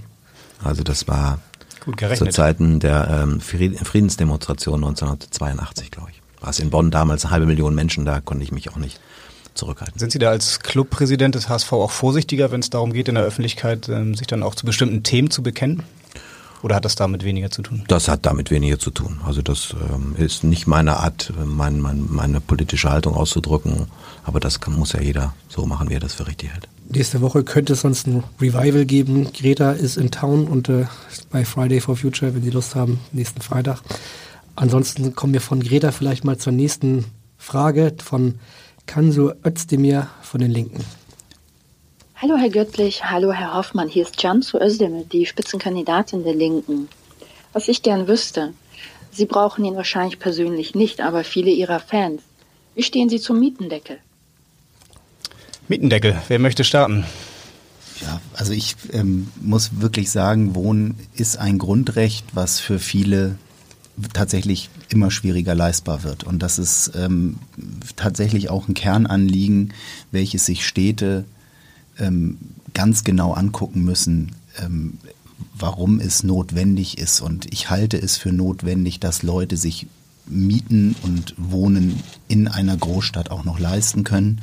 Also 0.63 0.83
das 0.83 1.07
war 1.07 1.39
zu. 1.86 2.25
Zeiten 2.27 2.79
der 2.79 3.07
ähm, 3.23 3.41
Fried- 3.41 3.77
Friedensdemonstration 3.86 4.83
1982, 4.83 5.91
glaube 5.91 6.12
ich. 6.12 6.21
War 6.41 6.49
es 6.49 6.59
in 6.59 6.69
Bonn 6.69 6.91
damals 6.91 7.25
eine 7.25 7.31
halbe 7.31 7.45
Million 7.45 7.75
Menschen, 7.75 8.05
da 8.05 8.21
konnte 8.21 8.43
ich 8.43 8.51
mich 8.51 8.69
auch 8.69 8.77
nicht 8.77 8.99
zurückhalten. 9.53 9.97
Sind 9.99 10.12
Sie 10.12 10.19
da 10.19 10.29
als 10.29 10.59
Clubpräsident 10.59 11.36
des 11.36 11.49
HSV 11.49 11.73
auch 11.73 11.91
vorsichtiger, 11.91 12.51
wenn 12.51 12.59
es 12.59 12.69
darum 12.69 12.93
geht, 12.93 13.07
in 13.07 13.15
der 13.15 13.23
Öffentlichkeit 13.23 13.89
ähm, 13.89 14.15
sich 14.15 14.27
dann 14.27 14.43
auch 14.43 14.55
zu 14.55 14.65
bestimmten 14.65 15.03
Themen 15.03 15.29
zu 15.29 15.43
bekennen? 15.43 15.83
Oder 16.63 16.78
hat 16.78 16.86
das 16.86 16.95
damit 16.95 17.26
weniger 17.26 17.52
zu 17.52 17.62
tun? 17.62 17.84
Das 17.89 18.08
hat 18.08 18.26
damit 18.26 18.49
weniger 18.49 18.80
zu 18.80 18.89
tun. 18.89 19.19
Also 19.26 19.41
das 19.41 19.76
ähm, 19.93 20.15
ist 20.17 20.45
nicht 20.45 20.65
meine 20.65 20.97
Art, 20.97 21.34
mein, 21.45 21.82
mein, 21.82 22.08
meine 22.10 22.39
politische 22.39 22.89
Haltung 22.89 23.15
auszudrücken, 23.15 23.88
aber 24.23 24.39
das 24.39 24.62
kann, 24.62 24.73
muss 24.73 24.93
ja 24.93 25.02
jeder 25.02 25.34
so 25.49 25.65
machen, 25.65 25.89
wie 25.89 25.95
er 25.95 25.99
das 25.99 26.13
für 26.13 26.26
richtig 26.26 26.52
hält. 26.52 26.69
Nächste 26.88 27.19
Woche 27.19 27.43
könnte 27.43 27.73
es 27.73 27.82
sonst 27.82 28.08
ein 28.08 28.23
Revival 28.39 28.86
geben. 28.86 29.32
Greta 29.34 29.73
ist 29.73 29.97
in 29.97 30.10
Town 30.10 30.47
und 30.47 30.69
äh, 30.69 30.86
bei 31.32 31.43
Friday 31.43 31.82
for 31.82 31.97
Future, 31.97 32.34
wenn 32.34 32.43
Sie 32.43 32.49
Lust 32.49 32.76
haben, 32.76 33.02
nächsten 33.12 33.41
Freitag. 33.41 33.82
Ansonsten 34.56 35.15
kommen 35.15 35.34
wir 35.34 35.41
von 35.41 35.62
Greta 35.62 35.91
vielleicht 35.91 36.23
mal 36.23 36.38
zur 36.38 36.54
nächsten 36.54 37.06
Frage 37.38 37.93
von 38.02 38.36
Kansu 38.86 39.32
Özdemir 39.45 40.08
von 40.21 40.39
den 40.39 40.52
Linken. 40.52 40.86
Hallo 42.15 42.38
Herr 42.38 42.49
Göttlich, 42.49 43.04
hallo 43.04 43.34
Herr 43.34 43.54
Hoffmann, 43.54 43.89
hier 43.89 44.04
ist 44.04 44.17
Cansu 44.17 44.58
Özdemir, 44.58 45.04
die 45.12 45.26
Spitzenkandidatin 45.26 46.23
der 46.23 46.34
Linken. 46.34 46.88
Was 47.52 47.67
ich 47.67 47.82
gern 47.82 48.08
wüsste, 48.08 48.54
Sie 49.12 49.26
brauchen 49.26 49.65
ihn 49.65 49.76
wahrscheinlich 49.76 50.19
persönlich 50.19 50.73
nicht, 50.73 51.02
aber 51.02 51.23
viele 51.23 51.52
Ihrer 51.52 51.80
Fans. 51.80 52.21
Wie 52.76 52.84
stehen 52.84 53.10
Sie 53.10 53.19
zum 53.19 53.39
Mietendeckel? 53.39 53.97
Mietendeckel, 55.67 56.21
wer 56.30 56.39
möchte 56.39 56.63
starten? 56.63 57.04
Ja, 58.02 58.21
also 58.34 58.54
ich 58.54 58.76
ähm, 58.91 59.30
muss 59.41 59.82
wirklich 59.82 60.10
sagen, 60.10 60.56
Wohnen 60.56 60.97
ist 61.15 61.38
ein 61.38 61.58
Grundrecht, 61.58 62.26
was 62.34 62.60
für 62.60 62.80
viele 62.80 63.38
tatsächlich 64.13 64.69
immer 64.89 65.12
schwieriger 65.12 65.56
leistbar 65.56 66.04
wird. 66.04 66.23
Und 66.23 66.39
das 66.39 66.58
ist 66.58 66.91
ähm, 66.95 67.38
tatsächlich 67.95 68.49
auch 68.49 68.67
ein 68.67 68.73
Kernanliegen, 68.73 69.73
welches 70.12 70.45
sich 70.45 70.65
Städte 70.65 71.26
ähm, 71.99 72.38
ganz 72.73 73.03
genau 73.03 73.34
angucken 73.34 73.84
müssen, 73.84 74.34
ähm, 74.62 74.97
warum 75.58 75.99
es 75.99 76.23
notwendig 76.23 76.97
ist. 76.97 77.21
Und 77.21 77.51
ich 77.51 77.69
halte 77.69 77.97
es 77.97 78.17
für 78.17 78.32
notwendig, 78.32 78.99
dass 78.99 79.23
Leute 79.23 79.58
sich 79.58 79.88
Mieten 80.25 80.95
und 81.03 81.36
Wohnen 81.38 81.99
in 82.27 82.47
einer 82.47 82.77
Großstadt 82.77 83.29
auch 83.29 83.43
noch 83.43 83.60
leisten 83.60 84.03
können. 84.03 84.41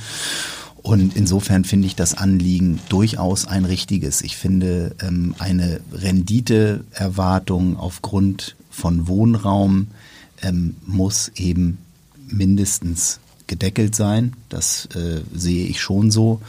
Und 0.82 1.16
insofern 1.16 1.64
finde 1.64 1.86
ich 1.86 1.96
das 1.96 2.14
Anliegen 2.14 2.80
durchaus 2.88 3.46
ein 3.46 3.64
richtiges. 3.64 4.22
Ich 4.22 4.36
finde 4.36 4.94
ähm, 5.02 5.34
eine 5.38 5.80
Renditeerwartung 5.92 7.76
aufgrund 7.76 8.56
von 8.70 9.06
Wohnraum 9.06 9.88
ähm, 10.42 10.76
muss 10.86 11.32
eben 11.34 11.78
mindestens 12.28 13.20
gedeckelt 13.46 13.94
sein. 13.94 14.34
Das 14.48 14.86
äh, 14.94 15.20
sehe 15.34 15.66
ich 15.66 15.80
schon 15.80 16.10
so. 16.10 16.40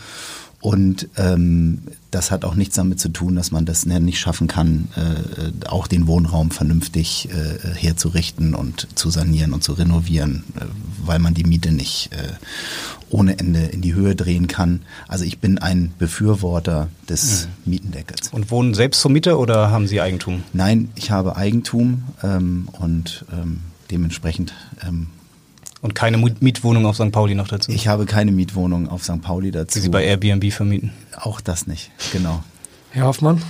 Und 0.62 1.10
ähm, 1.18 1.80
das 2.12 2.30
hat 2.30 2.46
auch 2.46 2.54
nichts 2.54 2.76
damit 2.76 3.00
zu 3.00 3.10
tun, 3.10 3.36
dass 3.36 3.52
man 3.52 3.66
das 3.66 3.86
nicht 3.86 4.20
schaffen 4.20 4.48
kann, 4.48 4.90
äh, 4.96 5.68
auch 5.68 5.88
den 5.88 6.06
Wohnraum 6.06 6.52
vernünftig 6.52 7.30
äh, 7.30 7.74
herzurichten 7.76 8.54
und 8.54 8.88
zu 8.94 9.10
sanieren 9.10 9.54
und 9.54 9.64
zu 9.64 9.74
renovieren, 9.74 10.44
äh, 10.56 10.66
weil 11.04 11.18
man 11.18 11.34
die 11.34 11.46
Miete 11.46 11.72
nicht 11.72 12.12
äh, 12.12 12.34
ohne 13.10 13.40
Ende 13.40 13.62
in 13.62 13.82
die 13.82 13.96
Höhe 13.96 14.16
drehen 14.16 14.48
kann. 14.48 14.82
Also 15.08 15.26
ich 15.26 15.40
bin 15.40 15.58
ein 15.58 15.94
Befürworter 15.98 16.90
des 17.10 17.48
Mietendeckels. 17.66 18.30
Und 18.30 18.52
wohnen 18.52 18.76
selbst 18.76 19.02
zur 19.02 19.12
Miete 19.12 19.38
oder 19.38 19.72
haben 19.72 19.88
Sie 19.88 20.00
Eigentum? 20.00 20.44
Nein, 20.54 20.90
ich 20.96 21.10
habe 21.10 21.38
Eigentum 21.38 22.04
ähm, 22.24 22.68
und 22.74 23.26
ähm, 23.34 23.62
dementsprechend 23.90 24.54
ähm, 24.88 25.08
Und 25.82 25.96
keine 25.96 26.18
Mietwohnung 26.18 26.86
auf 26.86 26.96
St. 26.96 27.12
Pauli 27.12 27.34
noch 27.34 27.48
dazu? 27.48 27.72
ich 27.72 27.88
habe 27.88 28.06
keine 28.06 28.32
Mietwohnung 28.32 28.88
auf 28.88 29.04
St. 29.04 29.22
Pauli 29.22 29.52
dazu. 29.52 29.80
die 29.80 29.82
Sie 29.82 29.90
bei 29.90 30.04
Airbnb 30.04 30.52
vermieten? 30.54 30.92
Auch 31.16 31.42
das 31.42 31.66
nicht, 31.66 31.92
genau. 32.12 32.44
Herr 32.92 33.06
Hoffmann, 33.06 33.42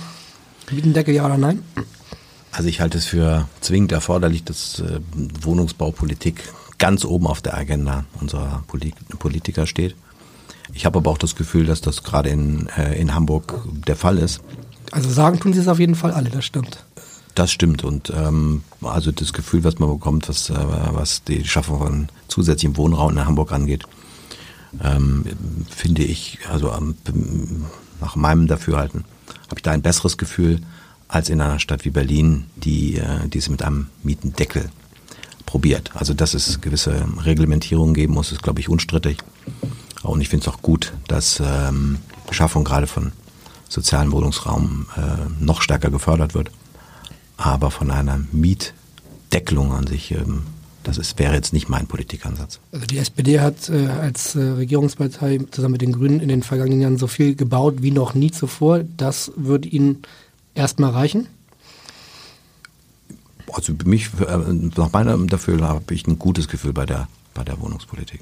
Mietendeckel 0.70 1.14
ja 1.14 1.26
oder 1.26 1.36
nein? 1.36 1.62
Also 2.52 2.68
ich 2.68 2.80
halte 2.80 2.98
es 2.98 3.06
für 3.06 3.48
zwingend 3.60 3.92
erforderlich, 3.92 4.44
dass 4.44 4.80
äh, 4.80 5.00
Wohnungsbaupolitik 5.42 6.42
ganz 6.78 7.04
oben 7.04 7.26
auf 7.26 7.40
der 7.40 7.56
Agenda 7.56 8.04
unserer 8.20 8.62
Poli 8.66 8.92
Politiker 9.18 9.66
steht. 9.66 9.94
Ich 10.72 10.86
habe 10.86 10.98
aber 10.98 11.10
auch 11.10 11.18
das 11.18 11.36
Gefühl, 11.36 11.66
dass 11.66 11.80
das 11.80 12.02
gerade 12.02 12.28
in, 12.30 12.68
äh, 12.76 12.98
in 13.00 13.14
Hamburg 13.14 13.62
der 13.86 13.96
Fall 13.96 14.18
ist. 14.18 14.40
Also 14.90 15.10
sagen 15.10 15.40
tun 15.40 15.52
Sie 15.52 15.60
es 15.60 15.68
auf 15.68 15.78
jeden 15.78 15.94
Fall 15.94 16.12
alle, 16.12 16.30
das 16.30 16.44
stimmt. 16.44 16.84
Das 17.34 17.50
stimmt 17.50 17.82
und 17.82 18.12
ähm, 18.14 18.62
also 18.82 19.10
das 19.10 19.32
Gefühl, 19.32 19.64
was 19.64 19.78
man 19.78 19.88
bekommt, 19.88 20.28
was, 20.28 20.50
äh, 20.50 20.54
was 20.92 21.24
die 21.24 21.44
Schaffung 21.44 21.78
von 21.78 22.08
zusätzlichem 22.28 22.76
Wohnraum 22.76 23.12
in 23.12 23.24
Hamburg 23.24 23.52
angeht, 23.52 23.84
ähm, 24.82 25.24
finde 25.70 26.02
ich, 26.02 26.38
also 26.50 26.72
ähm, 26.72 26.94
nach 28.00 28.16
meinem 28.16 28.46
Dafürhalten, 28.46 29.04
habe 29.46 29.56
ich 29.56 29.62
da 29.62 29.70
ein 29.70 29.82
besseres 29.82 30.18
Gefühl 30.18 30.60
als 31.08 31.30
in 31.30 31.40
einer 31.40 31.58
Stadt 31.58 31.84
wie 31.84 31.90
Berlin, 31.90 32.46
die, 32.56 32.96
äh, 32.96 33.28
die 33.28 33.38
es 33.38 33.48
mit 33.48 33.62
einem 33.62 33.88
Mietendeckel 34.02 34.70
probiert. 35.46 35.90
Also 35.94 36.14
dass 36.14 36.34
es 36.34 36.60
gewisse 36.60 37.04
Reglementierungen 37.24 37.94
geben 37.94 38.14
muss, 38.14 38.32
ist, 38.32 38.42
glaube 38.42 38.60
ich, 38.60 38.68
unstrittig. 38.68 39.18
Und 40.02 40.20
ich 40.20 40.28
finde 40.28 40.48
es 40.48 40.52
auch 40.52 40.62
gut, 40.62 40.92
dass 41.08 41.40
ähm, 41.44 41.98
Schaffung 42.30 42.64
gerade 42.64 42.86
von 42.86 43.12
sozialen 43.68 44.12
Wohnungsraum 44.12 44.86
äh, 44.96 45.44
noch 45.44 45.62
stärker 45.62 45.90
gefördert 45.90 46.34
wird. 46.34 46.50
Aber 47.42 47.72
von 47.72 47.90
einer 47.90 48.20
Mietdeckelung 48.30 49.72
an 49.72 49.88
sich, 49.88 50.12
ähm, 50.12 50.44
das 50.84 50.96
ist, 50.96 51.18
wäre 51.18 51.34
jetzt 51.34 51.52
nicht 51.52 51.68
mein 51.68 51.88
Politikansatz. 51.88 52.60
Also 52.70 52.86
die 52.86 52.98
SPD 52.98 53.40
hat 53.40 53.68
äh, 53.68 53.88
als 53.88 54.36
äh, 54.36 54.42
Regierungspartei 54.42 55.40
zusammen 55.50 55.72
mit 55.72 55.80
den 55.80 55.92
Grünen 55.92 56.20
in 56.20 56.28
den 56.28 56.44
vergangenen 56.44 56.80
Jahren 56.80 56.98
so 56.98 57.08
viel 57.08 57.34
gebaut 57.34 57.76
wie 57.80 57.90
noch 57.90 58.14
nie 58.14 58.30
zuvor. 58.30 58.84
Das 58.96 59.32
würde 59.34 59.68
Ihnen 59.68 60.02
erstmal 60.54 60.92
reichen. 60.92 61.26
Also 63.52 63.74
für 63.76 63.88
mich, 63.88 64.10
äh, 64.20 64.38
nach 64.76 64.92
meinem 64.92 65.28
Dafür 65.28 65.60
habe 65.62 65.94
ich 65.94 66.06
ein 66.06 66.20
gutes 66.20 66.46
Gefühl 66.46 66.72
bei 66.72 66.86
der, 66.86 67.08
bei 67.34 67.42
der 67.42 67.60
Wohnungspolitik. 67.60 68.20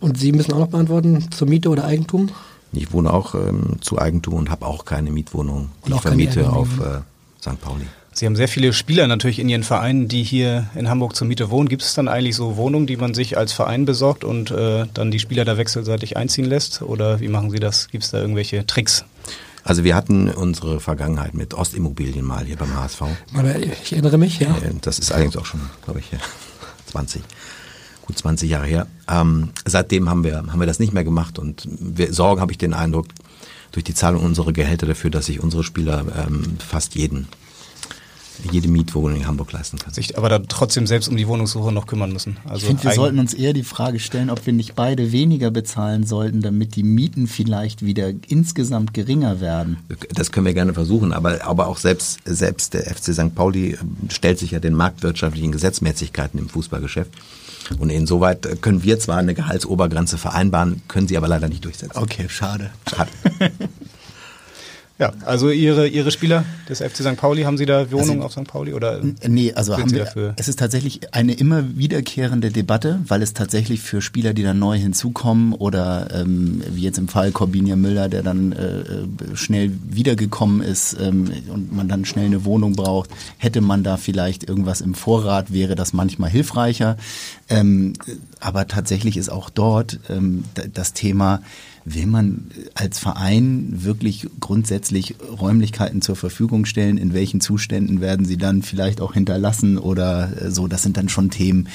Und 0.00 0.18
Sie 0.18 0.32
müssen 0.32 0.54
auch 0.54 0.60
noch 0.60 0.68
beantworten, 0.68 1.30
zur 1.30 1.48
Miete 1.48 1.68
oder 1.68 1.84
Eigentum? 1.84 2.30
Ich 2.72 2.92
wohne 2.92 3.12
auch 3.12 3.34
ähm, 3.34 3.76
zu 3.82 3.98
Eigentum 3.98 4.34
und 4.34 4.50
habe 4.50 4.64
auch 4.66 4.86
keine 4.86 5.10
Mietwohnung, 5.10 5.68
die 5.86 5.92
ich 5.92 6.00
vermiete 6.00 6.50
auf 6.50 6.80
äh, 6.80 7.00
St. 7.40 7.60
Pauli. 7.60 7.86
Sie 8.18 8.26
haben 8.26 8.34
sehr 8.34 8.48
viele 8.48 8.72
Spieler 8.72 9.06
natürlich 9.06 9.38
in 9.38 9.48
Ihren 9.48 9.62
Vereinen, 9.62 10.08
die 10.08 10.24
hier 10.24 10.68
in 10.74 10.88
Hamburg 10.88 11.14
zur 11.14 11.28
Miete 11.28 11.50
wohnen. 11.50 11.68
Gibt 11.68 11.82
es 11.82 11.94
dann 11.94 12.08
eigentlich 12.08 12.34
so 12.34 12.56
Wohnungen, 12.56 12.88
die 12.88 12.96
man 12.96 13.14
sich 13.14 13.38
als 13.38 13.52
Verein 13.52 13.84
besorgt 13.84 14.24
und 14.24 14.50
äh, 14.50 14.86
dann 14.92 15.12
die 15.12 15.20
Spieler 15.20 15.44
da 15.44 15.56
wechselseitig 15.56 16.16
einziehen 16.16 16.44
lässt? 16.44 16.82
Oder 16.82 17.20
wie 17.20 17.28
machen 17.28 17.52
Sie 17.52 17.60
das? 17.60 17.88
Gibt 17.90 18.02
es 18.02 18.10
da 18.10 18.18
irgendwelche 18.20 18.66
Tricks? 18.66 19.04
Also 19.62 19.84
wir 19.84 19.94
hatten 19.94 20.30
unsere 20.30 20.80
Vergangenheit 20.80 21.34
mit 21.34 21.54
Ostimmobilien 21.54 22.24
mal 22.24 22.44
hier 22.44 22.56
beim 22.56 22.74
HSV. 22.74 23.02
Ich 23.84 23.92
erinnere 23.92 24.18
mich, 24.18 24.40
ja. 24.40 24.48
Äh, 24.48 24.72
Das 24.80 24.98
ist 24.98 25.12
allerdings 25.12 25.36
auch 25.36 25.46
schon, 25.46 25.60
glaube 25.84 26.00
ich, 26.00 26.06
20, 26.86 27.22
gut 28.04 28.18
20 28.18 28.50
Jahre 28.50 28.66
her. 28.66 28.88
Ähm, 29.08 29.50
seitdem 29.64 30.10
haben 30.10 30.24
wir, 30.24 30.38
haben 30.38 30.58
wir 30.58 30.66
das 30.66 30.80
nicht 30.80 30.92
mehr 30.92 31.04
gemacht 31.04 31.38
und 31.38 31.68
wir 31.78 32.12
Sorgen, 32.12 32.40
habe 32.40 32.50
ich 32.50 32.58
den 32.58 32.74
Eindruck, 32.74 33.06
durch 33.70 33.84
die 33.84 33.94
Zahlung 33.94 34.24
unserer 34.24 34.52
Gehälter 34.52 34.86
dafür, 34.86 35.10
dass 35.10 35.26
sich 35.26 35.40
unsere 35.40 35.62
Spieler 35.62 36.04
ähm, 36.26 36.56
fast 36.58 36.96
jeden 36.96 37.28
jede 38.50 38.68
Mietwohnung 38.68 39.20
in 39.20 39.26
Hamburg 39.26 39.52
leisten 39.52 39.78
können. 39.78 39.94
Sich 39.94 40.16
aber 40.16 40.28
da 40.28 40.38
trotzdem 40.38 40.86
selbst 40.86 41.08
um 41.08 41.16
die 41.16 41.26
Wohnungssuche 41.26 41.72
noch 41.72 41.86
kümmern 41.86 42.12
müssen. 42.12 42.36
Also 42.44 42.56
ich 42.56 42.64
finde, 42.64 42.84
wir 42.84 42.92
sollten 42.92 43.18
uns 43.18 43.34
eher 43.34 43.52
die 43.52 43.62
Frage 43.62 43.98
stellen, 43.98 44.30
ob 44.30 44.46
wir 44.46 44.52
nicht 44.52 44.74
beide 44.74 45.12
weniger 45.12 45.50
bezahlen 45.50 46.04
sollten, 46.04 46.40
damit 46.40 46.76
die 46.76 46.82
Mieten 46.82 47.26
vielleicht 47.26 47.84
wieder 47.84 48.12
insgesamt 48.28 48.94
geringer 48.94 49.40
werden. 49.40 49.78
Das 50.14 50.32
können 50.32 50.46
wir 50.46 50.54
gerne 50.54 50.74
versuchen, 50.74 51.12
aber, 51.12 51.44
aber 51.44 51.66
auch 51.66 51.78
selbst, 51.78 52.20
selbst 52.24 52.74
der 52.74 52.82
FC 52.84 53.14
St. 53.14 53.34
Pauli 53.34 53.78
ähm, 53.80 53.96
stellt 54.08 54.38
sich 54.38 54.52
ja 54.52 54.60
den 54.60 54.74
marktwirtschaftlichen 54.74 55.52
Gesetzmäßigkeiten 55.52 56.38
im 56.38 56.48
Fußballgeschäft. 56.48 57.12
Und 57.78 57.90
insoweit 57.90 58.62
können 58.62 58.82
wir 58.82 58.98
zwar 58.98 59.18
eine 59.18 59.34
Gehaltsobergrenze 59.34 60.16
vereinbaren, 60.16 60.82
können 60.88 61.06
sie 61.06 61.16
aber 61.16 61.28
leider 61.28 61.48
nicht 61.48 61.64
durchsetzen. 61.64 61.98
Okay, 61.98 62.26
schade. 62.28 62.70
Schade. 62.88 63.10
Ja, 64.98 65.12
also 65.24 65.50
Ihre, 65.50 65.86
Ihre 65.86 66.10
Spieler 66.10 66.44
des 66.68 66.80
FC 66.80 66.96
St. 66.96 67.16
Pauli, 67.16 67.42
haben 67.42 67.56
Sie 67.56 67.66
da 67.66 67.92
Wohnungen 67.92 68.20
also, 68.20 68.24
auf 68.24 68.32
St. 68.32 68.48
Pauli? 68.48 68.74
Oder 68.74 69.00
nee, 69.28 69.52
also 69.52 69.78
haben 69.78 69.92
wir, 69.92 70.06
dafür? 70.06 70.34
es 70.36 70.48
ist 70.48 70.58
tatsächlich 70.58 71.14
eine 71.14 71.34
immer 71.34 71.76
wiederkehrende 71.76 72.50
Debatte, 72.50 72.98
weil 73.06 73.22
es 73.22 73.32
tatsächlich 73.32 73.80
für 73.80 74.02
Spieler, 74.02 74.34
die 74.34 74.42
dann 74.42 74.58
neu 74.58 74.76
hinzukommen 74.76 75.52
oder 75.52 76.08
ähm, 76.12 76.62
wie 76.68 76.82
jetzt 76.82 76.98
im 76.98 77.06
Fall 77.06 77.30
Corbinia 77.30 77.76
Müller, 77.76 78.08
der 78.08 78.24
dann 78.24 78.50
äh, 78.50 79.36
schnell 79.36 79.70
wiedergekommen 79.88 80.62
ist 80.62 80.96
ähm, 81.00 81.30
und 81.48 81.72
man 81.72 81.86
dann 81.86 82.04
schnell 82.04 82.26
eine 82.26 82.44
Wohnung 82.44 82.72
braucht, 82.72 83.10
hätte 83.36 83.60
man 83.60 83.84
da 83.84 83.98
vielleicht 83.98 84.48
irgendwas 84.48 84.80
im 84.80 84.94
Vorrat, 84.94 85.52
wäre 85.52 85.76
das 85.76 85.92
manchmal 85.92 86.30
hilfreicher. 86.30 86.96
Ähm, 87.48 87.92
aber 88.40 88.66
tatsächlich 88.66 89.16
ist 89.16 89.28
auch 89.28 89.48
dort 89.48 90.00
ähm, 90.10 90.42
das 90.74 90.92
Thema, 90.92 91.40
will 91.94 92.06
man 92.06 92.50
als 92.74 92.98
Verein 92.98 93.68
wirklich 93.70 94.28
grundsätzlich 94.40 95.16
Räumlichkeiten 95.40 96.02
zur 96.02 96.16
Verfügung 96.16 96.64
stellen? 96.64 96.98
In 96.98 97.12
welchen 97.12 97.40
Zuständen 97.40 98.00
werden 98.00 98.26
sie 98.26 98.36
dann 98.36 98.62
vielleicht 98.62 99.00
auch 99.00 99.14
hinterlassen 99.14 99.78
oder 99.78 100.30
äh, 100.40 100.50
so? 100.50 100.68
Das 100.68 100.82
sind 100.82 100.96
dann 100.96 101.08
schon 101.08 101.30
Themen, 101.30 101.68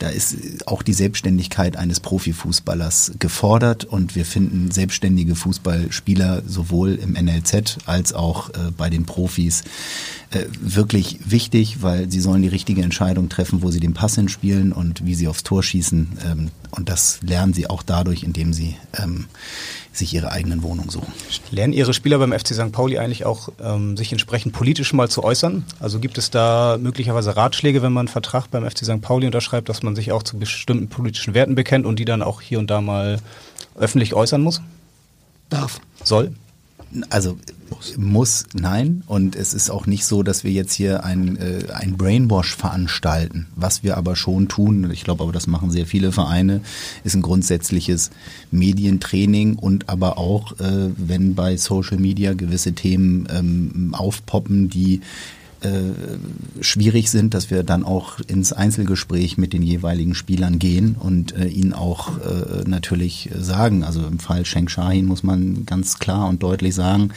da 0.00 0.08
ist 0.08 0.66
auch 0.66 0.82
die 0.82 0.94
Selbstständigkeit 0.94 1.76
eines 1.76 2.00
Profifußballers 2.00 3.12
gefordert 3.18 3.84
und 3.84 4.16
wir 4.16 4.24
finden 4.24 4.70
selbstständige 4.70 5.34
Fußballspieler 5.34 6.42
sowohl 6.46 6.94
im 6.94 7.12
NLZ 7.12 7.78
als 7.84 8.14
auch 8.14 8.48
äh, 8.48 8.70
bei 8.76 8.88
den 8.88 9.04
Profis 9.04 9.62
äh, 10.30 10.44
wirklich 10.60 11.18
wichtig, 11.24 11.82
weil 11.82 12.10
sie 12.10 12.20
sollen 12.20 12.42
die 12.42 12.48
richtige 12.48 12.82
Entscheidung 12.82 13.28
treffen, 13.28 13.62
wo 13.62 13.70
sie 13.70 13.80
den 13.80 13.94
Pass 13.94 14.14
hinspielen 14.14 14.72
und 14.72 15.04
wie 15.04 15.14
sie 15.16 15.26
aufs 15.26 15.42
Tor 15.42 15.62
schießen. 15.62 16.18
Ähm, 16.24 16.50
und 16.70 16.88
das 16.88 17.18
lernen 17.22 17.52
sie 17.52 17.68
auch 17.68 17.82
dadurch, 17.82 18.22
indem 18.22 18.52
sie 18.52 18.76
ähm, 18.96 19.26
sich 19.92 20.14
ihre 20.14 20.30
eigenen 20.30 20.62
Wohnungen 20.62 20.88
suchen. 20.88 21.12
Lernen 21.50 21.72
Ihre 21.72 21.92
Spieler 21.92 22.18
beim 22.18 22.32
FC 22.32 22.54
St. 22.54 22.70
Pauli 22.70 22.98
eigentlich 22.98 23.26
auch, 23.26 23.48
ähm, 23.60 23.96
sich 23.96 24.12
entsprechend 24.12 24.52
politisch 24.52 24.92
mal 24.92 25.08
zu 25.08 25.24
äußern? 25.24 25.64
Also 25.80 25.98
gibt 25.98 26.16
es 26.16 26.30
da 26.30 26.78
möglicherweise 26.80 27.36
Ratschläge, 27.36 27.82
wenn 27.82 27.92
man 27.92 28.06
einen 28.06 28.12
Vertrag 28.12 28.48
beim 28.52 28.68
FC 28.68 28.84
St. 28.84 29.00
Pauli 29.00 29.26
unterschreibt, 29.26 29.68
dass 29.68 29.82
man 29.82 29.96
sich 29.96 30.12
auch 30.12 30.22
zu 30.22 30.38
bestimmten 30.38 30.88
politischen 30.88 31.34
Werten 31.34 31.56
bekennt 31.56 31.86
und 31.86 31.98
die 31.98 32.04
dann 32.04 32.22
auch 32.22 32.40
hier 32.40 32.60
und 32.60 32.70
da 32.70 32.80
mal 32.80 33.18
öffentlich 33.74 34.14
äußern 34.14 34.40
muss? 34.40 34.60
Darf. 35.48 35.80
Soll? 36.04 36.32
Also 37.08 37.38
muss, 37.96 38.46
nein. 38.52 39.02
Und 39.06 39.36
es 39.36 39.54
ist 39.54 39.70
auch 39.70 39.86
nicht 39.86 40.04
so, 40.04 40.22
dass 40.22 40.44
wir 40.44 40.50
jetzt 40.50 40.72
hier 40.74 41.04
ein, 41.04 41.36
äh, 41.36 41.64
ein 41.72 41.96
Brainwash 41.96 42.56
veranstalten. 42.56 43.46
Was 43.54 43.82
wir 43.82 43.96
aber 43.96 44.16
schon 44.16 44.48
tun, 44.48 44.90
ich 44.92 45.04
glaube 45.04 45.22
aber, 45.22 45.32
das 45.32 45.46
machen 45.46 45.70
sehr 45.70 45.86
viele 45.86 46.12
Vereine, 46.12 46.62
ist 47.04 47.14
ein 47.14 47.22
grundsätzliches 47.22 48.10
Medientraining 48.50 49.56
und 49.56 49.88
aber 49.88 50.18
auch, 50.18 50.58
äh, 50.58 50.90
wenn 50.96 51.34
bei 51.34 51.56
Social 51.56 51.98
Media 51.98 52.34
gewisse 52.34 52.72
Themen 52.72 53.28
ähm, 53.30 53.94
aufpoppen, 53.94 54.68
die 54.68 55.00
äh, 55.62 56.62
schwierig 56.62 57.10
sind, 57.10 57.34
dass 57.34 57.50
wir 57.50 57.62
dann 57.62 57.84
auch 57.84 58.20
ins 58.20 58.52
Einzelgespräch 58.52 59.38
mit 59.38 59.52
den 59.52 59.62
jeweiligen 59.62 60.14
Spielern 60.14 60.58
gehen 60.58 60.96
und 60.98 61.36
äh, 61.36 61.46
ihnen 61.46 61.72
auch 61.72 62.18
äh, 62.18 62.68
natürlich 62.68 63.30
sagen. 63.38 63.84
Also 63.84 64.06
im 64.06 64.18
Fall 64.18 64.44
Schenk 64.44 64.70
Shahin 64.70 65.06
muss 65.06 65.22
man 65.22 65.66
ganz 65.66 65.98
klar 65.98 66.28
und 66.28 66.42
deutlich 66.42 66.74
sagen, 66.74 67.10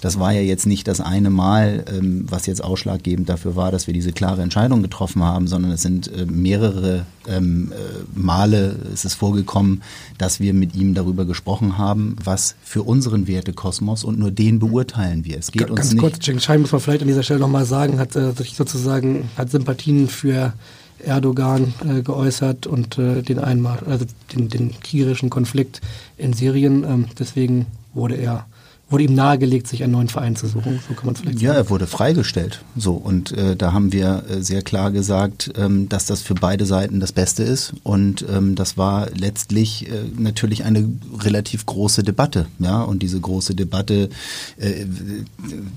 das 0.00 0.18
war 0.18 0.32
ja 0.32 0.40
jetzt 0.40 0.66
nicht 0.66 0.86
das 0.88 1.00
eine 1.00 1.30
Mal, 1.30 1.84
ähm, 1.90 2.24
was 2.28 2.46
jetzt 2.46 2.62
ausschlaggebend 2.62 3.28
dafür 3.28 3.56
war, 3.56 3.70
dass 3.70 3.86
wir 3.86 3.94
diese 3.94 4.12
klare 4.12 4.42
Entscheidung 4.42 4.82
getroffen 4.82 5.22
haben, 5.22 5.46
sondern 5.46 5.72
es 5.72 5.82
sind 5.82 6.12
äh, 6.12 6.26
mehrere 6.26 7.06
ähm, 7.28 7.72
äh, 7.72 8.18
Male 8.18 8.76
ist 8.92 9.04
es 9.04 9.14
vorgekommen, 9.14 9.82
dass 10.16 10.40
wir 10.40 10.54
mit 10.54 10.74
ihm 10.74 10.94
darüber 10.94 11.24
gesprochen 11.24 11.78
haben, 11.78 12.16
was 12.22 12.54
für 12.62 12.82
unseren 12.82 13.26
Wertekosmos 13.26 14.04
und 14.04 14.18
nur 14.18 14.30
den 14.30 14.58
beurteilen 14.58 15.24
wir. 15.24 15.38
Es 15.38 15.52
geht 15.52 15.66
G 15.66 15.70
uns 15.70 15.80
ganz 15.80 15.92
nicht. 15.92 16.00
kurz, 16.00 16.24
Schenk 16.24 16.42
Shahin 16.42 16.62
muss 16.62 16.72
man 16.72 16.80
vielleicht 16.80 17.02
an 17.02 17.08
dieser 17.08 17.22
Stelle 17.22 17.40
nochmal 17.40 17.64
sagen, 17.64 17.77
sagen, 17.78 17.98
hat 18.00 18.16
äh, 18.16 18.32
sich 18.32 18.56
sozusagen 18.56 19.30
hat 19.36 19.50
Sympathien 19.50 20.08
für 20.08 20.52
Erdogan 20.98 21.74
äh, 21.88 22.02
geäußert 22.02 22.66
und 22.66 22.98
äh, 22.98 23.22
den 23.22 23.38
Einmarsch, 23.38 23.82
also 23.86 24.04
den, 24.34 24.48
den 24.48 24.80
kriegerischen 24.80 25.30
Konflikt 25.30 25.80
in 26.16 26.32
Syrien. 26.32 26.82
Ähm, 26.82 27.04
deswegen 27.16 27.66
wurde 27.94 28.16
er 28.16 28.46
wurde 28.90 29.04
ihm 29.04 29.14
nahegelegt, 29.14 29.66
sich 29.66 29.82
einen 29.82 29.92
neuen 29.92 30.08
Verein 30.08 30.34
zu 30.34 30.46
suchen. 30.46 30.80
So 30.88 30.94
kann 30.94 31.06
man 31.06 31.16
vielleicht 31.16 31.40
ja, 31.40 31.50
sagen. 31.50 31.66
er 31.66 31.70
wurde 31.70 31.86
freigestellt. 31.86 32.62
So 32.76 32.94
und 32.94 33.32
äh, 33.32 33.54
da 33.54 33.72
haben 33.72 33.92
wir 33.92 34.24
äh, 34.28 34.42
sehr 34.42 34.62
klar 34.62 34.90
gesagt, 34.90 35.52
ähm, 35.56 35.88
dass 35.88 36.06
das 36.06 36.22
für 36.22 36.34
beide 36.34 36.64
Seiten 36.64 36.98
das 36.98 37.12
Beste 37.12 37.42
ist. 37.42 37.74
Und 37.82 38.24
ähm, 38.30 38.54
das 38.54 38.78
war 38.78 39.10
letztlich 39.10 39.90
äh, 39.90 40.04
natürlich 40.16 40.64
eine 40.64 40.88
relativ 41.20 41.66
große 41.66 42.02
Debatte. 42.02 42.46
Ja, 42.58 42.82
und 42.82 43.02
diese 43.02 43.20
große 43.20 43.54
Debatte 43.54 44.08
äh, 44.56 44.86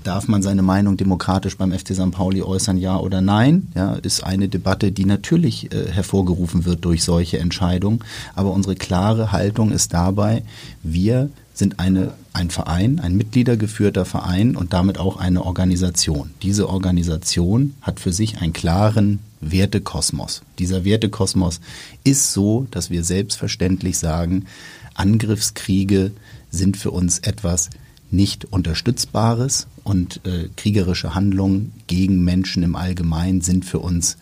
darf 0.04 0.28
man 0.28 0.42
seine 0.42 0.62
Meinung 0.62 0.96
demokratisch 0.96 1.58
beim 1.58 1.72
FC 1.72 1.94
St. 1.94 2.12
Pauli 2.12 2.42
äußern, 2.42 2.78
ja 2.78 2.98
oder 2.98 3.20
nein? 3.20 3.68
Ja, 3.74 3.94
ist 3.94 4.24
eine 4.24 4.48
Debatte, 4.48 4.90
die 4.90 5.04
natürlich 5.04 5.70
äh, 5.72 5.90
hervorgerufen 5.90 6.64
wird 6.64 6.84
durch 6.84 7.04
solche 7.04 7.38
Entscheidungen. 7.38 8.00
Aber 8.34 8.52
unsere 8.52 8.74
klare 8.74 9.32
Haltung 9.32 9.70
ist 9.70 9.92
dabei, 9.92 10.44
wir 10.82 11.28
sind 11.54 11.78
eine, 11.78 12.14
ein 12.32 12.50
Verein, 12.50 12.98
ein 12.98 13.16
mitgliedergeführter 13.16 14.04
Verein 14.04 14.56
und 14.56 14.72
damit 14.72 14.98
auch 14.98 15.16
eine 15.16 15.44
Organisation. 15.44 16.30
Diese 16.42 16.68
Organisation 16.68 17.74
hat 17.82 18.00
für 18.00 18.12
sich 18.12 18.38
einen 18.38 18.52
klaren 18.52 19.18
Wertekosmos. 19.40 20.42
Dieser 20.58 20.84
Wertekosmos 20.84 21.60
ist 22.04 22.32
so, 22.32 22.66
dass 22.70 22.90
wir 22.90 23.04
selbstverständlich 23.04 23.98
sagen, 23.98 24.46
Angriffskriege 24.94 26.12
sind 26.50 26.76
für 26.76 26.90
uns 26.90 27.18
etwas 27.18 27.70
nicht 28.10 28.44
Unterstützbares 28.44 29.66
und 29.84 30.20
äh, 30.26 30.48
kriegerische 30.56 31.14
Handlungen 31.14 31.72
gegen 31.86 32.22
Menschen 32.24 32.62
im 32.62 32.76
Allgemeinen 32.76 33.40
sind 33.40 33.64
für 33.64 33.78
uns 33.78 34.18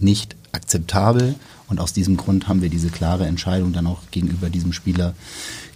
nicht 0.00 0.36
akzeptabel. 0.52 1.36
Und 1.68 1.80
aus 1.80 1.92
diesem 1.92 2.16
Grund 2.16 2.48
haben 2.48 2.62
wir 2.62 2.68
diese 2.68 2.88
klare 2.88 3.26
Entscheidung 3.26 3.72
dann 3.72 3.86
auch 3.86 4.02
gegenüber 4.10 4.50
diesem 4.50 4.72
Spieler 4.72 5.14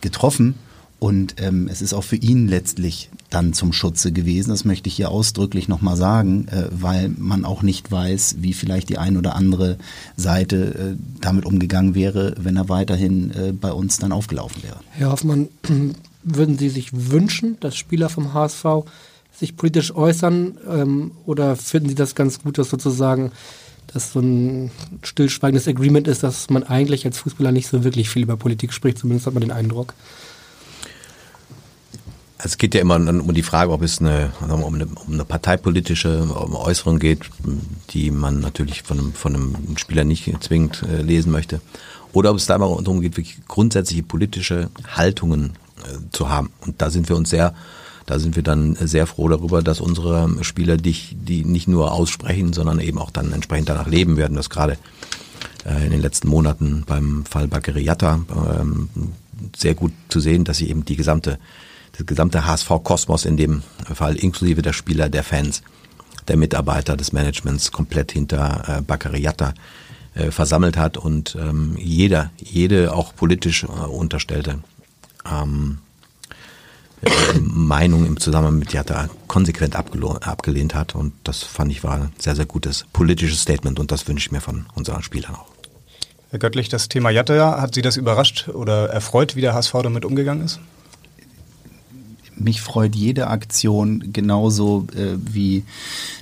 getroffen. 0.01 0.55
Und 1.03 1.35
ähm, 1.39 1.69
es 1.69 1.83
ist 1.83 1.95
auch 1.95 2.05
für 2.05 2.15
ihn 2.15 2.47
letztlich 2.47 3.11
dann 3.29 3.55
zum 3.55 3.73
Schutze 3.73 4.13
gewesen. 4.13 4.51
Das 4.51 4.65
möchte 4.65 4.89
ich 4.89 4.95
hier 4.95 5.11
ausdrücklich 5.11 5.67
nochmal 5.67 5.97
sagen, 5.97 6.47
äh, 6.47 6.69
weil 6.71 7.09
man 7.09 7.45
auch 7.45 7.63
nicht 7.63 7.91
weiß, 7.91 8.37
wie 8.39 8.53
vielleicht 8.53 8.89
die 8.89 8.99
ein 8.99 9.17
oder 9.17 9.35
andere 9.35 9.79
Seite 10.17 10.95
äh, 10.95 11.03
damit 11.21 11.45
umgegangen 11.45 11.97
wäre, 11.97 12.37
wenn 12.39 12.57
er 12.57 12.69
weiterhin 12.69 13.33
äh, 13.33 13.53
bei 13.53 13.73
uns 13.73 13.99
dann 13.99 14.13
aufgelaufen 14.13 14.63
wäre. 14.63 14.77
Herr 14.93 15.11
Hoffmann, 15.11 15.49
würden 16.23 16.57
Sie 16.57 16.69
sich 16.69 16.93
wünschen, 16.93 17.57
dass 17.59 17.75
Spieler 17.75 18.09
vom 18.09 18.33
HSV 18.33 18.65
sich 19.37 19.57
politisch 19.57 19.93
äußern 19.93 20.57
ähm, 20.71 21.11
oder 21.27 21.57
finden 21.57 21.89
Sie 21.89 21.97
das 21.97 22.15
ganz 22.15 22.45
gut, 22.45 22.59
dass 22.59 22.71
sozusagen 22.71 23.33
das 23.93 24.13
so 24.13 24.21
ein 24.21 24.71
stillschweigendes 25.03 25.67
Agreement 25.67 26.07
ist, 26.07 26.23
dass 26.23 26.49
man 26.49 26.63
eigentlich 26.63 27.05
als 27.05 27.19
Fußballer 27.19 27.51
nicht 27.51 27.67
so 27.67 27.83
wirklich 27.83 28.09
viel 28.09 28.23
über 28.23 28.37
Politik 28.37 28.73
spricht, 28.73 28.99
zumindest 28.99 29.27
hat 29.27 29.35
man 29.35 29.41
den 29.41 29.51
Eindruck. 29.51 29.95
Es 32.45 32.59
geht 32.59 32.75
ja 32.75 32.81
immer 32.81 32.97
um 32.97 33.35
die 33.35 33.43
Frage, 33.43 33.71
ob 33.71 33.83
es 33.83 34.01
eine, 34.01 34.33
um 34.41 34.75
eine, 34.75 34.87
um 34.87 35.13
eine 35.13 35.25
parteipolitische 35.25 36.29
Äußerung 36.35 36.99
geht, 36.99 37.21
die 37.91 38.11
man 38.11 38.41
natürlich 38.41 38.83
von 38.83 38.99
einem, 38.99 39.13
von 39.13 39.35
einem 39.35 39.77
Spieler 39.77 40.05
nicht 40.05 40.29
zwingend 40.43 40.83
äh, 40.83 41.03
lesen 41.03 41.31
möchte, 41.31 41.61
oder 42.13 42.31
ob 42.31 42.37
es 42.37 42.47
darum 42.47 43.01
geht, 43.01 43.17
wirklich 43.17 43.39
grundsätzliche 43.47 44.03
politische 44.03 44.71
Haltungen 44.89 45.53
äh, 45.85 45.99
zu 46.11 46.31
haben. 46.31 46.51
Und 46.67 46.83
da 46.83 46.91
sind 46.91 47.09
wir 47.09 47.17
uns 47.17 47.31
sehr, 47.31 47.55
da 48.07 48.19
sind 48.19 48.35
wir 48.35 48.43
dann 48.43 48.75
sehr 48.75 49.07
froh 49.07 49.29
darüber, 49.29 49.63
dass 49.63 49.81
unsere 49.81 50.29
Spieler 50.43 50.77
dich, 50.77 51.17
die 51.19 51.45
nicht 51.45 51.69
nur 51.69 51.93
aussprechen, 51.93 52.53
sondern 52.53 52.81
eben 52.81 52.99
auch 52.99 53.11
dann 53.11 53.33
entsprechend 53.33 53.69
danach 53.69 53.87
leben 53.87 54.17
werden. 54.17 54.37
Das 54.37 54.51
gerade 54.51 54.79
äh, 55.65 55.85
in 55.85 55.93
den 55.93 56.03
letzten 56.03 56.29
Monaten 56.29 56.83
beim 56.87 57.25
Fall 57.25 57.47
Bakary 57.47 57.89
ähm, 57.89 58.89
sehr 59.57 59.75
gut 59.75 59.93
zu 60.09 60.19
sehen, 60.19 60.43
dass 60.45 60.57
sie 60.57 60.69
eben 60.69 60.85
die 60.85 60.97
gesamte 60.97 61.39
das 61.93 62.07
gesamte 62.07 62.47
HSV-Kosmos 62.47 63.25
in 63.25 63.37
dem 63.37 63.63
Fall, 63.95 64.17
inklusive 64.17 64.63
der 64.63 64.73
Spieler, 64.73 65.09
der 65.09 65.23
Fans, 65.23 65.63
der 66.29 66.37
Mitarbeiter, 66.37 66.97
des 66.97 67.13
Managements 67.13 67.73
komplett 67.73 68.13
hinter 68.13 68.79
äh, 68.79 68.83
Baccariata 68.83 69.55
äh, 70.15 70.31
versammelt 70.31 70.77
hat 70.77 70.97
und 70.97 71.37
ähm, 71.41 71.77
jeder, 71.79 72.31
jede 72.39 72.95
auch 72.95 73.15
politisch 73.15 73.65
äh, 73.65 73.67
Unterstellte 73.67 74.59
ähm, 75.31 75.79
äh, 77.03 77.11
Meinung 77.41 78.07
im 78.07 78.21
Zusammenhang 78.21 78.59
mit 78.59 78.73
Jatta 78.73 79.09
konsequent 79.27 79.75
abgelehnt 79.75 80.75
hat. 80.75 80.95
Und 80.95 81.13
das 81.25 81.43
fand 81.43 81.73
ich 81.73 81.83
war 81.83 81.95
ein 81.95 82.13
sehr, 82.19 82.37
sehr 82.37 82.47
gutes 82.47 82.87
politisches 82.93 83.43
Statement 83.43 83.81
und 83.81 83.91
das 83.91 84.07
wünsche 84.07 84.27
ich 84.27 84.33
mir 84.33 84.41
von 84.41 84.67
unseren 84.75 85.03
Spielern 85.03 85.35
auch. 85.35 85.49
Herr 86.31 86.39
Göttlich, 86.39 86.69
das 86.69 86.89
Thema 86.89 87.11
Jatta, 87.11 87.61
hat 87.61 87.75
Sie 87.75 87.83
das 87.83 87.97
überrascht 87.97 88.49
oder 88.49 88.89
erfreut, 88.89 89.37
wie 89.37 89.43
der 89.43 89.55
HSV 89.55 89.73
damit 89.83 90.05
umgegangen 90.05 90.45
ist? 90.45 90.61
Mich 92.37 92.61
freut 92.61 92.95
jede 92.95 93.29
Aktion 93.29 94.13
genauso 94.13 94.87
äh, 94.95 95.17
wie 95.19 95.65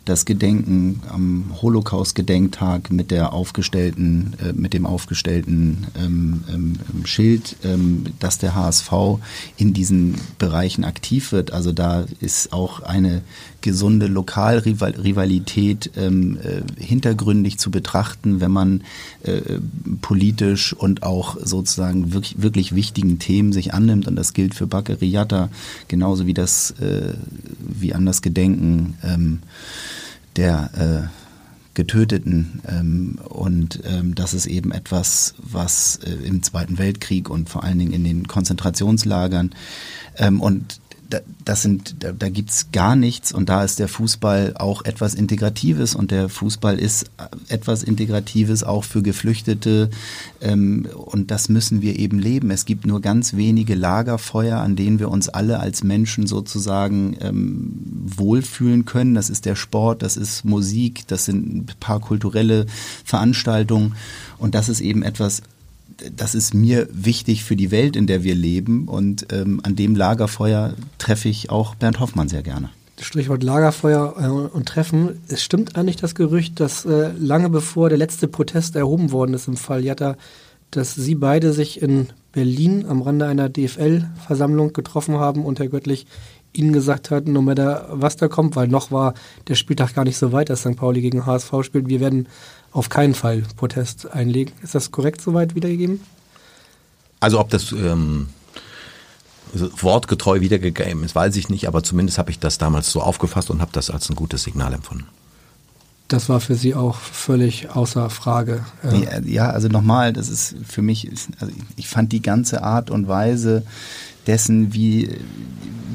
das 0.04 0.24
Gedenken 0.24 1.02
am 1.08 1.50
Holocaust-Gedenktag 1.62 2.90
mit 2.90 3.10
der 3.10 3.32
aufgestellten, 3.32 4.34
äh, 4.42 4.52
mit 4.52 4.74
dem 4.74 4.86
aufgestellten 4.86 5.86
ähm, 5.98 6.44
ähm, 6.52 6.78
Schild, 7.04 7.56
ähm, 7.64 8.04
dass 8.18 8.38
der 8.38 8.54
HSV 8.54 8.92
in 9.56 9.72
diesen 9.72 10.16
Bereichen 10.38 10.84
aktiv 10.84 11.32
wird. 11.32 11.52
Also 11.52 11.72
da 11.72 12.04
ist 12.20 12.52
auch 12.52 12.80
eine 12.80 13.22
gesunde 13.60 14.06
Lokalrivalität 14.06 15.90
ähm, 15.96 16.38
äh, 16.42 16.82
hintergründig 16.82 17.58
zu 17.58 17.70
betrachten, 17.70 18.40
wenn 18.40 18.50
man 18.50 18.82
äh, 19.22 19.40
politisch 20.00 20.72
und 20.72 21.02
auch 21.02 21.36
sozusagen 21.42 22.12
wirklich, 22.12 22.42
wirklich 22.42 22.74
wichtigen 22.74 23.18
Themen 23.18 23.52
sich 23.52 23.74
annimmt. 23.74 24.06
Und 24.06 24.16
das 24.16 24.32
gilt 24.32 24.54
für 24.54 24.66
Bakariata 24.66 25.50
genauso 25.88 26.26
wie 26.26 26.34
das 26.34 26.72
äh, 26.72 27.14
wie 27.58 27.94
an 27.94 28.06
das 28.06 28.22
Gedenken 28.22 28.96
ähm, 29.02 29.40
der 30.36 31.08
äh, 31.08 31.20
Getöteten. 31.74 32.60
Ähm, 32.68 33.18
und 33.28 33.80
ähm, 33.84 34.14
das 34.14 34.34
ist 34.34 34.46
eben 34.46 34.72
etwas, 34.72 35.34
was 35.38 36.00
äh, 36.04 36.10
im 36.26 36.42
Zweiten 36.42 36.78
Weltkrieg 36.78 37.30
und 37.30 37.48
vor 37.48 37.64
allen 37.64 37.78
Dingen 37.78 37.92
in 37.92 38.04
den 38.04 38.26
Konzentrationslagern 38.26 39.54
ähm, 40.16 40.40
und 40.40 40.79
das 41.44 41.62
sind, 41.62 42.02
da, 42.02 42.12
da 42.12 42.28
gibt's 42.28 42.68
gar 42.72 42.96
nichts 42.96 43.32
und 43.32 43.48
da 43.48 43.64
ist 43.64 43.78
der 43.78 43.88
Fußball 43.88 44.54
auch 44.56 44.84
etwas 44.84 45.14
Integratives 45.14 45.94
und 45.94 46.10
der 46.10 46.28
Fußball 46.28 46.78
ist 46.78 47.10
etwas 47.48 47.82
Integratives 47.82 48.62
auch 48.64 48.84
für 48.84 49.02
Geflüchtete 49.02 49.90
ähm, 50.40 50.88
und 50.94 51.30
das 51.30 51.48
müssen 51.48 51.82
wir 51.82 51.98
eben 51.98 52.18
leben. 52.18 52.50
Es 52.50 52.64
gibt 52.64 52.86
nur 52.86 53.00
ganz 53.00 53.34
wenige 53.34 53.74
Lagerfeuer, 53.74 54.58
an 54.58 54.76
denen 54.76 54.98
wir 54.98 55.10
uns 55.10 55.28
alle 55.28 55.60
als 55.60 55.82
Menschen 55.82 56.26
sozusagen 56.26 57.16
ähm, 57.20 57.72
wohlfühlen 58.04 58.84
können. 58.84 59.14
Das 59.14 59.30
ist 59.30 59.46
der 59.46 59.56
Sport, 59.56 60.02
das 60.02 60.16
ist 60.16 60.44
Musik, 60.44 61.06
das 61.08 61.24
sind 61.24 61.54
ein 61.54 61.66
paar 61.80 62.00
kulturelle 62.00 62.66
Veranstaltungen 63.04 63.94
und 64.38 64.54
das 64.54 64.68
ist 64.68 64.80
eben 64.80 65.02
etwas 65.02 65.42
das 66.16 66.34
ist 66.34 66.54
mir 66.54 66.88
wichtig 66.92 67.44
für 67.44 67.56
die 67.56 67.70
Welt, 67.70 67.96
in 67.96 68.06
der 68.06 68.22
wir 68.22 68.34
leben. 68.34 68.88
Und 68.88 69.26
ähm, 69.32 69.60
an 69.62 69.76
dem 69.76 69.94
Lagerfeuer 69.94 70.74
treffe 70.98 71.28
ich 71.28 71.50
auch 71.50 71.74
Bernd 71.74 72.00
Hoffmann 72.00 72.28
sehr 72.28 72.42
gerne. 72.42 72.70
Strichwort 73.00 73.42
Lagerfeuer 73.42 74.14
äh, 74.18 74.26
und 74.28 74.66
Treffen. 74.68 75.20
Es 75.28 75.42
stimmt 75.42 75.76
eigentlich 75.76 75.96
das 75.96 76.14
Gerücht, 76.14 76.60
dass 76.60 76.84
äh, 76.84 77.12
lange 77.18 77.48
bevor 77.48 77.88
der 77.88 77.98
letzte 77.98 78.28
Protest 78.28 78.76
erhoben 78.76 79.10
worden 79.10 79.34
ist 79.34 79.48
im 79.48 79.56
Fall 79.56 79.84
Jatta, 79.84 80.16
dass 80.70 80.94
Sie 80.94 81.14
beide 81.14 81.52
sich 81.52 81.82
in 81.82 82.08
Berlin 82.32 82.86
am 82.86 83.02
Rande 83.02 83.26
einer 83.26 83.48
DFL-Versammlung 83.48 84.72
getroffen 84.72 85.14
haben 85.18 85.44
und 85.44 85.58
Herr 85.58 85.68
Göttlich 85.68 86.06
Ihnen 86.52 86.72
gesagt 86.72 87.10
hat, 87.10 87.28
no 87.28 87.42
matter 87.42 87.86
was 87.90 88.16
da 88.16 88.26
kommt, 88.26 88.56
weil 88.56 88.66
noch 88.66 88.90
war 88.90 89.14
der 89.48 89.54
Spieltag 89.54 89.94
gar 89.94 90.04
nicht 90.04 90.16
so 90.16 90.32
weit, 90.32 90.50
dass 90.50 90.60
St. 90.60 90.76
Pauli 90.76 91.00
gegen 91.00 91.24
HSV 91.24 91.52
spielt. 91.62 91.88
Wir 91.88 92.00
werden 92.00 92.26
auf 92.72 92.88
keinen 92.88 93.14
Fall 93.14 93.42
Protest 93.56 94.10
einlegen. 94.10 94.52
Ist 94.62 94.74
das 94.74 94.90
korrekt 94.90 95.20
soweit 95.20 95.54
wiedergegeben? 95.54 96.00
Also 97.20 97.38
ob 97.40 97.50
das 97.50 97.72
ähm, 97.72 98.28
wortgetreu 99.52 100.40
wiedergegeben 100.40 101.04
ist, 101.04 101.14
weiß 101.14 101.36
ich 101.36 101.48
nicht, 101.48 101.66
aber 101.66 101.82
zumindest 101.82 102.18
habe 102.18 102.30
ich 102.30 102.38
das 102.38 102.58
damals 102.58 102.90
so 102.90 103.02
aufgefasst 103.02 103.50
und 103.50 103.60
habe 103.60 103.72
das 103.72 103.90
als 103.90 104.08
ein 104.08 104.16
gutes 104.16 104.44
Signal 104.44 104.72
empfunden. 104.72 105.06
Das 106.08 106.28
war 106.28 106.40
für 106.40 106.56
Sie 106.56 106.74
auch 106.74 106.96
völlig 106.96 107.70
außer 107.70 108.10
Frage. 108.10 108.64
Ja, 109.24 109.50
also 109.50 109.68
nochmal, 109.68 110.12
das 110.12 110.28
ist 110.28 110.56
für 110.66 110.82
mich, 110.82 111.08
also 111.38 111.52
ich 111.76 111.86
fand 111.86 112.10
die 112.10 112.20
ganze 112.20 112.64
Art 112.64 112.90
und 112.90 113.06
Weise 113.06 113.62
dessen, 114.26 114.74
wie, 114.74 115.16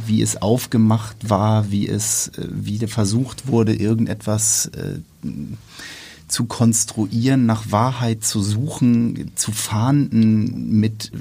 wie 0.05 0.21
es 0.21 0.41
aufgemacht 0.41 1.29
war, 1.29 1.69
wie 1.69 1.87
es, 1.87 2.29
äh, 2.29 2.47
wie 2.49 2.77
versucht 2.87 3.47
wurde, 3.47 3.75
irgendetwas 3.75 4.67
äh, 4.67 4.99
zu 6.27 6.45
konstruieren, 6.45 7.45
nach 7.45 7.71
Wahrheit 7.71 8.23
zu 8.23 8.41
suchen, 8.41 9.31
zu 9.35 9.51
fahnden 9.51 10.79
mit, 10.79 11.11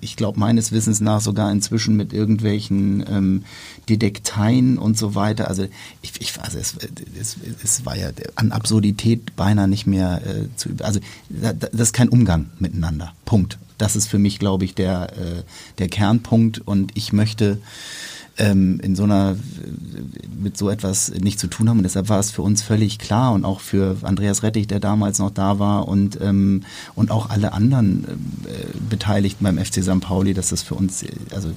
ich 0.00 0.16
glaube 0.16 0.38
meines 0.38 0.70
Wissens 0.72 1.00
nach 1.00 1.20
sogar 1.20 1.50
inzwischen 1.50 1.96
mit 1.96 2.12
irgendwelchen 2.12 3.04
ähm, 3.08 3.44
Detekteien 3.88 4.78
und 4.78 4.96
so 4.96 5.14
weiter. 5.14 5.48
Also 5.48 5.66
ich, 6.02 6.12
ich 6.20 6.40
also 6.40 6.58
es, 6.58 6.76
es, 7.18 7.36
es 7.62 7.84
war 7.84 7.96
ja 7.96 8.10
an 8.36 8.52
Absurdität 8.52 9.34
beinahe 9.34 9.68
nicht 9.68 9.86
mehr 9.86 10.22
äh, 10.24 10.48
zu 10.56 10.70
also 10.80 11.00
das 11.28 11.88
ist 11.88 11.92
kein 11.92 12.08
Umgang 12.08 12.50
miteinander. 12.58 13.12
Punkt. 13.24 13.58
Das 13.78 13.96
ist 13.96 14.08
für 14.08 14.18
mich, 14.18 14.38
glaube 14.38 14.64
ich, 14.64 14.74
der 14.74 15.12
äh, 15.16 15.42
der 15.78 15.88
Kernpunkt 15.88 16.58
und 16.58 16.92
ich 16.94 17.12
möchte 17.12 17.58
ähm, 18.40 18.80
in 18.80 18.96
so 18.96 19.04
einer 19.04 19.36
mit 20.40 20.56
so 20.56 20.70
etwas 20.70 21.12
nichts 21.20 21.40
zu 21.40 21.48
tun 21.48 21.68
haben. 21.68 21.78
Und 21.78 21.82
deshalb 21.84 22.08
war 22.08 22.18
es 22.18 22.30
für 22.30 22.42
uns 22.42 22.62
völlig 22.62 22.98
klar 22.98 23.32
und 23.32 23.44
auch 23.44 23.60
für 23.60 23.96
Andreas 24.02 24.42
Rettich, 24.42 24.66
der 24.66 24.80
damals 24.80 25.18
noch 25.18 25.30
da 25.30 25.58
war 25.58 25.86
und 25.86 26.18
ähm, 26.20 26.64
und 26.94 27.10
auch 27.10 27.30
alle 27.30 27.52
anderen 27.52 28.04
äh, 28.46 28.78
Beteiligten 28.88 29.44
beim 29.44 29.58
FC 29.58 29.82
St. 29.82 30.00
Pauli, 30.00 30.34
dass 30.34 30.48
das 30.48 30.62
für 30.62 30.74
uns 30.74 31.04
also 31.30 31.50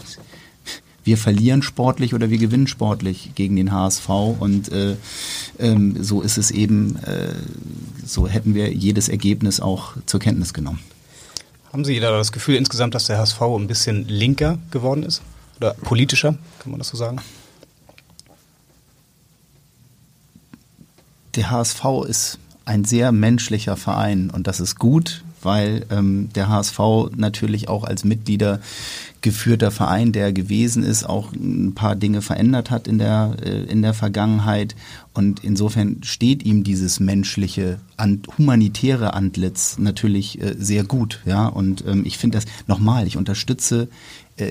wir 1.05 1.17
verlieren 1.17 1.61
sportlich 1.61 2.13
oder 2.13 2.29
wir 2.29 2.37
gewinnen 2.37 2.67
sportlich 2.67 3.31
gegen 3.35 3.55
den 3.55 3.71
HSV 3.71 4.09
und 4.39 4.71
äh, 4.71 4.95
ähm, 5.59 6.01
so 6.01 6.21
ist 6.21 6.37
es 6.37 6.49
eben, 6.51 6.97
äh, 7.03 7.33
so 8.05 8.27
hätten 8.27 8.55
wir 8.55 8.73
jedes 8.73 9.09
Ergebnis 9.09 9.59
auch 9.59 9.95
zur 10.05 10.21
Kenntnis 10.21 10.53
genommen. 10.53 10.79
Haben 11.73 11.83
Sie 11.83 11.99
da 11.99 12.11
das 12.11 12.31
Gefühl 12.31 12.55
insgesamt, 12.55 12.95
dass 12.95 13.07
der 13.07 13.17
HSV 13.17 13.41
ein 13.41 13.67
bisschen 13.67 14.07
linker 14.07 14.59
geworden 14.71 15.03
ist? 15.03 15.21
Oder 15.63 15.75
politischer, 15.75 16.35
kann 16.59 16.71
man 16.71 16.79
das 16.79 16.89
so 16.89 16.97
sagen? 16.97 17.21
Der 21.35 21.49
HSV 21.51 21.85
ist 22.05 22.37
ein 22.65 22.83
sehr 22.83 23.13
menschlicher 23.13 23.77
Verein 23.77 24.29
und 24.29 24.45
das 24.45 24.59
ist 24.59 24.77
gut, 24.77 25.23
weil 25.41 25.85
ähm, 25.89 26.27
der 26.35 26.49
HSV 26.49 26.79
natürlich 27.15 27.69
auch 27.69 27.85
als 27.85 28.03
Mitglieder 28.03 28.59
geführter 29.21 29.71
Verein, 29.71 30.11
der 30.11 30.33
gewesen 30.33 30.83
ist, 30.83 31.05
auch 31.05 31.31
ein 31.31 31.73
paar 31.73 31.95
Dinge 31.95 32.21
verändert 32.21 32.69
hat 32.69 32.89
in 32.89 32.97
der, 32.97 33.37
äh, 33.41 33.63
in 33.63 33.81
der 33.81 33.93
Vergangenheit. 33.93 34.75
Und 35.13 35.45
insofern 35.45 36.03
steht 36.03 36.43
ihm 36.43 36.65
dieses 36.65 36.99
menschliche, 36.99 37.79
an, 37.95 38.23
humanitäre 38.37 39.13
Antlitz 39.13 39.77
natürlich 39.77 40.41
äh, 40.41 40.55
sehr 40.57 40.83
gut. 40.83 41.21
Ja, 41.25 41.47
und 41.47 41.85
ähm, 41.87 42.03
ich 42.05 42.17
finde 42.17 42.37
das 42.37 42.45
nochmal, 42.67 43.07
ich 43.07 43.15
unterstütze 43.15 43.87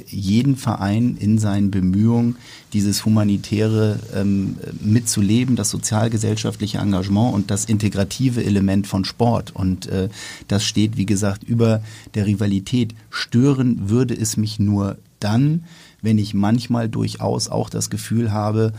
jeden 0.06 0.56
Verein 0.56 1.16
in 1.18 1.38
seinen 1.38 1.70
Bemühungen, 1.70 2.36
dieses 2.72 3.04
humanitäre 3.04 3.98
ähm, 4.14 4.56
mitzuleben, 4.80 5.56
das 5.56 5.70
sozialgesellschaftliche 5.70 6.78
Engagement 6.78 7.34
und 7.34 7.50
das 7.50 7.64
integrative 7.64 8.44
Element 8.44 8.86
von 8.86 9.04
Sport. 9.04 9.50
Und 9.54 9.86
äh, 9.86 10.08
das 10.48 10.64
steht, 10.64 10.96
wie 10.96 11.06
gesagt, 11.06 11.42
über 11.42 11.82
der 12.14 12.26
Rivalität. 12.26 12.94
Stören 13.10 13.88
würde 13.90 14.14
es 14.14 14.36
mich 14.36 14.58
nur 14.58 14.98
dann, 15.18 15.64
wenn 16.00 16.18
ich 16.18 16.34
manchmal 16.34 16.88
durchaus 16.88 17.48
auch 17.48 17.70
das 17.70 17.90
Gefühl 17.90 18.32
habe, 18.32 18.72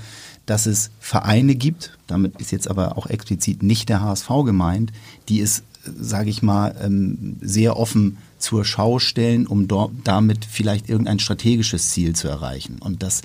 dass 0.45 0.66
es 0.66 0.91
Vereine 0.99 1.56
gibt, 1.56 1.97
damit 2.08 2.39
ist 2.39 2.51
jetzt 2.51 2.70
aber 2.70 2.97
auch 2.97 3.08
explizit 3.08 3.64
nicht 3.64 3.89
der 3.89 4.01
HSV 4.01 4.30
gemeint, 4.45 4.91
die 5.30 5.39
es, 5.39 5.64
sage 5.99 6.30
ich 6.30 6.43
mal, 6.43 6.76
ähm, 6.82 7.38
sehr 7.41 7.78
offen 7.78 8.18
zur 8.44 8.66
Schau 8.66 9.00
stellen, 9.00 9.48
um 9.48 9.68
dort, 9.68 9.91
damit 10.04 10.46
vielleicht 10.46 10.89
irgendein 10.89 11.20
strategisches 11.20 11.91
Ziel 11.91 12.14
zu 12.14 12.28
erreichen. 12.28 12.78
Und 12.80 13.02
das 13.02 13.22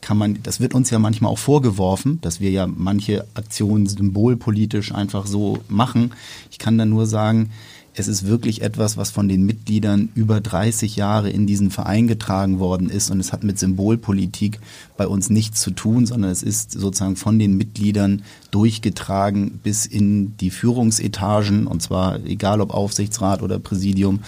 kann 0.00 0.16
man, 0.16 0.42
das 0.42 0.60
wird 0.60 0.74
uns 0.74 0.90
ja 0.90 0.98
manchmal 0.98 1.30
auch 1.30 1.38
vorgeworfen, 1.38 2.20
dass 2.22 2.40
wir 2.40 2.50
ja 2.50 2.66
manche 2.66 3.26
Aktionen 3.34 3.86
symbolpolitisch 3.86 4.92
einfach 4.92 5.26
so 5.26 5.58
machen. 5.68 6.12
Ich 6.50 6.58
kann 6.58 6.78
da 6.78 6.86
nur 6.86 7.06
sagen, 7.06 7.50
es 7.94 8.08
ist 8.08 8.26
wirklich 8.26 8.62
etwas, 8.62 8.96
was 8.96 9.10
von 9.10 9.28
den 9.28 9.44
Mitgliedern 9.44 10.08
über 10.14 10.40
30 10.40 10.96
Jahre 10.96 11.28
in 11.28 11.46
diesen 11.46 11.70
Verein 11.70 12.06
getragen 12.06 12.58
worden 12.58 12.88
ist 12.88 13.10
und 13.10 13.20
es 13.20 13.32
hat 13.32 13.44
mit 13.44 13.58
Symbolpolitik 13.58 14.60
bei 14.96 15.06
uns 15.06 15.28
nichts 15.28 15.60
zu 15.60 15.72
tun, 15.72 16.06
sondern 16.06 16.30
es 16.30 16.42
ist 16.42 16.72
sozusagen 16.72 17.16
von 17.16 17.38
den 17.38 17.56
Mitgliedern 17.56 18.22
durchgetragen 18.50 19.60
bis 19.62 19.84
in 19.84 20.36
die 20.38 20.50
Führungsetagen 20.50 21.66
und 21.66 21.82
zwar 21.82 22.24
egal 22.24 22.60
ob 22.62 22.72
Aufsichtsrat 22.72 23.42
oder 23.42 23.58
Präsidium. 23.58 24.20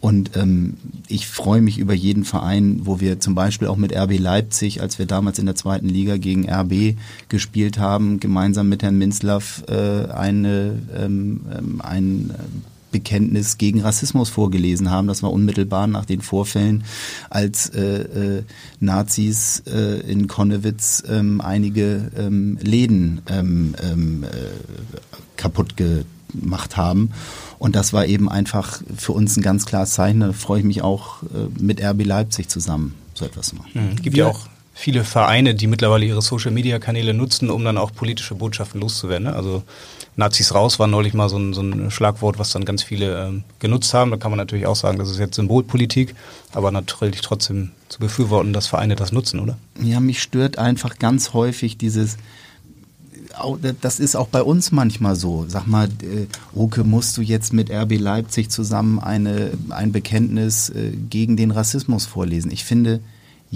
Und 0.00 0.36
ähm, 0.36 0.74
ich 1.08 1.26
freue 1.26 1.62
mich 1.62 1.78
über 1.78 1.94
jeden 1.94 2.24
Verein, 2.24 2.80
wo 2.84 3.00
wir 3.00 3.18
zum 3.18 3.34
Beispiel 3.34 3.66
auch 3.68 3.76
mit 3.76 3.96
RB 3.96 4.18
Leipzig, 4.18 4.80
als 4.80 4.98
wir 4.98 5.06
damals 5.06 5.38
in 5.38 5.46
der 5.46 5.54
zweiten 5.54 5.88
Liga 5.88 6.16
gegen 6.16 6.48
RB 6.50 6.96
gespielt 7.28 7.78
haben, 7.78 8.20
gemeinsam 8.20 8.68
mit 8.68 8.82
Herrn 8.82 8.98
Minzlaff 8.98 9.64
äh, 9.68 10.06
eine, 10.12 10.80
ähm, 10.94 11.40
ähm 11.56 11.80
ein 11.82 12.34
Bekenntnis 12.96 13.58
gegen 13.58 13.82
Rassismus 13.82 14.30
vorgelesen 14.30 14.90
haben. 14.90 15.06
Das 15.06 15.22
war 15.22 15.30
unmittelbar 15.30 15.86
nach 15.86 16.06
den 16.06 16.22
Vorfällen, 16.22 16.84
als 17.28 17.68
äh, 17.68 18.38
äh, 18.38 18.42
Nazis 18.80 19.62
äh, 19.66 20.00
in 20.10 20.28
Konnewitz 20.28 21.02
ähm, 21.06 21.42
einige 21.42 22.10
ähm, 22.16 22.56
Läden 22.62 23.20
ähm, 23.28 23.74
ähm, 23.82 24.24
äh, 24.24 24.96
kaputt 25.36 25.74
gemacht 25.76 26.78
haben. 26.78 27.10
Und 27.58 27.76
das 27.76 27.92
war 27.92 28.06
eben 28.06 28.30
einfach 28.30 28.80
für 28.96 29.12
uns 29.12 29.36
ein 29.36 29.42
ganz 29.42 29.66
klares 29.66 29.90
Zeichen. 29.90 30.20
Da 30.20 30.32
freue 30.32 30.60
ich 30.60 30.64
mich 30.64 30.80
auch 30.80 31.22
äh, 31.24 31.60
mit 31.60 31.82
RB 31.82 32.02
Leipzig 32.06 32.48
zusammen 32.48 32.94
so 33.12 33.26
etwas 33.26 33.48
zu 33.48 33.56
machen. 33.56 33.72
Mhm. 33.74 33.96
Gibt 33.96 34.16
ja 34.16 34.28
auch 34.28 34.46
viele 34.72 35.04
Vereine, 35.04 35.54
die 35.54 35.66
mittlerweile 35.66 36.06
ihre 36.06 36.22
Social-Media-Kanäle 36.22 37.12
nutzen, 37.12 37.50
um 37.50 37.62
dann 37.62 37.76
auch 37.76 37.92
politische 37.92 38.34
Botschaften 38.34 38.80
loszuwerden. 38.80 39.28
Ne? 39.28 39.34
Also 39.34 39.64
Nazis 40.16 40.54
raus 40.54 40.78
war 40.78 40.86
neulich 40.86 41.12
mal 41.12 41.28
so 41.28 41.36
ein, 41.36 41.52
so 41.52 41.60
ein 41.60 41.90
Schlagwort, 41.90 42.38
was 42.38 42.50
dann 42.50 42.64
ganz 42.64 42.82
viele 42.82 43.26
ähm, 43.26 43.44
genutzt 43.58 43.92
haben. 43.92 44.10
Da 44.10 44.16
kann 44.16 44.30
man 44.30 44.38
natürlich 44.38 44.66
auch 44.66 44.76
sagen, 44.76 44.98
das 44.98 45.10
ist 45.10 45.18
jetzt 45.18 45.36
Symbolpolitik, 45.36 46.14
aber 46.52 46.70
natürlich 46.70 47.20
trotzdem 47.20 47.70
zu 47.88 47.98
befürworten, 47.98 48.54
dass 48.54 48.66
Vereine 48.66 48.96
das 48.96 49.12
nutzen, 49.12 49.40
oder? 49.40 49.58
Ja, 49.80 50.00
mich 50.00 50.22
stört 50.22 50.58
einfach 50.58 50.98
ganz 50.98 51.34
häufig 51.34 51.76
dieses, 51.76 52.16
das 53.82 54.00
ist 54.00 54.16
auch 54.16 54.28
bei 54.28 54.42
uns 54.42 54.72
manchmal 54.72 55.16
so. 55.16 55.44
Sag 55.48 55.66
mal, 55.66 55.88
äh, 55.88 56.26
Oke, 56.54 56.84
musst 56.84 57.18
du 57.18 57.22
jetzt 57.22 57.52
mit 57.52 57.70
RB 57.70 57.98
Leipzig 57.98 58.48
zusammen 58.48 58.98
eine, 58.98 59.50
ein 59.68 59.92
Bekenntnis 59.92 60.70
äh, 60.70 60.92
gegen 61.10 61.36
den 61.36 61.50
Rassismus 61.50 62.06
vorlesen? 62.06 62.50
Ich 62.50 62.64
finde, 62.64 63.00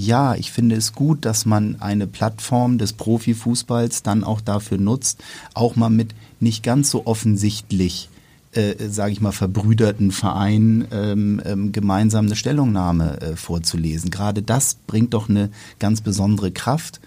ja, 0.07 0.34
ich 0.34 0.51
finde 0.51 0.76
es 0.76 0.92
gut, 0.92 1.24
dass 1.24 1.44
man 1.44 1.76
eine 1.80 2.07
Plattform 2.07 2.78
des 2.78 2.94
Profifußballs 2.94 4.03
dann 4.03 4.24
auch 4.24 4.40
dafür 4.40 4.78
nutzt, 4.78 5.22
auch 5.55 5.76
mal 5.76 5.90
mit 5.90 6.14
nicht 6.40 6.62
ganz 6.62 6.90
so 6.90 7.07
offensichtlich, 7.07 8.09
äh, 8.53 8.88
sage 8.88 9.12
ich 9.12 9.20
mal, 9.20 9.32
verbrüderten 9.32 10.11
Vereinen 10.11 10.86
ähm, 10.90 11.42
ähm, 11.44 11.72
gemeinsam 11.72 12.26
eine 12.26 12.36
Stellungnahme 12.36 13.20
äh, 13.20 13.36
vorzulesen. 13.36 14.11
Gerade 14.11 14.42
das 14.42 14.74
bringt 14.86 15.12
doch 15.12 15.28
eine 15.28 15.51
ganz 15.78 16.01
besondere 16.01 16.51
Kraft. 16.51 17.01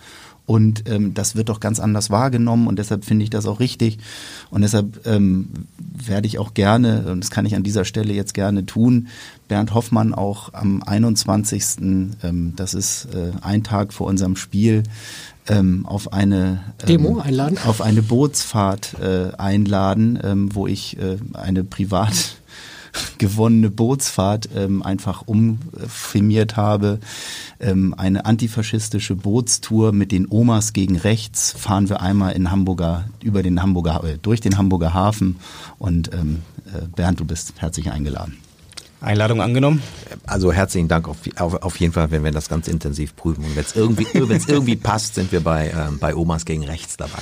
Und 0.45 0.89
ähm, 0.89 1.13
das 1.13 1.35
wird 1.35 1.47
doch 1.49 1.61
ganz 1.61 1.79
anders 1.79 2.09
wahrgenommen 2.09 2.67
und 2.67 2.77
deshalb 2.77 3.05
finde 3.05 3.23
ich 3.23 3.29
das 3.29 3.45
auch 3.45 3.61
richtig. 3.61 3.97
Und 4.49 4.61
deshalb 4.61 5.05
ähm, 5.07 5.49
werde 5.77 6.27
ich 6.27 6.37
auch 6.37 6.53
gerne, 6.53 7.05
und 7.11 7.23
das 7.23 7.31
kann 7.31 7.45
ich 7.45 7.55
an 7.55 7.63
dieser 7.63 7.85
Stelle 7.85 8.13
jetzt 8.13 8.33
gerne 8.33 8.65
tun, 8.65 9.07
Bernd 9.47 9.73
Hoffmann 9.73 10.13
auch 10.13 10.53
am 10.53 10.83
21. 10.83 11.63
Ähm, 12.23 12.53
das 12.57 12.73
ist 12.73 13.07
äh, 13.13 13.31
ein 13.41 13.63
Tag 13.63 13.93
vor 13.93 14.07
unserem 14.07 14.35
Spiel, 14.35 14.83
ähm, 15.47 15.85
auf 15.85 16.11
eine 16.13 16.59
ähm, 16.81 16.87
Demo 16.87 17.19
einladen, 17.19 17.57
auf 17.65 17.81
eine 17.81 18.01
Bootsfahrt 18.01 18.95
äh, 19.01 19.31
einladen, 19.37 20.19
ähm, 20.23 20.53
wo 20.53 20.67
ich 20.67 20.97
äh, 20.97 21.17
eine 21.33 21.63
privat 21.63 22.37
gewonnene 23.17 23.69
Bootsfahrt 23.69 24.49
ähm, 24.55 24.83
einfach 24.83 25.23
umfirmiert 25.25 26.57
habe. 26.57 26.99
Ähm, 27.59 27.93
eine 27.97 28.25
antifaschistische 28.25 29.15
Bootstour 29.15 29.91
mit 29.91 30.11
den 30.11 30.27
Omas 30.29 30.73
gegen 30.73 30.97
rechts 30.97 31.53
fahren 31.57 31.89
wir 31.89 32.01
einmal 32.01 32.33
in 32.33 32.51
Hamburger, 32.51 33.05
über 33.21 33.43
den 33.43 33.61
Hamburger, 33.61 34.03
äh, 34.03 34.17
durch 34.21 34.41
den 34.41 34.57
Hamburger 34.57 34.93
Hafen 34.93 35.37
und 35.79 36.13
ähm, 36.13 36.41
äh, 36.65 36.85
Bernd, 36.95 37.19
du 37.19 37.25
bist 37.25 37.53
herzlich 37.57 37.91
eingeladen. 37.91 38.37
Einladung 39.03 39.41
angenommen? 39.41 39.81
Also 40.25 40.51
herzlichen 40.51 40.87
Dank 40.87 41.07
auf, 41.07 41.17
auf, 41.37 41.55
auf 41.61 41.79
jeden 41.79 41.93
Fall, 41.93 42.11
wenn 42.11 42.23
wir 42.23 42.31
das 42.31 42.49
ganz 42.49 42.67
intensiv 42.67 43.15
prüfen. 43.15 43.43
Und 43.43 43.55
wenn 43.55 43.63
es 43.63 43.75
irgendwie, 43.75 44.07
wenn's 44.29 44.47
irgendwie 44.47 44.75
passt, 44.75 45.15
sind 45.15 45.31
wir 45.31 45.41
bei, 45.41 45.71
ähm, 45.71 45.99
bei 45.99 46.15
Omas 46.15 46.45
gegen 46.45 46.63
rechts 46.63 46.97
dabei. 46.97 47.21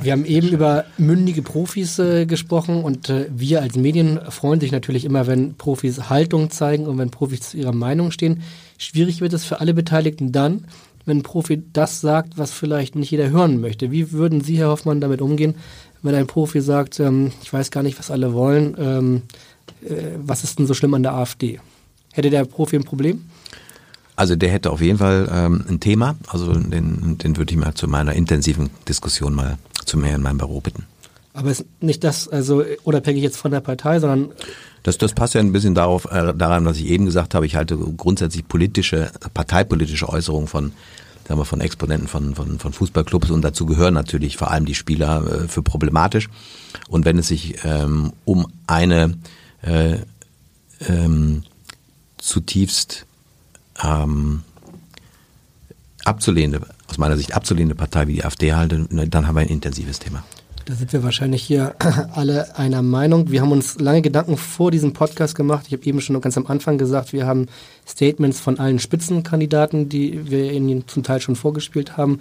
Wir 0.00 0.12
haben 0.12 0.24
eben 0.24 0.48
über 0.48 0.84
mündige 0.98 1.42
Profis 1.42 1.98
äh, 1.98 2.26
gesprochen 2.26 2.84
und 2.84 3.08
äh, 3.08 3.26
wir 3.34 3.62
als 3.62 3.76
Medien 3.76 4.20
freuen 4.28 4.60
sich 4.60 4.72
natürlich 4.72 5.04
immer, 5.04 5.26
wenn 5.26 5.54
Profis 5.54 6.10
Haltung 6.10 6.50
zeigen 6.50 6.86
und 6.86 6.98
wenn 6.98 7.10
Profis 7.10 7.50
zu 7.50 7.56
ihrer 7.56 7.72
Meinung 7.72 8.10
stehen. 8.10 8.42
Schwierig 8.78 9.20
wird 9.20 9.32
es 9.32 9.44
für 9.44 9.60
alle 9.60 9.74
Beteiligten 9.74 10.32
dann, 10.32 10.66
wenn 11.04 11.18
ein 11.18 11.22
Profi 11.22 11.62
das 11.72 12.00
sagt, 12.00 12.38
was 12.38 12.52
vielleicht 12.52 12.94
nicht 12.94 13.10
jeder 13.10 13.30
hören 13.30 13.60
möchte. 13.60 13.90
Wie 13.90 14.12
würden 14.12 14.40
Sie, 14.40 14.58
Herr 14.58 14.68
Hoffmann, 14.68 15.00
damit 15.00 15.20
umgehen, 15.20 15.56
wenn 16.02 16.14
ein 16.14 16.26
Profi 16.26 16.60
sagt, 16.60 17.00
ähm, 17.00 17.32
ich 17.42 17.52
weiß 17.52 17.70
gar 17.70 17.82
nicht, 17.82 17.98
was 17.98 18.10
alle 18.10 18.34
wollen, 18.34 18.76
ähm, 18.78 19.22
äh, 19.24 19.51
was 20.18 20.44
ist 20.44 20.58
denn 20.58 20.66
so 20.66 20.74
schlimm 20.74 20.94
an 20.94 21.02
der 21.02 21.14
AfD? 21.14 21.60
Hätte 22.12 22.30
der 22.30 22.44
Profi 22.44 22.76
ein 22.76 22.84
Problem? 22.84 23.22
Also 24.16 24.36
der 24.36 24.50
hätte 24.50 24.70
auf 24.70 24.80
jeden 24.80 24.98
Fall 24.98 25.28
ähm, 25.32 25.64
ein 25.68 25.80
Thema, 25.80 26.16
also 26.28 26.52
den, 26.52 27.16
den 27.18 27.36
würde 27.36 27.52
ich 27.52 27.58
mal 27.58 27.74
zu 27.74 27.88
meiner 27.88 28.12
intensiven 28.12 28.70
Diskussion 28.86 29.34
mal 29.34 29.58
zu 29.84 29.96
mir 29.96 30.14
in 30.14 30.22
meinem 30.22 30.38
Büro 30.38 30.60
bitten. 30.60 30.84
Aber 31.34 31.50
ist 31.50 31.64
nicht 31.80 32.04
das, 32.04 32.28
also 32.28 32.62
unabhängig 32.84 33.22
jetzt 33.22 33.38
von 33.38 33.50
der 33.50 33.60
Partei, 33.60 34.00
sondern 34.00 34.32
das, 34.82 34.98
das 34.98 35.12
passt 35.12 35.34
ja 35.34 35.40
ein 35.40 35.52
bisschen 35.52 35.74
darauf, 35.74 36.04
äh, 36.06 36.34
daran, 36.34 36.64
was 36.66 36.76
ich 36.76 36.86
eben 36.86 37.06
gesagt 37.06 37.34
habe. 37.34 37.46
Ich 37.46 37.56
halte 37.56 37.76
grundsätzlich 37.76 38.46
politische, 38.46 39.10
parteipolitische 39.32 40.08
Äußerungen 40.08 40.48
von, 40.48 40.72
sagen 41.26 41.40
wir, 41.40 41.44
von 41.44 41.60
Exponenten 41.60 42.08
von, 42.08 42.34
von, 42.34 42.58
von 42.58 42.72
Fußballclubs 42.72 43.30
und 43.30 43.42
dazu 43.42 43.64
gehören 43.64 43.94
natürlich 43.94 44.36
vor 44.36 44.50
allem 44.50 44.66
die 44.66 44.74
Spieler 44.74 45.44
äh, 45.44 45.48
für 45.48 45.62
problematisch. 45.62 46.28
Und 46.88 47.04
wenn 47.06 47.16
es 47.16 47.28
sich 47.28 47.64
ähm, 47.64 48.12
um 48.24 48.46
eine 48.66 49.14
äh, 49.62 49.98
ähm, 50.88 51.44
zutiefst 52.18 53.06
ähm, 53.82 54.42
abzulehnende, 56.04 56.66
aus 56.88 56.98
meiner 56.98 57.16
Sicht 57.16 57.34
abzulehnende 57.34 57.74
Partei 57.74 58.06
wie 58.06 58.14
die 58.14 58.24
AfD 58.24 58.54
halte, 58.54 58.86
ne, 58.90 59.08
dann 59.08 59.26
haben 59.26 59.36
wir 59.36 59.40
ein 59.42 59.48
intensives 59.48 59.98
Thema. 59.98 60.22
Da 60.64 60.74
sind 60.74 60.92
wir 60.92 61.02
wahrscheinlich 61.02 61.42
hier 61.42 61.74
alle 62.14 62.56
einer 62.56 62.82
Meinung. 62.82 63.30
Wir 63.30 63.40
haben 63.40 63.50
uns 63.50 63.80
lange 63.80 64.02
Gedanken 64.02 64.36
vor 64.36 64.70
diesem 64.70 64.92
Podcast 64.92 65.34
gemacht. 65.34 65.64
Ich 65.66 65.72
habe 65.72 65.84
eben 65.84 66.00
schon 66.00 66.20
ganz 66.20 66.36
am 66.36 66.46
Anfang 66.46 66.78
gesagt, 66.78 67.12
wir 67.12 67.26
haben 67.26 67.46
Statements 67.86 68.38
von 68.38 68.60
allen 68.60 68.78
Spitzenkandidaten, 68.78 69.88
die 69.88 70.30
wir 70.30 70.52
Ihnen 70.52 70.86
zum 70.86 71.02
Teil 71.02 71.20
schon 71.20 71.34
vorgespielt 71.34 71.96
haben 71.96 72.20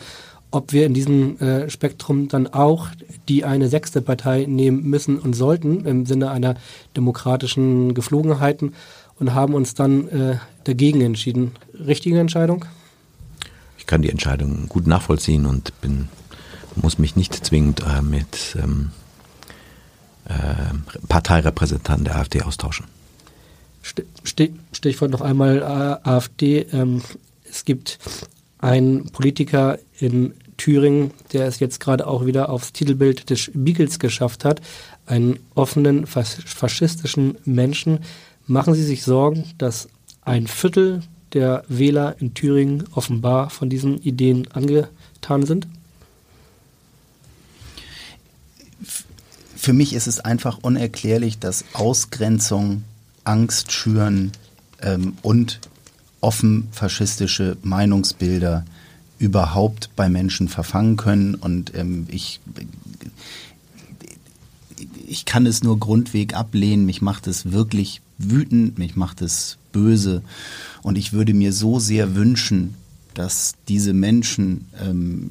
ob 0.52 0.74
wir 0.74 0.86
in 0.86 0.94
diesem 0.94 1.40
äh, 1.40 1.70
Spektrum 1.70 2.28
dann 2.28 2.48
auch 2.48 2.90
die 3.30 3.46
eine 3.46 3.70
sechste 3.70 4.02
Partei 4.02 4.46
nehmen 4.48 4.84
müssen 4.84 5.18
und 5.18 5.34
sollten 5.34 5.86
im 5.86 6.06
Sinne 6.06 6.30
einer 6.30 6.56
demokratischen 6.96 7.94
Geflogenheiten 7.94 8.74
und 9.20 9.34
haben 9.34 9.54
uns 9.54 9.74
dann 9.74 10.08
äh, 10.10 10.38
dagegen 10.66 11.02
entschieden. 11.02 11.54
Richtige 11.74 12.20
Entscheidung? 12.20 12.66
Ich 13.78 13.86
kann 13.88 14.02
die 14.02 14.10
Entscheidung 14.10 14.68
gut 14.68 14.88
nachvollziehen 14.88 15.46
und 15.46 15.80
bin, 15.82 16.10
muss 16.76 17.00
mich 17.00 17.16
nicht 17.16 17.34
zwingend 17.46 17.82
äh, 17.82 18.02
mit 18.02 18.58
ähm, 18.62 18.92
äh, 20.26 20.34
Parteirepräsentanten 21.08 22.06
der 22.06 22.18
AfD 22.18 22.42
austauschen. 22.42 22.86
Stichwort 24.24 25.12
noch 25.12 25.22
einmal 25.22 25.58
äh, 25.58 26.08
AfD. 26.08 26.68
Ähm, 26.72 27.02
es 27.50 27.66
gibt 27.66 28.00
einen 28.60 29.10
Politiker 29.12 29.80
in 30.00 30.34
Thüringen, 30.62 31.10
der 31.34 31.48
es 31.48 31.60
jetzt 31.60 31.80
gerade 31.80 32.06
auch 32.06 32.24
wieder 32.28 32.50
aufs 32.50 32.72
Titelbild 32.72 33.32
des 33.32 33.40
Spiegels 33.40 33.98
geschafft 33.98 34.46
hat, 34.46 34.62
einen 35.08 35.40
offenen 35.56 36.06
faschistischen 36.06 37.40
Menschen. 37.46 38.02
Machen 38.46 38.76
Sie 38.76 38.84
sich 38.84 39.02
Sorgen, 39.04 39.46
dass 39.58 39.90
ein 40.22 40.46
Viertel 40.46 41.02
der 41.34 41.64
Wähler 41.68 42.16
in 42.20 42.36
Thüringen 42.36 42.84
offenbar 42.92 43.50
von 43.50 43.72
diesen 43.72 44.04
Ideen 44.04 44.52
angetan 44.52 45.48
sind? 45.48 45.66
Für 49.56 49.74
mich 49.74 49.94
ist 49.94 50.06
es 50.06 50.20
einfach 50.20 50.60
unerklärlich, 50.62 51.40
dass 51.40 51.66
Ausgrenzung, 51.74 52.84
Angst 53.24 53.72
schüren 53.72 54.32
ähm, 54.84 55.18
und 55.24 55.60
offen 56.20 56.68
faschistische 56.72 57.58
Meinungsbilder 57.64 58.64
überhaupt 59.22 59.92
bei 59.96 60.10
Menschen 60.10 60.48
verfangen 60.48 60.98
können. 60.98 61.36
Und 61.36 61.76
ähm, 61.76 62.08
ich, 62.10 62.40
ich 65.08 65.26
kann 65.26 65.46
es 65.46 65.64
nur 65.64 65.80
grundweg 65.80 66.34
ablehnen. 66.34 66.88
Mich 66.88 67.04
macht 67.04 67.28
es 67.28 67.52
wirklich 67.52 68.02
wütend, 68.18 68.80
mich 68.80 68.96
macht 68.96 69.22
es 69.22 69.58
böse. 69.72 70.24
Und 70.82 70.98
ich 70.98 71.14
würde 71.14 71.36
mir 71.36 71.54
so 71.54 71.80
sehr 71.80 72.16
wünschen, 72.16 72.74
dass 73.14 73.54
diese 73.68 73.94
Menschen, 73.94 74.66
ähm, 74.84 75.30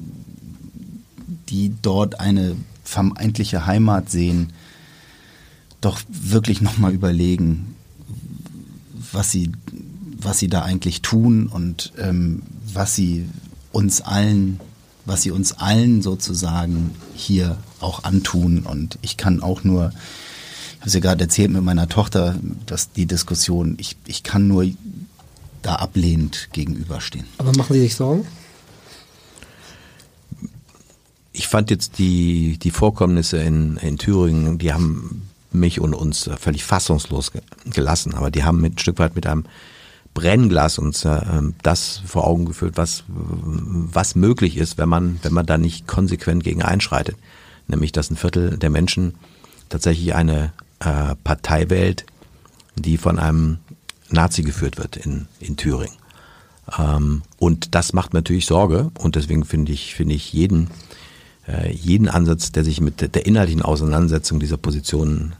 die 1.49 1.73
dort 1.81 2.21
eine 2.21 2.55
vermeintliche 2.85 3.65
Heimat 3.65 4.09
sehen, 4.09 4.53
doch 5.81 5.99
wirklich 6.07 6.61
nochmal 6.61 6.93
überlegen, 6.93 7.75
was 9.11 9.31
sie, 9.31 9.51
was 10.17 10.39
sie 10.39 10.47
da 10.47 10.61
eigentlich 10.61 11.01
tun 11.01 11.47
und 11.47 11.91
ähm, 11.97 12.43
was 12.73 12.95
sie 12.95 13.25
uns 13.71 14.01
allen, 14.01 14.59
was 15.05 15.21
sie 15.23 15.31
uns 15.31 15.53
allen 15.53 16.01
sozusagen 16.01 16.95
hier 17.15 17.57
auch 17.79 18.03
antun. 18.03 18.59
Und 18.59 18.97
ich 19.01 19.17
kann 19.17 19.41
auch 19.41 19.63
nur, 19.63 19.91
ich 20.73 20.79
habe 20.79 20.87
es 20.87 20.93
ja 20.93 20.99
gerade 20.99 21.23
erzählt 21.23 21.51
mit 21.51 21.63
meiner 21.63 21.89
Tochter, 21.89 22.35
dass 22.65 22.91
die 22.91 23.05
Diskussion, 23.05 23.75
ich, 23.79 23.95
ich 24.05 24.23
kann 24.23 24.47
nur 24.47 24.65
da 25.61 25.75
ablehnend 25.75 26.49
gegenüberstehen. 26.53 27.25
Aber 27.37 27.51
machen 27.53 27.73
Sie 27.73 27.81
sich 27.81 27.95
Sorgen? 27.95 28.25
Ich 31.33 31.47
fand 31.47 31.69
jetzt 31.69 31.97
die, 31.97 32.57
die 32.57 32.71
Vorkommnisse 32.71 33.37
in, 33.37 33.77
in 33.77 33.97
Thüringen, 33.97 34.57
die 34.57 34.73
haben 34.73 35.29
mich 35.53 35.79
und 35.79 35.93
uns 35.93 36.29
völlig 36.39 36.63
fassungslos 36.63 37.31
gelassen. 37.65 38.13
Aber 38.13 38.31
die 38.31 38.43
haben 38.43 38.61
mit, 38.61 38.75
ein 38.75 38.77
Stück 38.79 38.99
weit 38.99 39.15
mit 39.15 39.27
einem 39.27 39.45
Brennglas 40.13 40.77
uns 40.77 41.05
äh, 41.05 41.21
das 41.63 42.01
vor 42.05 42.27
Augen 42.27 42.45
geführt, 42.45 42.73
was, 42.77 43.03
was 43.07 44.15
möglich 44.15 44.57
ist, 44.57 44.77
wenn 44.77 44.89
man, 44.89 45.19
wenn 45.23 45.33
man 45.33 45.45
da 45.45 45.57
nicht 45.57 45.87
konsequent 45.87 46.43
gegen 46.43 46.61
einschreitet. 46.61 47.15
Nämlich, 47.67 47.91
dass 47.91 48.09
ein 48.09 48.17
Viertel 48.17 48.57
der 48.57 48.69
Menschen 48.69 49.15
tatsächlich 49.69 50.13
eine 50.13 50.51
äh, 50.79 51.15
Partei 51.23 51.69
wählt, 51.69 52.05
die 52.75 52.97
von 52.97 53.19
einem 53.19 53.59
Nazi 54.09 54.43
geführt 54.43 54.77
wird 54.77 54.97
in, 54.97 55.27
in 55.39 55.55
Thüringen. 55.55 55.95
Ähm, 56.77 57.23
und 57.37 57.75
das 57.75 57.93
macht 57.93 58.13
natürlich 58.13 58.45
Sorge 58.45 58.91
und 58.99 59.15
deswegen 59.15 59.45
finde 59.45 59.71
ich, 59.71 59.95
finde 59.95 60.15
ich 60.15 60.33
jeden, 60.33 60.69
äh, 61.47 61.71
jeden 61.71 62.07
Ansatz, 62.07 62.51
der 62.51 62.63
sich 62.63 62.81
mit 62.81 63.15
der 63.15 63.25
inhaltlichen 63.25 63.61
Auseinandersetzung 63.61 64.39
dieser 64.39 64.57
Positionen 64.57 65.33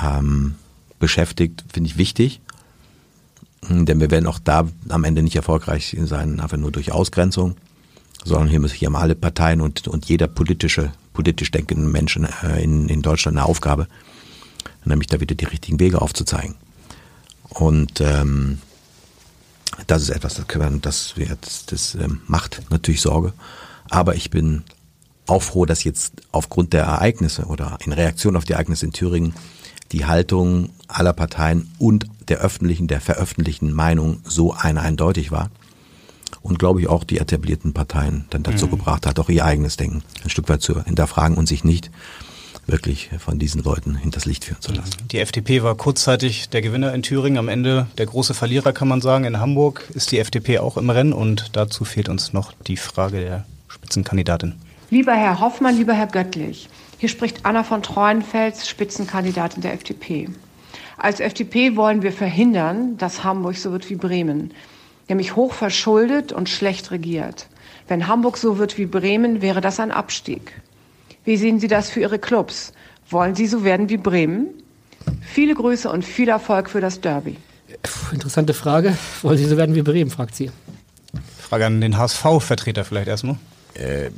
ähm, 0.00 0.54
beschäftigt, 0.98 1.64
finde 1.72 1.88
ich 1.88 1.98
wichtig. 1.98 2.40
Denn 3.68 4.00
wir 4.00 4.10
werden 4.10 4.26
auch 4.26 4.38
da 4.38 4.66
am 4.88 5.04
Ende 5.04 5.22
nicht 5.22 5.36
erfolgreich 5.36 5.96
sein, 6.04 6.40
einfach 6.40 6.56
nur 6.56 6.72
durch 6.72 6.92
Ausgrenzung, 6.92 7.56
sondern 8.24 8.48
hier, 8.48 8.60
müssen, 8.60 8.76
hier 8.76 8.94
alle 8.94 9.14
Parteien 9.14 9.60
und, 9.60 9.86
und 9.86 10.06
jeder 10.06 10.28
politische, 10.28 10.92
politisch 11.12 11.50
denkende 11.50 11.86
Menschen 11.86 12.26
äh, 12.42 12.62
in, 12.62 12.88
in 12.88 13.02
Deutschland 13.02 13.36
eine 13.36 13.46
Aufgabe, 13.46 13.86
nämlich 14.84 15.08
da 15.08 15.20
wieder 15.20 15.34
die 15.34 15.44
richtigen 15.44 15.78
Wege 15.78 16.00
aufzuzeigen. 16.00 16.56
Und 17.50 18.00
ähm, 18.00 18.58
das 19.86 20.02
ist 20.02 20.10
etwas, 20.10 20.34
das, 20.34 20.46
können 20.46 20.80
das, 20.80 21.14
das, 21.40 21.66
das 21.66 21.94
ähm, 21.96 22.20
macht 22.26 22.62
natürlich 22.70 23.00
Sorge. 23.00 23.32
Aber 23.88 24.14
ich 24.14 24.30
bin 24.30 24.64
auch 25.26 25.42
froh, 25.42 25.66
dass 25.66 25.84
jetzt 25.84 26.12
aufgrund 26.32 26.72
der 26.72 26.84
Ereignisse 26.84 27.44
oder 27.44 27.78
in 27.84 27.92
Reaktion 27.92 28.36
auf 28.36 28.44
die 28.44 28.52
Ereignisse 28.52 28.86
in 28.86 28.92
Thüringen 28.92 29.34
die 29.92 30.06
Haltung 30.06 30.70
aller 30.88 31.12
Parteien 31.12 31.70
und 31.78 32.06
der 32.28 32.38
öffentlichen, 32.38 32.86
der 32.86 33.00
veröffentlichten 33.00 33.72
Meinung 33.72 34.20
so 34.24 34.52
eindeutig 34.52 35.30
war. 35.30 35.50
Und 36.42 36.58
glaube 36.58 36.80
ich 36.80 36.88
auch 36.88 37.04
die 37.04 37.18
etablierten 37.18 37.74
Parteien 37.74 38.24
dann 38.30 38.42
dazu 38.42 38.66
mhm. 38.66 38.70
gebracht 38.70 39.06
hat, 39.06 39.18
auch 39.18 39.28
ihr 39.28 39.44
eigenes 39.44 39.76
Denken 39.76 40.02
ein 40.24 40.30
Stück 40.30 40.48
weit 40.48 40.62
zu 40.62 40.82
hinterfragen 40.82 41.36
und 41.36 41.48
sich 41.48 41.64
nicht 41.64 41.90
wirklich 42.66 43.10
von 43.18 43.38
diesen 43.38 43.62
Leuten 43.62 43.96
hinters 43.96 44.26
Licht 44.26 44.44
führen 44.44 44.60
zu 44.60 44.72
lassen. 44.72 44.92
Die 45.10 45.18
FDP 45.18 45.62
war 45.62 45.74
kurzzeitig 45.74 46.48
der 46.48 46.62
Gewinner 46.62 46.94
in 46.94 47.02
Thüringen, 47.02 47.38
am 47.38 47.48
Ende 47.48 47.88
der 47.98 48.06
große 48.06 48.32
Verlierer, 48.32 48.72
kann 48.72 48.88
man 48.88 49.00
sagen. 49.00 49.24
In 49.24 49.40
Hamburg 49.40 49.88
ist 49.92 50.12
die 50.12 50.18
FDP 50.18 50.58
auch 50.58 50.76
im 50.76 50.88
Rennen 50.88 51.12
und 51.12 51.56
dazu 51.56 51.84
fehlt 51.84 52.08
uns 52.08 52.32
noch 52.32 52.52
die 52.66 52.76
Frage 52.76 53.20
der 53.20 53.44
Spitzenkandidatin. 53.68 54.54
Lieber 54.90 55.12
Herr 55.12 55.40
Hoffmann, 55.40 55.76
lieber 55.76 55.94
Herr 55.94 56.06
Göttlich, 56.06 56.68
hier 57.00 57.08
spricht 57.08 57.46
Anna 57.46 57.64
von 57.64 57.82
Treuenfels, 57.82 58.68
Spitzenkandidatin 58.68 59.62
der 59.62 59.72
FDP. 59.72 60.28
Als 60.98 61.18
FDP 61.18 61.74
wollen 61.74 62.02
wir 62.02 62.12
verhindern, 62.12 62.98
dass 62.98 63.24
Hamburg 63.24 63.56
so 63.56 63.72
wird 63.72 63.88
wie 63.88 63.94
Bremen, 63.94 64.52
nämlich 65.08 65.34
hoch 65.34 65.54
verschuldet 65.54 66.30
und 66.30 66.50
schlecht 66.50 66.90
regiert. 66.90 67.46
Wenn 67.88 68.06
Hamburg 68.06 68.36
so 68.36 68.58
wird 68.58 68.76
wie 68.76 68.84
Bremen, 68.84 69.40
wäre 69.40 69.62
das 69.62 69.80
ein 69.80 69.92
Abstieg. 69.92 70.52
Wie 71.24 71.38
sehen 71.38 71.58
Sie 71.58 71.68
das 71.68 71.88
für 71.88 72.00
Ihre 72.00 72.18
Clubs? 72.18 72.74
Wollen 73.08 73.34
Sie 73.34 73.46
so 73.46 73.64
werden 73.64 73.88
wie 73.88 73.96
Bremen? 73.96 74.48
Viele 75.22 75.54
Grüße 75.54 75.90
und 75.90 76.04
viel 76.04 76.28
Erfolg 76.28 76.68
für 76.68 76.82
das 76.82 77.00
Derby. 77.00 77.38
Interessante 78.12 78.52
Frage. 78.52 78.94
Wollen 79.22 79.38
Sie 79.38 79.46
so 79.46 79.56
werden 79.56 79.74
wie 79.74 79.80
Bremen, 79.80 80.10
fragt 80.10 80.34
sie. 80.34 80.50
Frage 81.38 81.64
an 81.64 81.80
den 81.80 81.96
HSV-Vertreter 81.96 82.84
vielleicht 82.84 83.08
erstmal. 83.08 83.36
Äh, 83.72 84.10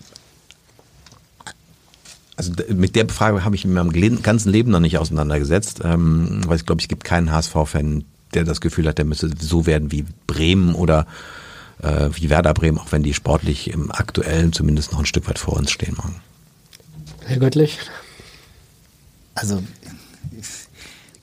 also 2.49 2.74
mit 2.74 2.97
der 2.97 3.09
Frage 3.09 3.45
habe 3.45 3.55
ich 3.55 3.64
in 3.64 3.72
meinem 3.72 4.22
ganzen 4.22 4.51
Leben 4.51 4.70
noch 4.70 4.80
nicht 4.80 4.99
auseinandergesetzt, 4.99 5.80
ähm, 5.84 6.40
weil 6.47 6.57
ich 6.57 6.66
glaube, 6.66 6.82
es 6.82 6.88
gibt 6.88 7.05
keinen 7.05 7.30
HSV-Fan, 7.30 8.05
der 8.34 8.45
das 8.45 8.61
Gefühl 8.61 8.88
hat, 8.88 8.99
der 8.99 9.05
müsse 9.05 9.30
so 9.38 9.66
werden 9.66 9.93
wie 9.93 10.05
Bremen 10.26 10.74
oder 10.74 11.07
äh, 11.82 12.09
wie 12.14 12.30
Werder 12.30 12.55
Bremen, 12.55 12.78
auch 12.78 12.90
wenn 12.90 13.03
die 13.03 13.14
sportlich 13.14 13.70
im 13.70 13.93
aktuellen 13.93 14.53
zumindest 14.53 14.93
noch 14.93 15.01
ein 15.01 15.07
Stück 15.07 15.28
weit 15.28 15.38
vor 15.38 15.57
uns 15.57 15.70
stehen 15.70 15.95
machen. 15.97 16.16
Herr 17.24 17.38
Göttlich? 17.38 17.78
Also. 19.34 19.62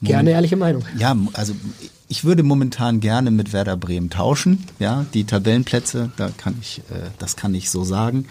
Gerne 0.02 0.32
ehrliche 0.32 0.56
Meinung. 0.56 0.86
Ja, 0.98 1.16
also 1.34 1.54
ich 2.12 2.24
würde 2.24 2.42
momentan 2.42 3.00
gerne 3.00 3.30
mit 3.30 3.54
Werder 3.54 3.78
Bremen 3.78 4.10
tauschen. 4.10 4.66
Ja, 4.80 5.06
die 5.14 5.26
Tabellenplätze, 5.26 6.12
da 6.18 6.30
kann 6.36 6.56
ich, 6.60 6.80
äh, 6.90 7.12
das 7.20 7.36
kann 7.36 7.54
ich 7.54 7.70
so 7.70 7.84
sagen. 7.84 8.26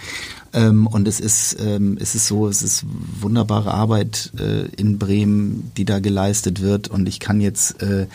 Ähm, 0.52 0.88
und 0.88 1.06
es 1.06 1.20
ist, 1.20 1.56
ähm, 1.60 1.96
es 2.00 2.16
ist 2.16 2.26
so, 2.26 2.48
es 2.48 2.60
ist 2.62 2.84
wunderbare 3.20 3.72
Arbeit 3.72 4.32
äh, 4.36 4.66
in 4.76 4.98
Bremen, 4.98 5.70
die 5.76 5.84
da 5.84 6.00
geleistet 6.00 6.60
wird. 6.60 6.88
Und 6.88 7.08
ich 7.08 7.20
kann 7.20 7.40
jetzt 7.40 7.80
äh, 7.80 8.08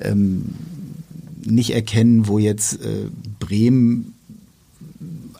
ähm, 0.00 0.54
nicht 1.44 1.74
erkennen, 1.74 2.28
wo 2.28 2.38
jetzt 2.38 2.74
äh, 2.74 3.06
Bremen 3.40 4.14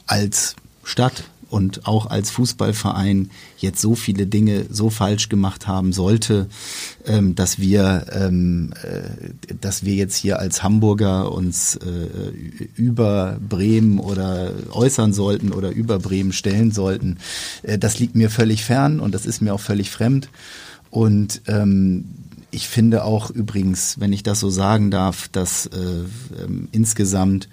als 0.07 0.57
Stadt 0.83 1.23
und 1.49 1.87
auch 1.87 2.07
als 2.07 2.31
Fußballverein 2.31 3.31
jetzt 3.59 3.81
so 3.81 3.95
viele 3.95 4.27
Dinge 4.27 4.67
so 4.71 4.91
falsch 4.91 5.29
gemacht 5.29 5.67
haben 5.67 5.93
sollte, 5.93 6.49
ähm, 7.07 7.35
dass 7.35 7.59
wir, 7.59 8.07
ähm, 8.13 8.73
äh, 8.83 9.55
dass 9.61 9.85
wir 9.85 9.95
jetzt 9.95 10.17
hier 10.17 10.39
als 10.39 10.63
Hamburger 10.63 11.33
uns 11.33 11.77
äh, 11.77 12.09
über 12.77 13.39
Bremen 13.47 13.99
oder 13.99 14.53
äußern 14.71 15.13
sollten 15.13 15.53
oder 15.53 15.71
über 15.71 15.99
Bremen 15.99 16.33
stellen 16.33 16.71
sollten. 16.71 17.19
Äh, 17.63 17.79
das 17.79 17.99
liegt 17.99 18.15
mir 18.15 18.31
völlig 18.31 18.65
fern 18.65 19.01
und 19.01 19.15
das 19.15 19.27
ist 19.27 19.41
mir 19.41 19.55
auch 19.55 19.61
völlig 19.61 19.91
fremd. 19.91 20.29
Und 20.91 21.43
ähm, 21.47 22.05
ich 22.51 22.69
finde 22.69 23.05
auch 23.05 23.31
übrigens, 23.31 24.01
wenn 24.01 24.13
ich 24.13 24.23
das 24.23 24.41
so 24.41 24.51
sagen 24.51 24.91
darf, 24.91 25.29
dass 25.29 25.67
äh, 25.67 25.79
ähm, 26.43 26.69
insgesamt 26.73 27.49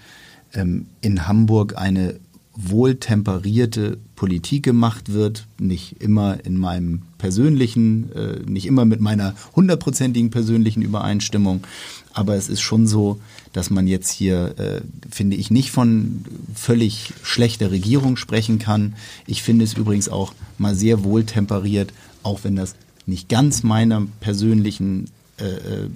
ähm, 0.54 0.88
in 1.02 1.28
Hamburg 1.28 1.78
eine 1.78 2.16
wohltemperierte 2.56 3.98
Politik 4.16 4.64
gemacht 4.64 5.12
wird, 5.12 5.46
nicht 5.60 6.02
immer 6.02 6.44
in 6.46 6.58
meinem 6.58 7.02
persönlichen, 7.18 8.12
äh, 8.14 8.40
nicht 8.50 8.66
immer 8.66 8.86
mit 8.86 9.02
meiner 9.02 9.36
hundertprozentigen 9.56 10.30
persönlichen 10.30 10.82
Übereinstimmung, 10.82 11.66
aber 12.14 12.36
es 12.36 12.48
ist 12.48 12.62
schon 12.62 12.88
so, 12.88 13.20
dass 13.52 13.70
man 13.70 13.88
jetzt 13.88 14.10
hier, 14.10 14.58
äh, 14.58 14.82
finde 15.12 15.36
ich, 15.36 15.52
nicht 15.52 15.72
von 15.72 16.24
völlig 16.56 17.14
schlechter 17.24 17.72
Regierung 17.72 18.16
sprechen 18.16 18.58
kann. 18.58 18.96
Ich 19.28 19.44
finde 19.44 19.66
es 19.66 19.74
übrigens 19.74 20.08
auch 20.08 20.34
mal 20.58 20.76
sehr 20.76 21.04
wohltemperiert, 21.04 21.92
auch 22.24 22.44
wenn 22.44 22.56
das 22.56 22.76
nicht 23.06 23.28
ganz 23.28 23.64
meiner 23.64 24.08
persönlichen 24.22 25.10
äh, 25.40 25.44
äh 25.46 25.90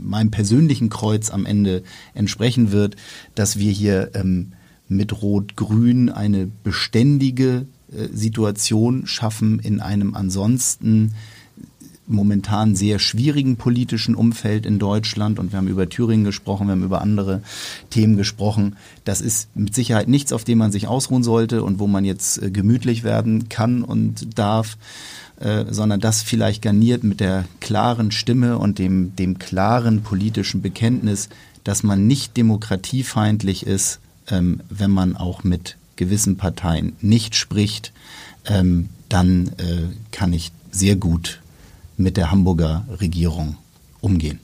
meinem 0.00 0.30
persönlichen 0.30 0.88
Kreuz 0.90 1.30
am 1.30 1.46
Ende 1.46 1.82
entsprechen 2.14 2.72
wird, 2.72 2.96
dass 3.34 3.58
wir 3.58 3.70
hier 3.70 4.10
ähm, 4.14 4.52
mit 4.88 5.22
Rot-Grün 5.22 6.08
eine 6.08 6.48
beständige 6.64 7.66
äh, 7.92 8.08
Situation 8.12 9.06
schaffen 9.06 9.58
in 9.58 9.80
einem 9.80 10.14
ansonsten 10.14 11.12
momentan 12.06 12.74
sehr 12.74 12.98
schwierigen 12.98 13.56
politischen 13.56 14.14
Umfeld 14.14 14.66
in 14.66 14.78
Deutschland 14.78 15.38
und 15.38 15.52
wir 15.52 15.58
haben 15.58 15.68
über 15.68 15.88
Thüringen 15.88 16.24
gesprochen, 16.24 16.66
wir 16.66 16.72
haben 16.72 16.84
über 16.84 17.00
andere 17.00 17.42
Themen 17.90 18.16
gesprochen. 18.16 18.76
Das 19.04 19.20
ist 19.20 19.48
mit 19.56 19.74
Sicherheit 19.74 20.08
nichts, 20.08 20.32
auf 20.32 20.44
dem 20.44 20.58
man 20.58 20.72
sich 20.72 20.86
ausruhen 20.86 21.22
sollte 21.22 21.62
und 21.62 21.78
wo 21.78 21.86
man 21.86 22.04
jetzt 22.04 22.42
äh, 22.42 22.50
gemütlich 22.50 23.04
werden 23.04 23.48
kann 23.48 23.82
und 23.82 24.38
darf, 24.38 24.76
äh, 25.40 25.64
sondern 25.70 26.00
das 26.00 26.22
vielleicht 26.22 26.62
garniert 26.62 27.04
mit 27.04 27.20
der 27.20 27.44
klaren 27.60 28.10
Stimme 28.10 28.58
und 28.58 28.78
dem, 28.78 29.16
dem 29.16 29.38
klaren 29.38 30.02
politischen 30.02 30.62
Bekenntnis, 30.62 31.28
dass 31.64 31.82
man 31.82 32.06
nicht 32.06 32.36
demokratiefeindlich 32.36 33.66
ist, 33.66 34.00
ähm, 34.32 34.60
wenn 34.68 34.90
man 34.90 35.16
auch 35.16 35.44
mit 35.44 35.76
gewissen 35.96 36.36
Parteien 36.36 36.96
nicht 37.00 37.36
spricht, 37.36 37.92
ähm, 38.46 38.88
dann 39.08 39.48
äh, 39.58 39.88
kann 40.10 40.32
ich 40.32 40.50
sehr 40.70 40.96
gut 40.96 41.40
mit 41.96 42.16
der 42.16 42.30
Hamburger 42.30 42.84
Regierung 43.00 43.56
umgehen. 44.00 44.40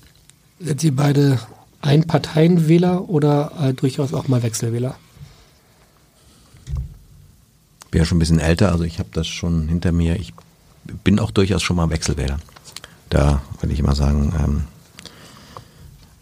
Sind 0.61 0.81
Sie 0.81 0.91
beide 0.91 1.41
Einparteienwähler 1.81 3.09
oder 3.09 3.53
äh, 3.61 3.73
durchaus 3.73 4.13
auch 4.13 4.29
mal 4.29 4.43
Wechselwähler? 4.43 4.97
Ich 7.85 7.91
bin 7.91 8.01
ja 8.01 8.05
schon 8.05 8.19
ein 8.19 8.21
bisschen 8.21 8.41
älter, 8.41 8.71
also 8.71 8.85
ich 8.85 8.99
habe 8.99 9.09
das 9.13 9.27
schon 9.27 9.69
hinter 9.69 9.93
mir. 9.93 10.17
Ich 10.17 10.35
bin 11.05 11.19
auch 11.19 11.31
durchaus 11.31 11.63
schon 11.63 11.77
mal 11.77 11.89
Wechselwähler. 11.89 12.39
Da 13.09 13.43
würde 13.61 13.73
ich 13.73 13.81
immer 13.81 13.95
sagen, 13.95 14.67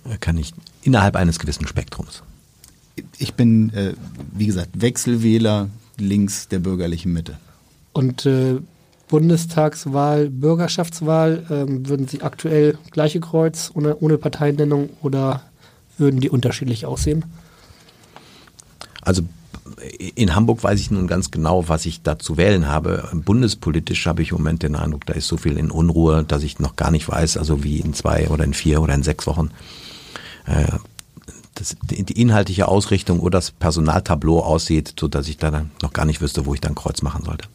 ähm, 0.06 0.18
kann 0.20 0.38
ich 0.38 0.54
innerhalb 0.82 1.16
eines 1.16 1.40
gewissen 1.40 1.66
Spektrums 1.66 2.22
ich 3.18 3.34
bin, 3.34 3.72
äh, 3.72 3.94
wie 4.32 4.46
gesagt, 4.46 4.80
Wechselwähler 4.80 5.68
links 5.98 6.48
der 6.48 6.58
bürgerlichen 6.58 7.12
Mitte. 7.12 7.38
Und 7.92 8.26
äh, 8.26 8.58
Bundestagswahl, 9.08 10.30
Bürgerschaftswahl, 10.30 11.46
ähm, 11.50 11.88
würden 11.88 12.08
Sie 12.08 12.22
aktuell 12.22 12.76
gleiche 12.90 13.20
Kreuz 13.20 13.70
ohne, 13.74 13.96
ohne 13.96 14.18
Parteiennennung 14.18 14.90
oder 15.02 15.42
würden 15.96 16.20
die 16.20 16.28
unterschiedlich 16.28 16.86
aussehen? 16.86 17.24
Also 19.00 19.22
in 20.14 20.34
Hamburg 20.34 20.62
weiß 20.62 20.80
ich 20.80 20.90
nun 20.90 21.06
ganz 21.06 21.30
genau, 21.30 21.68
was 21.68 21.86
ich 21.86 22.02
da 22.02 22.18
zu 22.18 22.36
wählen 22.36 22.66
habe. 22.66 23.08
Bundespolitisch 23.12 24.06
habe 24.06 24.22
ich 24.22 24.30
im 24.30 24.38
Moment 24.38 24.62
den 24.62 24.74
Eindruck, 24.74 25.06
da 25.06 25.12
ist 25.12 25.28
so 25.28 25.36
viel 25.36 25.58
in 25.58 25.70
Unruhe, 25.70 26.24
dass 26.24 26.42
ich 26.42 26.58
noch 26.58 26.76
gar 26.76 26.90
nicht 26.90 27.08
weiß, 27.08 27.36
also 27.36 27.62
wie 27.62 27.78
in 27.78 27.94
zwei 27.94 28.28
oder 28.28 28.44
in 28.44 28.54
vier 28.54 28.82
oder 28.82 28.94
in 28.94 29.02
sechs 29.02 29.26
Wochen 29.26 29.50
äh, 30.46 30.66
das, 31.56 31.76
die 31.82 32.20
inhaltliche 32.20 32.68
Ausrichtung 32.68 33.20
oder 33.20 33.38
das 33.38 33.50
Personaltableau 33.50 34.40
aussieht, 34.40 34.94
so 34.98 35.08
dass 35.08 35.26
ich 35.26 35.38
da 35.38 35.66
noch 35.82 35.92
gar 35.92 36.04
nicht 36.04 36.20
wüsste, 36.20 36.46
wo 36.46 36.54
ich 36.54 36.60
dann 36.60 36.74
Kreuz 36.74 37.02
machen 37.02 37.24
sollte. 37.24 37.48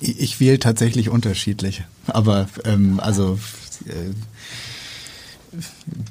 Ich, 0.00 0.20
ich 0.20 0.40
wähle 0.40 0.58
tatsächlich 0.58 1.10
unterschiedlich, 1.10 1.82
aber 2.06 2.48
ähm, 2.64 3.00
also 3.00 3.38
äh, 3.86 4.14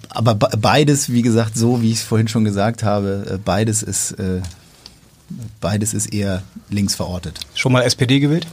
aber 0.09 0.35
beides, 0.35 1.11
wie 1.11 1.21
gesagt, 1.21 1.55
so 1.55 1.81
wie 1.81 1.91
ich 1.91 1.99
es 1.99 2.03
vorhin 2.03 2.27
schon 2.27 2.43
gesagt 2.43 2.83
habe, 2.83 3.25
äh, 3.29 3.37
beides 3.37 3.83
ist 3.83 4.11
äh, 4.13 4.41
beides 5.61 5.93
ist 5.93 6.07
eher 6.07 6.43
links 6.69 6.95
verortet. 6.95 7.39
Schon 7.53 7.71
mal 7.71 7.81
SPD 7.83 8.19
gewählt? 8.19 8.47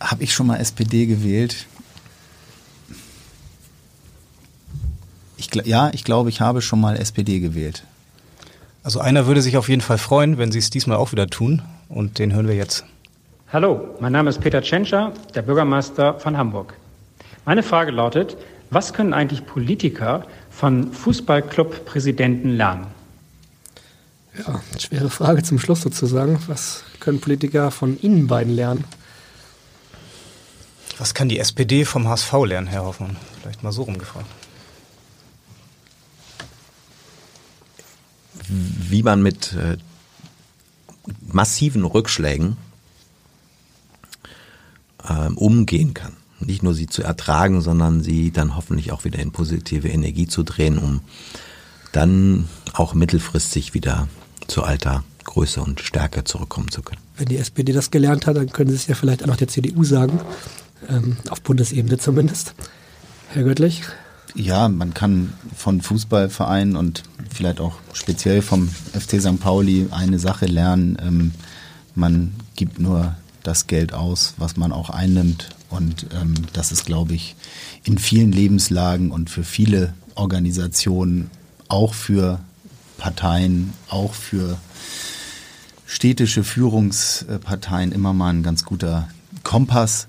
Habe 0.00 0.22
ich 0.22 0.32
schon 0.34 0.46
mal 0.46 0.56
SPD 0.56 1.06
gewählt? 1.06 1.66
Ich, 5.42 5.66
ja, 5.66 5.90
ich 5.92 6.04
glaube, 6.04 6.30
ich 6.30 6.40
habe 6.40 6.62
schon 6.62 6.80
mal 6.80 6.96
SPD 6.96 7.40
gewählt. 7.40 7.82
Also 8.84 9.00
einer 9.00 9.26
würde 9.26 9.42
sich 9.42 9.56
auf 9.56 9.68
jeden 9.68 9.82
Fall 9.82 9.98
freuen, 9.98 10.38
wenn 10.38 10.52
Sie 10.52 10.60
es 10.60 10.70
diesmal 10.70 10.96
auch 10.96 11.10
wieder 11.10 11.26
tun. 11.26 11.62
Und 11.88 12.20
den 12.20 12.32
hören 12.32 12.46
wir 12.46 12.54
jetzt. 12.54 12.84
Hallo, 13.52 13.96
mein 13.98 14.12
Name 14.12 14.30
ist 14.30 14.40
Peter 14.40 14.62
Tschentscher, 14.62 15.12
der 15.34 15.42
Bürgermeister 15.42 16.18
von 16.20 16.36
Hamburg. 16.36 16.74
Meine 17.44 17.64
Frage 17.64 17.90
lautet, 17.90 18.36
was 18.70 18.92
können 18.92 19.12
eigentlich 19.12 19.44
Politiker 19.44 20.24
von 20.48 20.92
Fußballclub-Präsidenten 20.92 22.50
lernen? 22.50 22.86
Ja, 24.38 24.60
schwere 24.78 25.10
Frage 25.10 25.42
zum 25.42 25.58
Schluss 25.58 25.82
sozusagen. 25.82 26.38
Was 26.46 26.84
können 27.00 27.20
Politiker 27.20 27.72
von 27.72 28.00
Ihnen 28.00 28.28
beiden 28.28 28.54
lernen? 28.54 28.84
Was 30.98 31.14
kann 31.14 31.28
die 31.28 31.40
SPD 31.40 31.84
vom 31.84 32.08
HSV 32.08 32.32
lernen, 32.46 32.68
Herr 32.68 32.84
Hoffmann? 32.84 33.16
Vielleicht 33.42 33.64
mal 33.64 33.72
so 33.72 33.82
rumgefragt. 33.82 34.26
Wie 38.88 39.02
man 39.02 39.22
mit 39.22 39.54
äh, 39.54 39.76
massiven 41.26 41.84
Rückschlägen 41.84 42.56
äh, 45.08 45.28
umgehen 45.34 45.94
kann. 45.94 46.16
Nicht 46.40 46.62
nur 46.62 46.74
sie 46.74 46.86
zu 46.86 47.02
ertragen, 47.02 47.60
sondern 47.60 48.02
sie 48.02 48.32
dann 48.32 48.56
hoffentlich 48.56 48.92
auch 48.92 49.04
wieder 49.04 49.18
in 49.20 49.30
positive 49.30 49.88
Energie 49.88 50.26
zu 50.26 50.42
drehen, 50.42 50.78
um 50.78 51.00
dann 51.92 52.48
auch 52.72 52.94
mittelfristig 52.94 53.74
wieder 53.74 54.08
zu 54.48 54.64
alter 54.64 55.04
Größe 55.24 55.62
und 55.62 55.80
Stärke 55.80 56.24
zurückkommen 56.24 56.70
zu 56.70 56.82
können. 56.82 57.00
Wenn 57.16 57.26
die 57.26 57.36
SPD 57.36 57.72
das 57.72 57.90
gelernt 57.90 58.26
hat, 58.26 58.36
dann 58.36 58.50
können 58.50 58.70
Sie 58.70 58.76
es 58.76 58.86
ja 58.86 58.94
vielleicht 58.94 59.22
auch 59.22 59.28
noch 59.28 59.36
der 59.36 59.48
CDU 59.48 59.84
sagen, 59.84 60.20
ähm, 60.88 61.16
auf 61.30 61.40
Bundesebene 61.42 61.98
zumindest. 61.98 62.54
Herr 63.28 63.44
Göttlich? 63.44 63.82
Ja, 64.34 64.68
man 64.68 64.94
kann 64.94 65.34
von 65.54 65.82
Fußballvereinen 65.82 66.76
und 66.76 67.02
vielleicht 67.30 67.60
auch 67.60 67.74
speziell 67.92 68.40
vom 68.40 68.68
FC 68.68 69.20
St. 69.20 69.40
Pauli 69.40 69.88
eine 69.90 70.18
Sache 70.18 70.46
lernen. 70.46 70.96
Ähm, 71.02 71.32
man 71.94 72.32
gibt 72.56 72.78
nur 72.78 73.14
das 73.42 73.66
Geld 73.66 73.92
aus, 73.92 74.34
was 74.38 74.56
man 74.56 74.72
auch 74.72 74.88
einnimmt. 74.88 75.50
Und 75.68 76.06
ähm, 76.14 76.34
das 76.52 76.72
ist, 76.72 76.86
glaube 76.86 77.14
ich, 77.14 77.36
in 77.84 77.98
vielen 77.98 78.32
Lebenslagen 78.32 79.10
und 79.10 79.28
für 79.28 79.44
viele 79.44 79.92
Organisationen, 80.14 81.30
auch 81.68 81.92
für 81.94 82.40
Parteien, 82.98 83.72
auch 83.88 84.14
für 84.14 84.58
städtische 85.86 86.44
Führungsparteien 86.44 87.92
immer 87.92 88.12
mal 88.12 88.30
ein 88.30 88.42
ganz 88.42 88.64
guter 88.64 89.08
Kompass, 89.42 90.08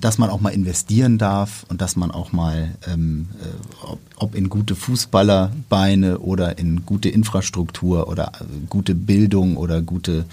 dass 0.00 0.18
man 0.18 0.30
auch 0.30 0.40
mal 0.40 0.50
investieren 0.50 1.18
darf 1.18 1.64
und 1.68 1.80
dass 1.80 1.96
man 1.96 2.10
auch 2.10 2.32
mal, 2.32 2.74
ähm, 2.86 3.28
äh, 3.40 3.86
ob, 3.86 4.00
ob 4.16 4.34
in 4.34 4.48
gute 4.48 4.74
Fußballerbeine 4.74 6.18
oder 6.18 6.58
in 6.58 6.84
gute 6.84 7.08
Infrastruktur 7.08 8.08
oder 8.08 8.32
äh, 8.40 8.44
gute 8.68 8.94
Bildung 8.94 9.56
oder 9.56 9.80
gute 9.80 10.26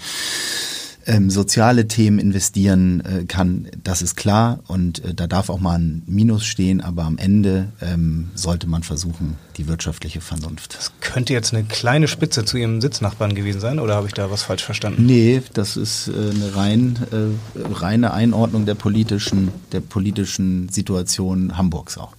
ähm, 1.10 1.28
soziale 1.28 1.88
Themen 1.88 2.20
investieren 2.20 3.00
äh, 3.00 3.24
kann, 3.24 3.68
das 3.82 4.00
ist 4.00 4.16
klar 4.16 4.60
und 4.68 5.04
äh, 5.04 5.12
da 5.12 5.26
darf 5.26 5.50
auch 5.50 5.58
mal 5.58 5.76
ein 5.76 6.02
Minus 6.06 6.46
stehen, 6.46 6.80
aber 6.80 7.02
am 7.02 7.18
Ende 7.18 7.72
ähm, 7.82 8.30
sollte 8.34 8.68
man 8.68 8.84
versuchen, 8.84 9.36
die 9.56 9.66
wirtschaftliche 9.66 10.20
Vernunft. 10.20 10.76
Das 10.76 10.92
könnte 11.00 11.32
jetzt 11.32 11.52
eine 11.52 11.64
kleine 11.64 12.06
Spitze 12.06 12.44
zu 12.44 12.58
Ihrem 12.58 12.80
Sitznachbarn 12.80 13.34
gewesen 13.34 13.60
sein 13.60 13.80
oder 13.80 13.96
habe 13.96 14.06
ich 14.06 14.14
da 14.14 14.30
was 14.30 14.44
falsch 14.44 14.62
verstanden? 14.62 15.04
Nee, 15.04 15.42
das 15.52 15.76
ist 15.76 16.06
äh, 16.06 16.12
eine 16.12 16.54
rein, 16.54 16.98
äh, 17.10 17.72
reine 17.72 18.12
Einordnung 18.12 18.64
der 18.64 18.76
politischen, 18.76 19.50
der 19.72 19.80
politischen 19.80 20.68
Situation 20.68 21.56
Hamburgs 21.56 21.98
auch. 21.98 22.14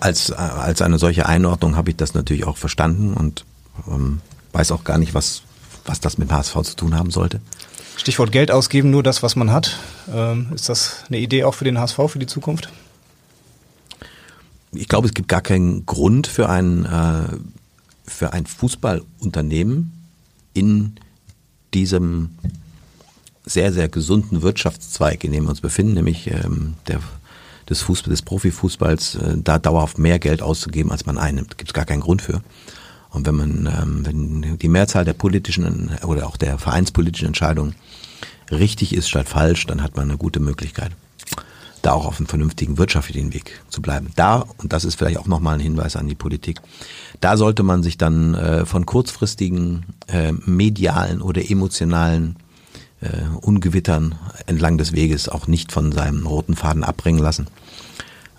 Als, 0.00 0.30
äh, 0.30 0.34
als 0.34 0.80
eine 0.80 0.98
solche 0.98 1.26
Einordnung 1.26 1.76
habe 1.76 1.90
ich 1.90 1.96
das 1.96 2.14
natürlich 2.14 2.46
auch 2.46 2.56
verstanden 2.56 3.12
und 3.12 3.44
ähm, 3.86 4.22
weiß 4.52 4.72
auch 4.72 4.84
gar 4.84 4.96
nicht, 4.96 5.12
was, 5.12 5.42
was 5.84 6.00
das 6.00 6.16
mit 6.16 6.32
HSV 6.32 6.62
zu 6.62 6.76
tun 6.76 6.94
haben 6.94 7.10
sollte. 7.10 7.40
Stichwort 7.96 8.32
Geld 8.32 8.50
ausgeben, 8.50 8.90
nur 8.90 9.02
das, 9.02 9.22
was 9.22 9.36
man 9.36 9.50
hat. 9.50 9.78
Ähm, 10.12 10.48
ist 10.54 10.68
das 10.68 11.04
eine 11.08 11.18
Idee 11.18 11.44
auch 11.44 11.54
für 11.54 11.64
den 11.64 11.78
HSV 11.78 11.98
für 12.08 12.18
die 12.18 12.26
Zukunft? 12.26 12.68
Ich 14.72 14.88
glaube, 14.88 15.06
es 15.06 15.14
gibt 15.14 15.28
gar 15.28 15.42
keinen 15.42 15.84
Grund 15.84 16.26
für 16.26 16.48
ein, 16.48 16.86
äh, 16.86 17.36
für 18.06 18.32
ein 18.32 18.46
Fußballunternehmen 18.46 19.92
in 20.54 20.94
diesem 21.74 22.30
sehr, 23.44 23.72
sehr 23.72 23.88
gesunden 23.88 24.42
Wirtschaftszweig, 24.42 25.24
in 25.24 25.32
dem 25.32 25.44
wir 25.44 25.50
uns 25.50 25.60
befinden, 25.60 25.94
nämlich 25.94 26.28
ähm, 26.28 26.74
der, 26.86 27.00
des, 27.68 27.82
Fußball, 27.82 28.10
des 28.10 28.22
Profifußballs, 28.22 29.16
äh, 29.16 29.36
da 29.38 29.58
dauerhaft 29.58 29.98
mehr 29.98 30.18
Geld 30.18 30.42
auszugeben, 30.42 30.90
als 30.90 31.06
man 31.06 31.18
einnimmt. 31.18 31.58
Gibt 31.58 31.70
es 31.70 31.74
gar 31.74 31.84
keinen 31.84 32.00
Grund 32.00 32.22
für. 32.22 32.42
Und 33.12 33.26
wenn 33.26 33.34
man, 33.34 33.66
ähm, 33.66 34.06
wenn 34.06 34.58
die 34.58 34.68
Mehrzahl 34.68 35.04
der 35.04 35.12
politischen 35.12 35.90
oder 36.06 36.26
auch 36.26 36.36
der 36.36 36.58
vereinspolitischen 36.58 37.28
Entscheidungen 37.28 37.74
richtig 38.50 38.94
ist 38.94 39.08
statt 39.08 39.28
falsch, 39.28 39.66
dann 39.66 39.82
hat 39.82 39.96
man 39.96 40.08
eine 40.08 40.18
gute 40.18 40.40
Möglichkeit, 40.40 40.92
da 41.82 41.92
auch 41.92 42.06
auf 42.06 42.18
einem 42.18 42.26
vernünftigen 42.26 42.78
wirtschaftlichen 42.78 43.34
Weg 43.34 43.60
zu 43.68 43.82
bleiben. 43.82 44.10
Da, 44.16 44.44
und 44.58 44.72
das 44.72 44.84
ist 44.84 44.94
vielleicht 44.94 45.18
auch 45.18 45.26
nochmal 45.26 45.54
ein 45.54 45.60
Hinweis 45.60 45.96
an 45.96 46.08
die 46.08 46.14
Politik, 46.14 46.60
da 47.20 47.36
sollte 47.36 47.62
man 47.62 47.82
sich 47.82 47.98
dann 47.98 48.34
äh, 48.34 48.66
von 48.66 48.86
kurzfristigen 48.86 49.84
äh, 50.08 50.32
medialen 50.32 51.20
oder 51.20 51.48
emotionalen 51.48 52.36
äh, 53.00 53.08
Ungewittern 53.40 54.14
entlang 54.46 54.78
des 54.78 54.92
Weges 54.92 55.28
auch 55.28 55.48
nicht 55.48 55.70
von 55.70 55.92
seinem 55.92 56.26
roten 56.26 56.56
Faden 56.56 56.84
abbringen 56.84 57.20
lassen. 57.20 57.46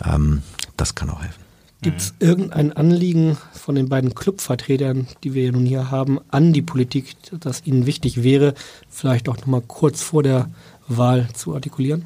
Ähm, 0.03 0.41
das 0.77 0.95
kann 0.95 1.09
auch 1.09 1.21
helfen. 1.21 1.42
Gibt 1.83 1.99
es 1.99 2.13
irgendein 2.19 2.71
Anliegen 2.71 3.37
von 3.51 3.75
den 3.75 3.89
beiden 3.89 4.15
Clubvertretern, 4.15 5.05
die 5.25 5.33
wir 5.33 5.51
nun 5.51 5.65
hier 5.65 5.91
haben, 5.91 6.17
an 6.29 6.53
die 6.53 6.61
Politik, 6.61 7.17
das 7.41 7.65
ihnen 7.65 7.85
wichtig 7.85 8.23
wäre, 8.23 8.53
vielleicht 8.89 9.27
auch 9.27 9.35
nochmal 9.35 9.59
kurz 9.67 10.01
vor 10.01 10.23
der 10.23 10.49
Wahl 10.87 11.27
zu 11.33 11.53
artikulieren? 11.53 12.05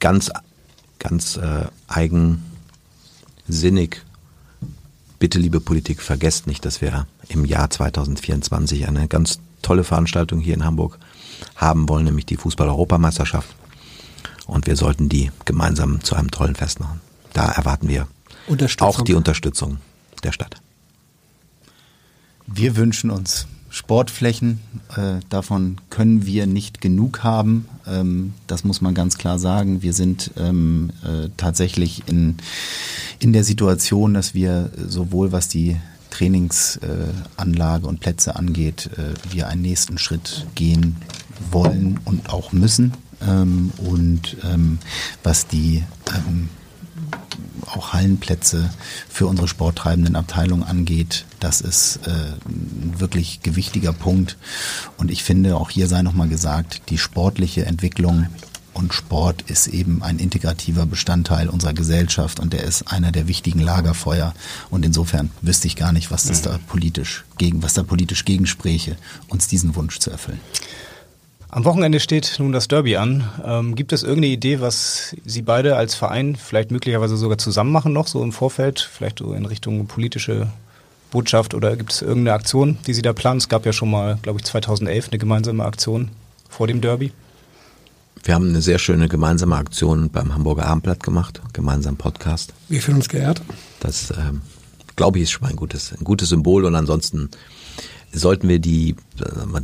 Ganz, 0.00 0.30
ganz 0.98 1.36
äh, 1.36 1.66
eigensinnig. 1.86 2.40
Bitte, 5.18 5.38
liebe 5.38 5.60
Politik, 5.60 6.00
vergesst 6.00 6.46
nicht, 6.46 6.64
dass 6.64 6.80
wir 6.80 7.06
im 7.28 7.44
Jahr 7.44 7.68
2024 7.68 8.88
eine 8.88 9.06
ganz 9.06 9.38
tolle 9.60 9.84
Veranstaltung 9.84 10.40
hier 10.40 10.54
in 10.54 10.64
Hamburg 10.64 10.98
haben 11.56 11.90
wollen, 11.90 12.06
nämlich 12.06 12.24
die 12.24 12.38
Fußball-Europameisterschaft. 12.38 13.54
Und 14.46 14.66
wir 14.66 14.76
sollten 14.76 15.08
die 15.08 15.30
gemeinsam 15.44 16.02
zu 16.02 16.14
einem 16.14 16.30
tollen 16.30 16.54
Fest 16.54 16.80
machen. 16.80 17.00
Da 17.32 17.46
erwarten 17.46 17.88
wir 17.88 18.06
auch 18.80 19.00
die 19.00 19.14
Unterstützung 19.14 19.78
der 20.22 20.32
Stadt. 20.32 20.60
Wir 22.46 22.76
wünschen 22.76 23.10
uns 23.10 23.46
Sportflächen. 23.74 24.60
Äh, 24.94 25.20
davon 25.30 25.78
können 25.90 26.26
wir 26.26 26.46
nicht 26.46 26.80
genug 26.80 27.24
haben. 27.24 27.66
Ähm, 27.86 28.34
das 28.46 28.62
muss 28.62 28.80
man 28.80 28.94
ganz 28.94 29.18
klar 29.18 29.38
sagen. 29.38 29.82
Wir 29.82 29.92
sind 29.92 30.30
ähm, 30.36 30.90
äh, 31.02 31.28
tatsächlich 31.36 32.04
in, 32.06 32.36
in 33.18 33.32
der 33.32 33.42
Situation, 33.42 34.14
dass 34.14 34.32
wir 34.32 34.70
sowohl 34.86 35.32
was 35.32 35.48
die 35.48 35.76
Trainingsanlage 36.10 37.88
und 37.88 37.98
Plätze 37.98 38.36
angeht, 38.36 38.90
äh, 38.96 39.14
wir 39.34 39.48
einen 39.48 39.62
nächsten 39.62 39.98
Schritt 39.98 40.46
gehen 40.54 40.96
wollen 41.50 41.98
und 42.04 42.30
auch 42.32 42.52
müssen. 42.52 42.92
Ähm, 43.26 43.72
und 43.78 44.36
ähm, 44.44 44.78
was 45.22 45.46
die 45.46 45.82
ähm, 46.14 46.48
auch 47.66 47.92
Hallenplätze 47.92 48.70
für 49.08 49.26
unsere 49.26 49.48
sporttreibenden 49.48 50.16
Abteilungen 50.16 50.62
angeht, 50.62 51.24
das 51.40 51.60
ist 51.60 52.00
äh, 52.06 52.10
ein 52.10 52.94
wirklich 52.98 53.40
gewichtiger 53.42 53.92
Punkt. 53.92 54.36
Und 54.96 55.10
ich 55.10 55.22
finde, 55.22 55.56
auch 55.56 55.70
hier 55.70 55.88
sei 55.88 56.02
nochmal 56.02 56.28
gesagt, 56.28 56.82
die 56.90 56.98
sportliche 56.98 57.66
Entwicklung 57.66 58.26
und 58.74 58.92
Sport 58.92 59.42
ist 59.42 59.68
eben 59.68 60.02
ein 60.02 60.18
integrativer 60.18 60.84
Bestandteil 60.84 61.48
unserer 61.48 61.74
Gesellschaft 61.74 62.40
und 62.40 62.52
der 62.52 62.64
ist 62.64 62.90
einer 62.90 63.12
der 63.12 63.28
wichtigen 63.28 63.60
Lagerfeuer. 63.60 64.34
Und 64.68 64.84
insofern 64.84 65.30
wüsste 65.42 65.68
ich 65.68 65.76
gar 65.76 65.92
nicht, 65.92 66.10
was 66.10 66.24
das 66.24 66.42
da 66.42 66.58
politisch 66.66 67.24
gegen, 67.38 67.62
was 67.62 67.74
da 67.74 67.84
politisch 67.84 68.24
gegenspräche, 68.24 68.96
uns 69.28 69.46
diesen 69.46 69.76
Wunsch 69.76 70.00
zu 70.00 70.10
erfüllen. 70.10 70.40
Am 71.54 71.64
Wochenende 71.64 72.00
steht 72.00 72.34
nun 72.40 72.50
das 72.50 72.66
Derby 72.66 72.96
an. 72.96 73.30
Ähm, 73.44 73.76
gibt 73.76 73.92
es 73.92 74.02
irgendeine 74.02 74.34
Idee, 74.34 74.60
was 74.60 75.14
Sie 75.24 75.40
beide 75.40 75.76
als 75.76 75.94
Verein 75.94 76.34
vielleicht 76.34 76.72
möglicherweise 76.72 77.16
sogar 77.16 77.38
zusammen 77.38 77.70
machen 77.70 77.92
noch, 77.92 78.08
so 78.08 78.24
im 78.24 78.32
Vorfeld, 78.32 78.80
vielleicht 78.80 79.20
so 79.20 79.32
in 79.34 79.46
Richtung 79.46 79.86
politische 79.86 80.48
Botschaft 81.12 81.54
oder 81.54 81.76
gibt 81.76 81.92
es 81.92 82.02
irgendeine 82.02 82.32
Aktion, 82.32 82.78
die 82.88 82.92
Sie 82.92 83.02
da 83.02 83.12
planen? 83.12 83.38
Es 83.38 83.48
gab 83.48 83.66
ja 83.66 83.72
schon 83.72 83.88
mal, 83.88 84.18
glaube 84.20 84.40
ich, 84.40 84.46
2011 84.46 85.10
eine 85.10 85.18
gemeinsame 85.18 85.64
Aktion 85.64 86.08
vor 86.48 86.66
dem 86.66 86.80
Derby. 86.80 87.12
Wir 88.24 88.34
haben 88.34 88.48
eine 88.48 88.60
sehr 88.60 88.80
schöne 88.80 89.06
gemeinsame 89.06 89.54
Aktion 89.54 90.10
beim 90.10 90.34
Hamburger 90.34 90.66
Abendblatt 90.66 91.04
gemacht, 91.04 91.40
gemeinsam 91.52 91.94
Podcast. 91.94 92.52
Wir 92.68 92.82
fühlen 92.82 92.96
uns 92.96 93.08
geehrt. 93.08 93.42
Das, 93.78 94.10
ähm, 94.10 94.42
glaube 94.96 95.18
ich, 95.18 95.22
ist 95.22 95.30
schon 95.30 95.42
mal 95.42 95.50
ein 95.50 95.56
gutes, 95.56 95.92
ein 95.92 96.02
gutes 96.02 96.30
Symbol 96.30 96.64
und 96.64 96.74
ansonsten 96.74 97.30
sollten 98.12 98.48
wir 98.48 98.58
die, 98.58 98.96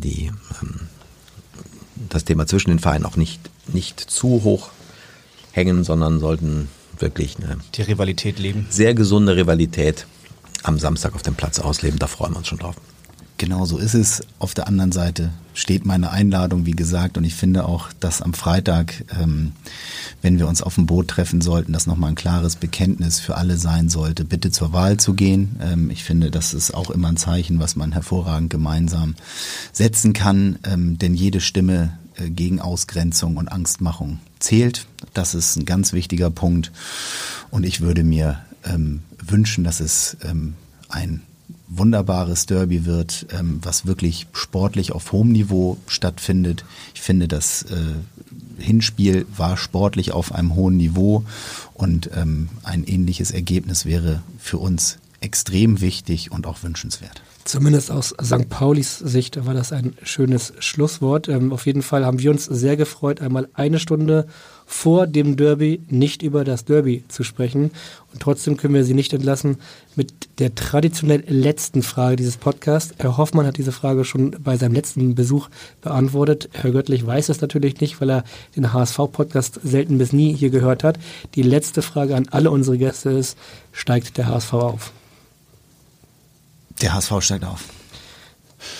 die 0.04 0.26
ähm, 0.62 0.80
das 2.08 2.24
Thema 2.24 2.46
zwischen 2.46 2.70
den 2.70 2.78
Vereinen 2.78 3.06
auch 3.06 3.16
nicht, 3.16 3.50
nicht 3.68 4.00
zu 4.00 4.42
hoch 4.44 4.70
hängen, 5.52 5.84
sondern 5.84 6.20
sollten 6.20 6.68
wirklich 6.98 7.36
eine 7.36 7.58
die 7.74 7.82
Rivalität 7.82 8.38
leben. 8.38 8.66
Sehr 8.70 8.94
gesunde 8.94 9.36
Rivalität 9.36 10.06
am 10.62 10.78
Samstag 10.78 11.14
auf 11.14 11.22
dem 11.22 11.34
Platz 11.34 11.58
ausleben. 11.58 11.98
Da 11.98 12.06
freuen 12.06 12.32
wir 12.32 12.38
uns 12.38 12.48
schon 12.48 12.58
drauf. 12.58 12.76
Genau 13.40 13.64
so 13.64 13.78
ist 13.78 13.94
es. 13.94 14.22
Auf 14.38 14.52
der 14.52 14.68
anderen 14.68 14.92
Seite 14.92 15.30
steht 15.54 15.86
meine 15.86 16.10
Einladung, 16.10 16.66
wie 16.66 16.72
gesagt, 16.72 17.16
und 17.16 17.24
ich 17.24 17.34
finde 17.34 17.64
auch, 17.64 17.90
dass 17.98 18.20
am 18.20 18.34
Freitag, 18.34 19.02
ähm, 19.18 19.52
wenn 20.20 20.38
wir 20.38 20.46
uns 20.46 20.60
auf 20.60 20.74
dem 20.74 20.84
Boot 20.84 21.08
treffen 21.08 21.40
sollten, 21.40 21.72
das 21.72 21.86
nochmal 21.86 22.10
ein 22.10 22.16
klares 22.16 22.56
Bekenntnis 22.56 23.18
für 23.18 23.38
alle 23.38 23.56
sein 23.56 23.88
sollte, 23.88 24.26
bitte 24.26 24.50
zur 24.50 24.74
Wahl 24.74 24.98
zu 24.98 25.14
gehen. 25.14 25.56
Ähm, 25.62 25.88
ich 25.88 26.04
finde, 26.04 26.30
das 26.30 26.52
ist 26.52 26.74
auch 26.74 26.90
immer 26.90 27.08
ein 27.08 27.16
Zeichen, 27.16 27.60
was 27.60 27.76
man 27.76 27.92
hervorragend 27.92 28.50
gemeinsam 28.50 29.14
setzen 29.72 30.12
kann, 30.12 30.58
ähm, 30.64 30.98
denn 30.98 31.14
jede 31.14 31.40
Stimme 31.40 31.96
äh, 32.16 32.28
gegen 32.28 32.60
Ausgrenzung 32.60 33.38
und 33.38 33.48
Angstmachung 33.48 34.20
zählt. 34.38 34.84
Das 35.14 35.34
ist 35.34 35.56
ein 35.56 35.64
ganz 35.64 35.94
wichtiger 35.94 36.28
Punkt. 36.28 36.72
Und 37.50 37.64
ich 37.64 37.80
würde 37.80 38.04
mir 38.04 38.42
ähm, 38.64 39.00
wünschen, 39.18 39.64
dass 39.64 39.80
es 39.80 40.18
ähm, 40.24 40.56
ein 40.90 41.22
wunderbares 41.70 42.46
Derby 42.46 42.84
wird, 42.84 43.26
ähm, 43.32 43.60
was 43.62 43.86
wirklich 43.86 44.26
sportlich 44.32 44.92
auf 44.92 45.12
hohem 45.12 45.32
Niveau 45.32 45.78
stattfindet. 45.86 46.64
Ich 46.94 47.00
finde, 47.00 47.28
das 47.28 47.62
äh, 47.62 47.76
Hinspiel 48.58 49.26
war 49.34 49.56
sportlich 49.56 50.12
auf 50.12 50.34
einem 50.34 50.54
hohen 50.54 50.76
Niveau 50.76 51.24
und 51.74 52.10
ähm, 52.14 52.48
ein 52.64 52.84
ähnliches 52.84 53.30
Ergebnis 53.30 53.86
wäre 53.86 54.22
für 54.38 54.58
uns 54.58 54.98
extrem 55.20 55.80
wichtig 55.80 56.32
und 56.32 56.46
auch 56.46 56.62
wünschenswert. 56.62 57.22
Zumindest 57.44 57.90
aus 57.90 58.14
St. 58.22 58.48
Paulis 58.48 58.98
Sicht 58.98 59.44
war 59.46 59.54
das 59.54 59.72
ein 59.72 59.94
schönes 60.02 60.52
Schlusswort. 60.58 61.28
Ähm, 61.28 61.52
auf 61.52 61.66
jeden 61.66 61.82
Fall 61.82 62.04
haben 62.04 62.18
wir 62.18 62.30
uns 62.30 62.44
sehr 62.44 62.76
gefreut, 62.76 63.20
einmal 63.20 63.48
eine 63.54 63.78
Stunde 63.78 64.26
vor 64.70 65.08
dem 65.08 65.36
Derby 65.36 65.82
nicht 65.88 66.22
über 66.22 66.44
das 66.44 66.64
Derby 66.64 67.02
zu 67.08 67.24
sprechen. 67.24 67.72
Und 68.12 68.22
trotzdem 68.22 68.56
können 68.56 68.72
wir 68.72 68.84
Sie 68.84 68.94
nicht 68.94 69.12
entlassen 69.12 69.58
mit 69.96 70.38
der 70.38 70.54
traditionell 70.54 71.24
letzten 71.26 71.82
Frage 71.82 72.14
dieses 72.14 72.36
Podcasts. 72.36 72.94
Herr 72.98 73.16
Hoffmann 73.16 73.46
hat 73.46 73.58
diese 73.58 73.72
Frage 73.72 74.04
schon 74.04 74.30
bei 74.38 74.56
seinem 74.56 74.74
letzten 74.74 75.16
Besuch 75.16 75.48
beantwortet. 75.82 76.48
Herr 76.52 76.70
Göttlich 76.70 77.04
weiß 77.04 77.30
es 77.30 77.40
natürlich 77.40 77.80
nicht, 77.80 78.00
weil 78.00 78.10
er 78.10 78.24
den 78.54 78.72
HSV-Podcast 78.72 79.58
selten 79.64 79.98
bis 79.98 80.12
nie 80.12 80.32
hier 80.32 80.50
gehört 80.50 80.84
hat. 80.84 81.00
Die 81.34 81.42
letzte 81.42 81.82
Frage 81.82 82.14
an 82.14 82.28
alle 82.30 82.52
unsere 82.52 82.78
Gäste 82.78 83.10
ist, 83.10 83.36
steigt 83.72 84.18
der 84.18 84.28
HSV 84.28 84.52
auf? 84.52 84.92
Der 86.80 86.94
HSV 86.94 87.14
steigt 87.18 87.44
auf. 87.44 87.64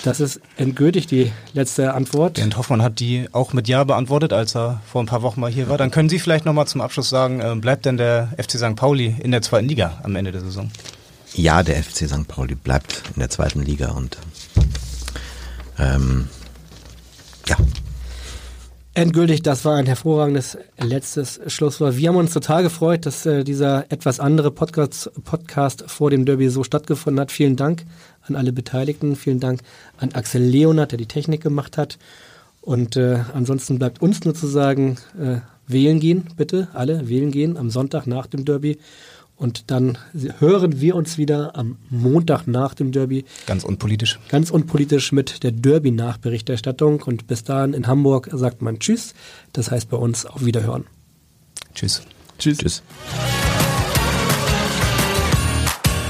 Das 0.04 0.20
ist 0.20 0.40
endgültig 0.56 1.06
die 1.06 1.32
letzte 1.52 1.94
Antwort. 1.94 2.34
Bernd 2.34 2.56
Hoffmann 2.56 2.82
hat 2.82 3.00
die 3.00 3.28
auch 3.32 3.52
mit 3.52 3.68
Ja 3.68 3.84
beantwortet, 3.84 4.32
als 4.32 4.54
er 4.54 4.80
vor 4.86 5.02
ein 5.02 5.06
paar 5.06 5.22
Wochen 5.22 5.40
mal 5.40 5.50
hier 5.50 5.68
war. 5.68 5.78
Dann 5.78 5.90
können 5.90 6.08
Sie 6.08 6.18
vielleicht 6.18 6.44
nochmal 6.44 6.66
zum 6.66 6.80
Abschluss 6.80 7.08
sagen, 7.08 7.40
äh, 7.40 7.54
bleibt 7.56 7.86
denn 7.86 7.96
der 7.96 8.28
FC 8.36 8.52
St. 8.52 8.76
Pauli 8.76 9.14
in 9.22 9.30
der 9.30 9.42
zweiten 9.42 9.68
Liga 9.68 10.00
am 10.02 10.16
Ende 10.16 10.32
der 10.32 10.40
Saison? 10.40 10.70
Ja, 11.34 11.62
der 11.62 11.82
FC 11.82 12.08
St. 12.08 12.26
Pauli 12.28 12.54
bleibt 12.54 13.02
in 13.14 13.20
der 13.20 13.30
zweiten 13.30 13.62
Liga 13.62 13.90
und 13.92 14.18
ähm, 15.78 16.28
ja, 17.46 17.56
Endgültig, 18.92 19.42
das 19.42 19.64
war 19.64 19.76
ein 19.76 19.86
hervorragendes 19.86 20.58
letztes 20.76 21.40
Schlusswort. 21.46 21.96
Wir 21.96 22.08
haben 22.08 22.16
uns 22.16 22.32
total 22.32 22.64
gefreut, 22.64 23.06
dass 23.06 23.24
äh, 23.24 23.44
dieser 23.44 23.90
etwas 23.90 24.18
andere 24.18 24.50
Podcast, 24.50 25.12
Podcast 25.22 25.84
vor 25.86 26.10
dem 26.10 26.24
Derby 26.24 26.48
so 26.48 26.64
stattgefunden 26.64 27.20
hat. 27.20 27.30
Vielen 27.30 27.54
Dank 27.54 27.84
an 28.30 28.36
alle 28.36 28.52
Beteiligten. 28.52 29.16
Vielen 29.16 29.40
Dank 29.40 29.60
an 29.98 30.12
Axel 30.12 30.42
Leonard, 30.42 30.92
der 30.92 30.98
die 30.98 31.06
Technik 31.06 31.42
gemacht 31.42 31.76
hat. 31.76 31.98
Und 32.62 32.96
äh, 32.96 33.20
ansonsten 33.34 33.78
bleibt 33.78 34.02
uns 34.02 34.24
nur 34.24 34.34
zu 34.34 34.46
sagen, 34.46 34.98
äh, 35.18 35.38
wählen 35.66 36.00
gehen, 36.00 36.28
bitte, 36.36 36.68
alle 36.72 37.08
wählen 37.08 37.30
gehen 37.30 37.56
am 37.56 37.70
Sonntag 37.70 38.06
nach 38.06 38.26
dem 38.26 38.44
Derby. 38.44 38.78
Und 39.36 39.70
dann 39.70 39.96
hören 40.38 40.82
wir 40.82 40.94
uns 40.96 41.16
wieder 41.16 41.56
am 41.56 41.78
Montag 41.88 42.46
nach 42.46 42.74
dem 42.74 42.92
Derby. 42.92 43.24
Ganz 43.46 43.64
unpolitisch. 43.64 44.18
Ganz 44.28 44.50
unpolitisch 44.50 45.12
mit 45.12 45.42
der 45.42 45.52
Derby-Nachberichterstattung. 45.52 47.00
Und 47.00 47.26
bis 47.26 47.42
dahin 47.42 47.72
in 47.72 47.86
Hamburg 47.86 48.28
sagt 48.32 48.60
man 48.60 48.80
Tschüss. 48.80 49.14
Das 49.54 49.70
heißt 49.70 49.88
bei 49.88 49.96
uns 49.96 50.26
auf 50.26 50.44
Wiederhören. 50.44 50.84
Tschüss. 51.74 52.02
Tschüss. 52.38 52.58
Tschüss. 52.58 52.82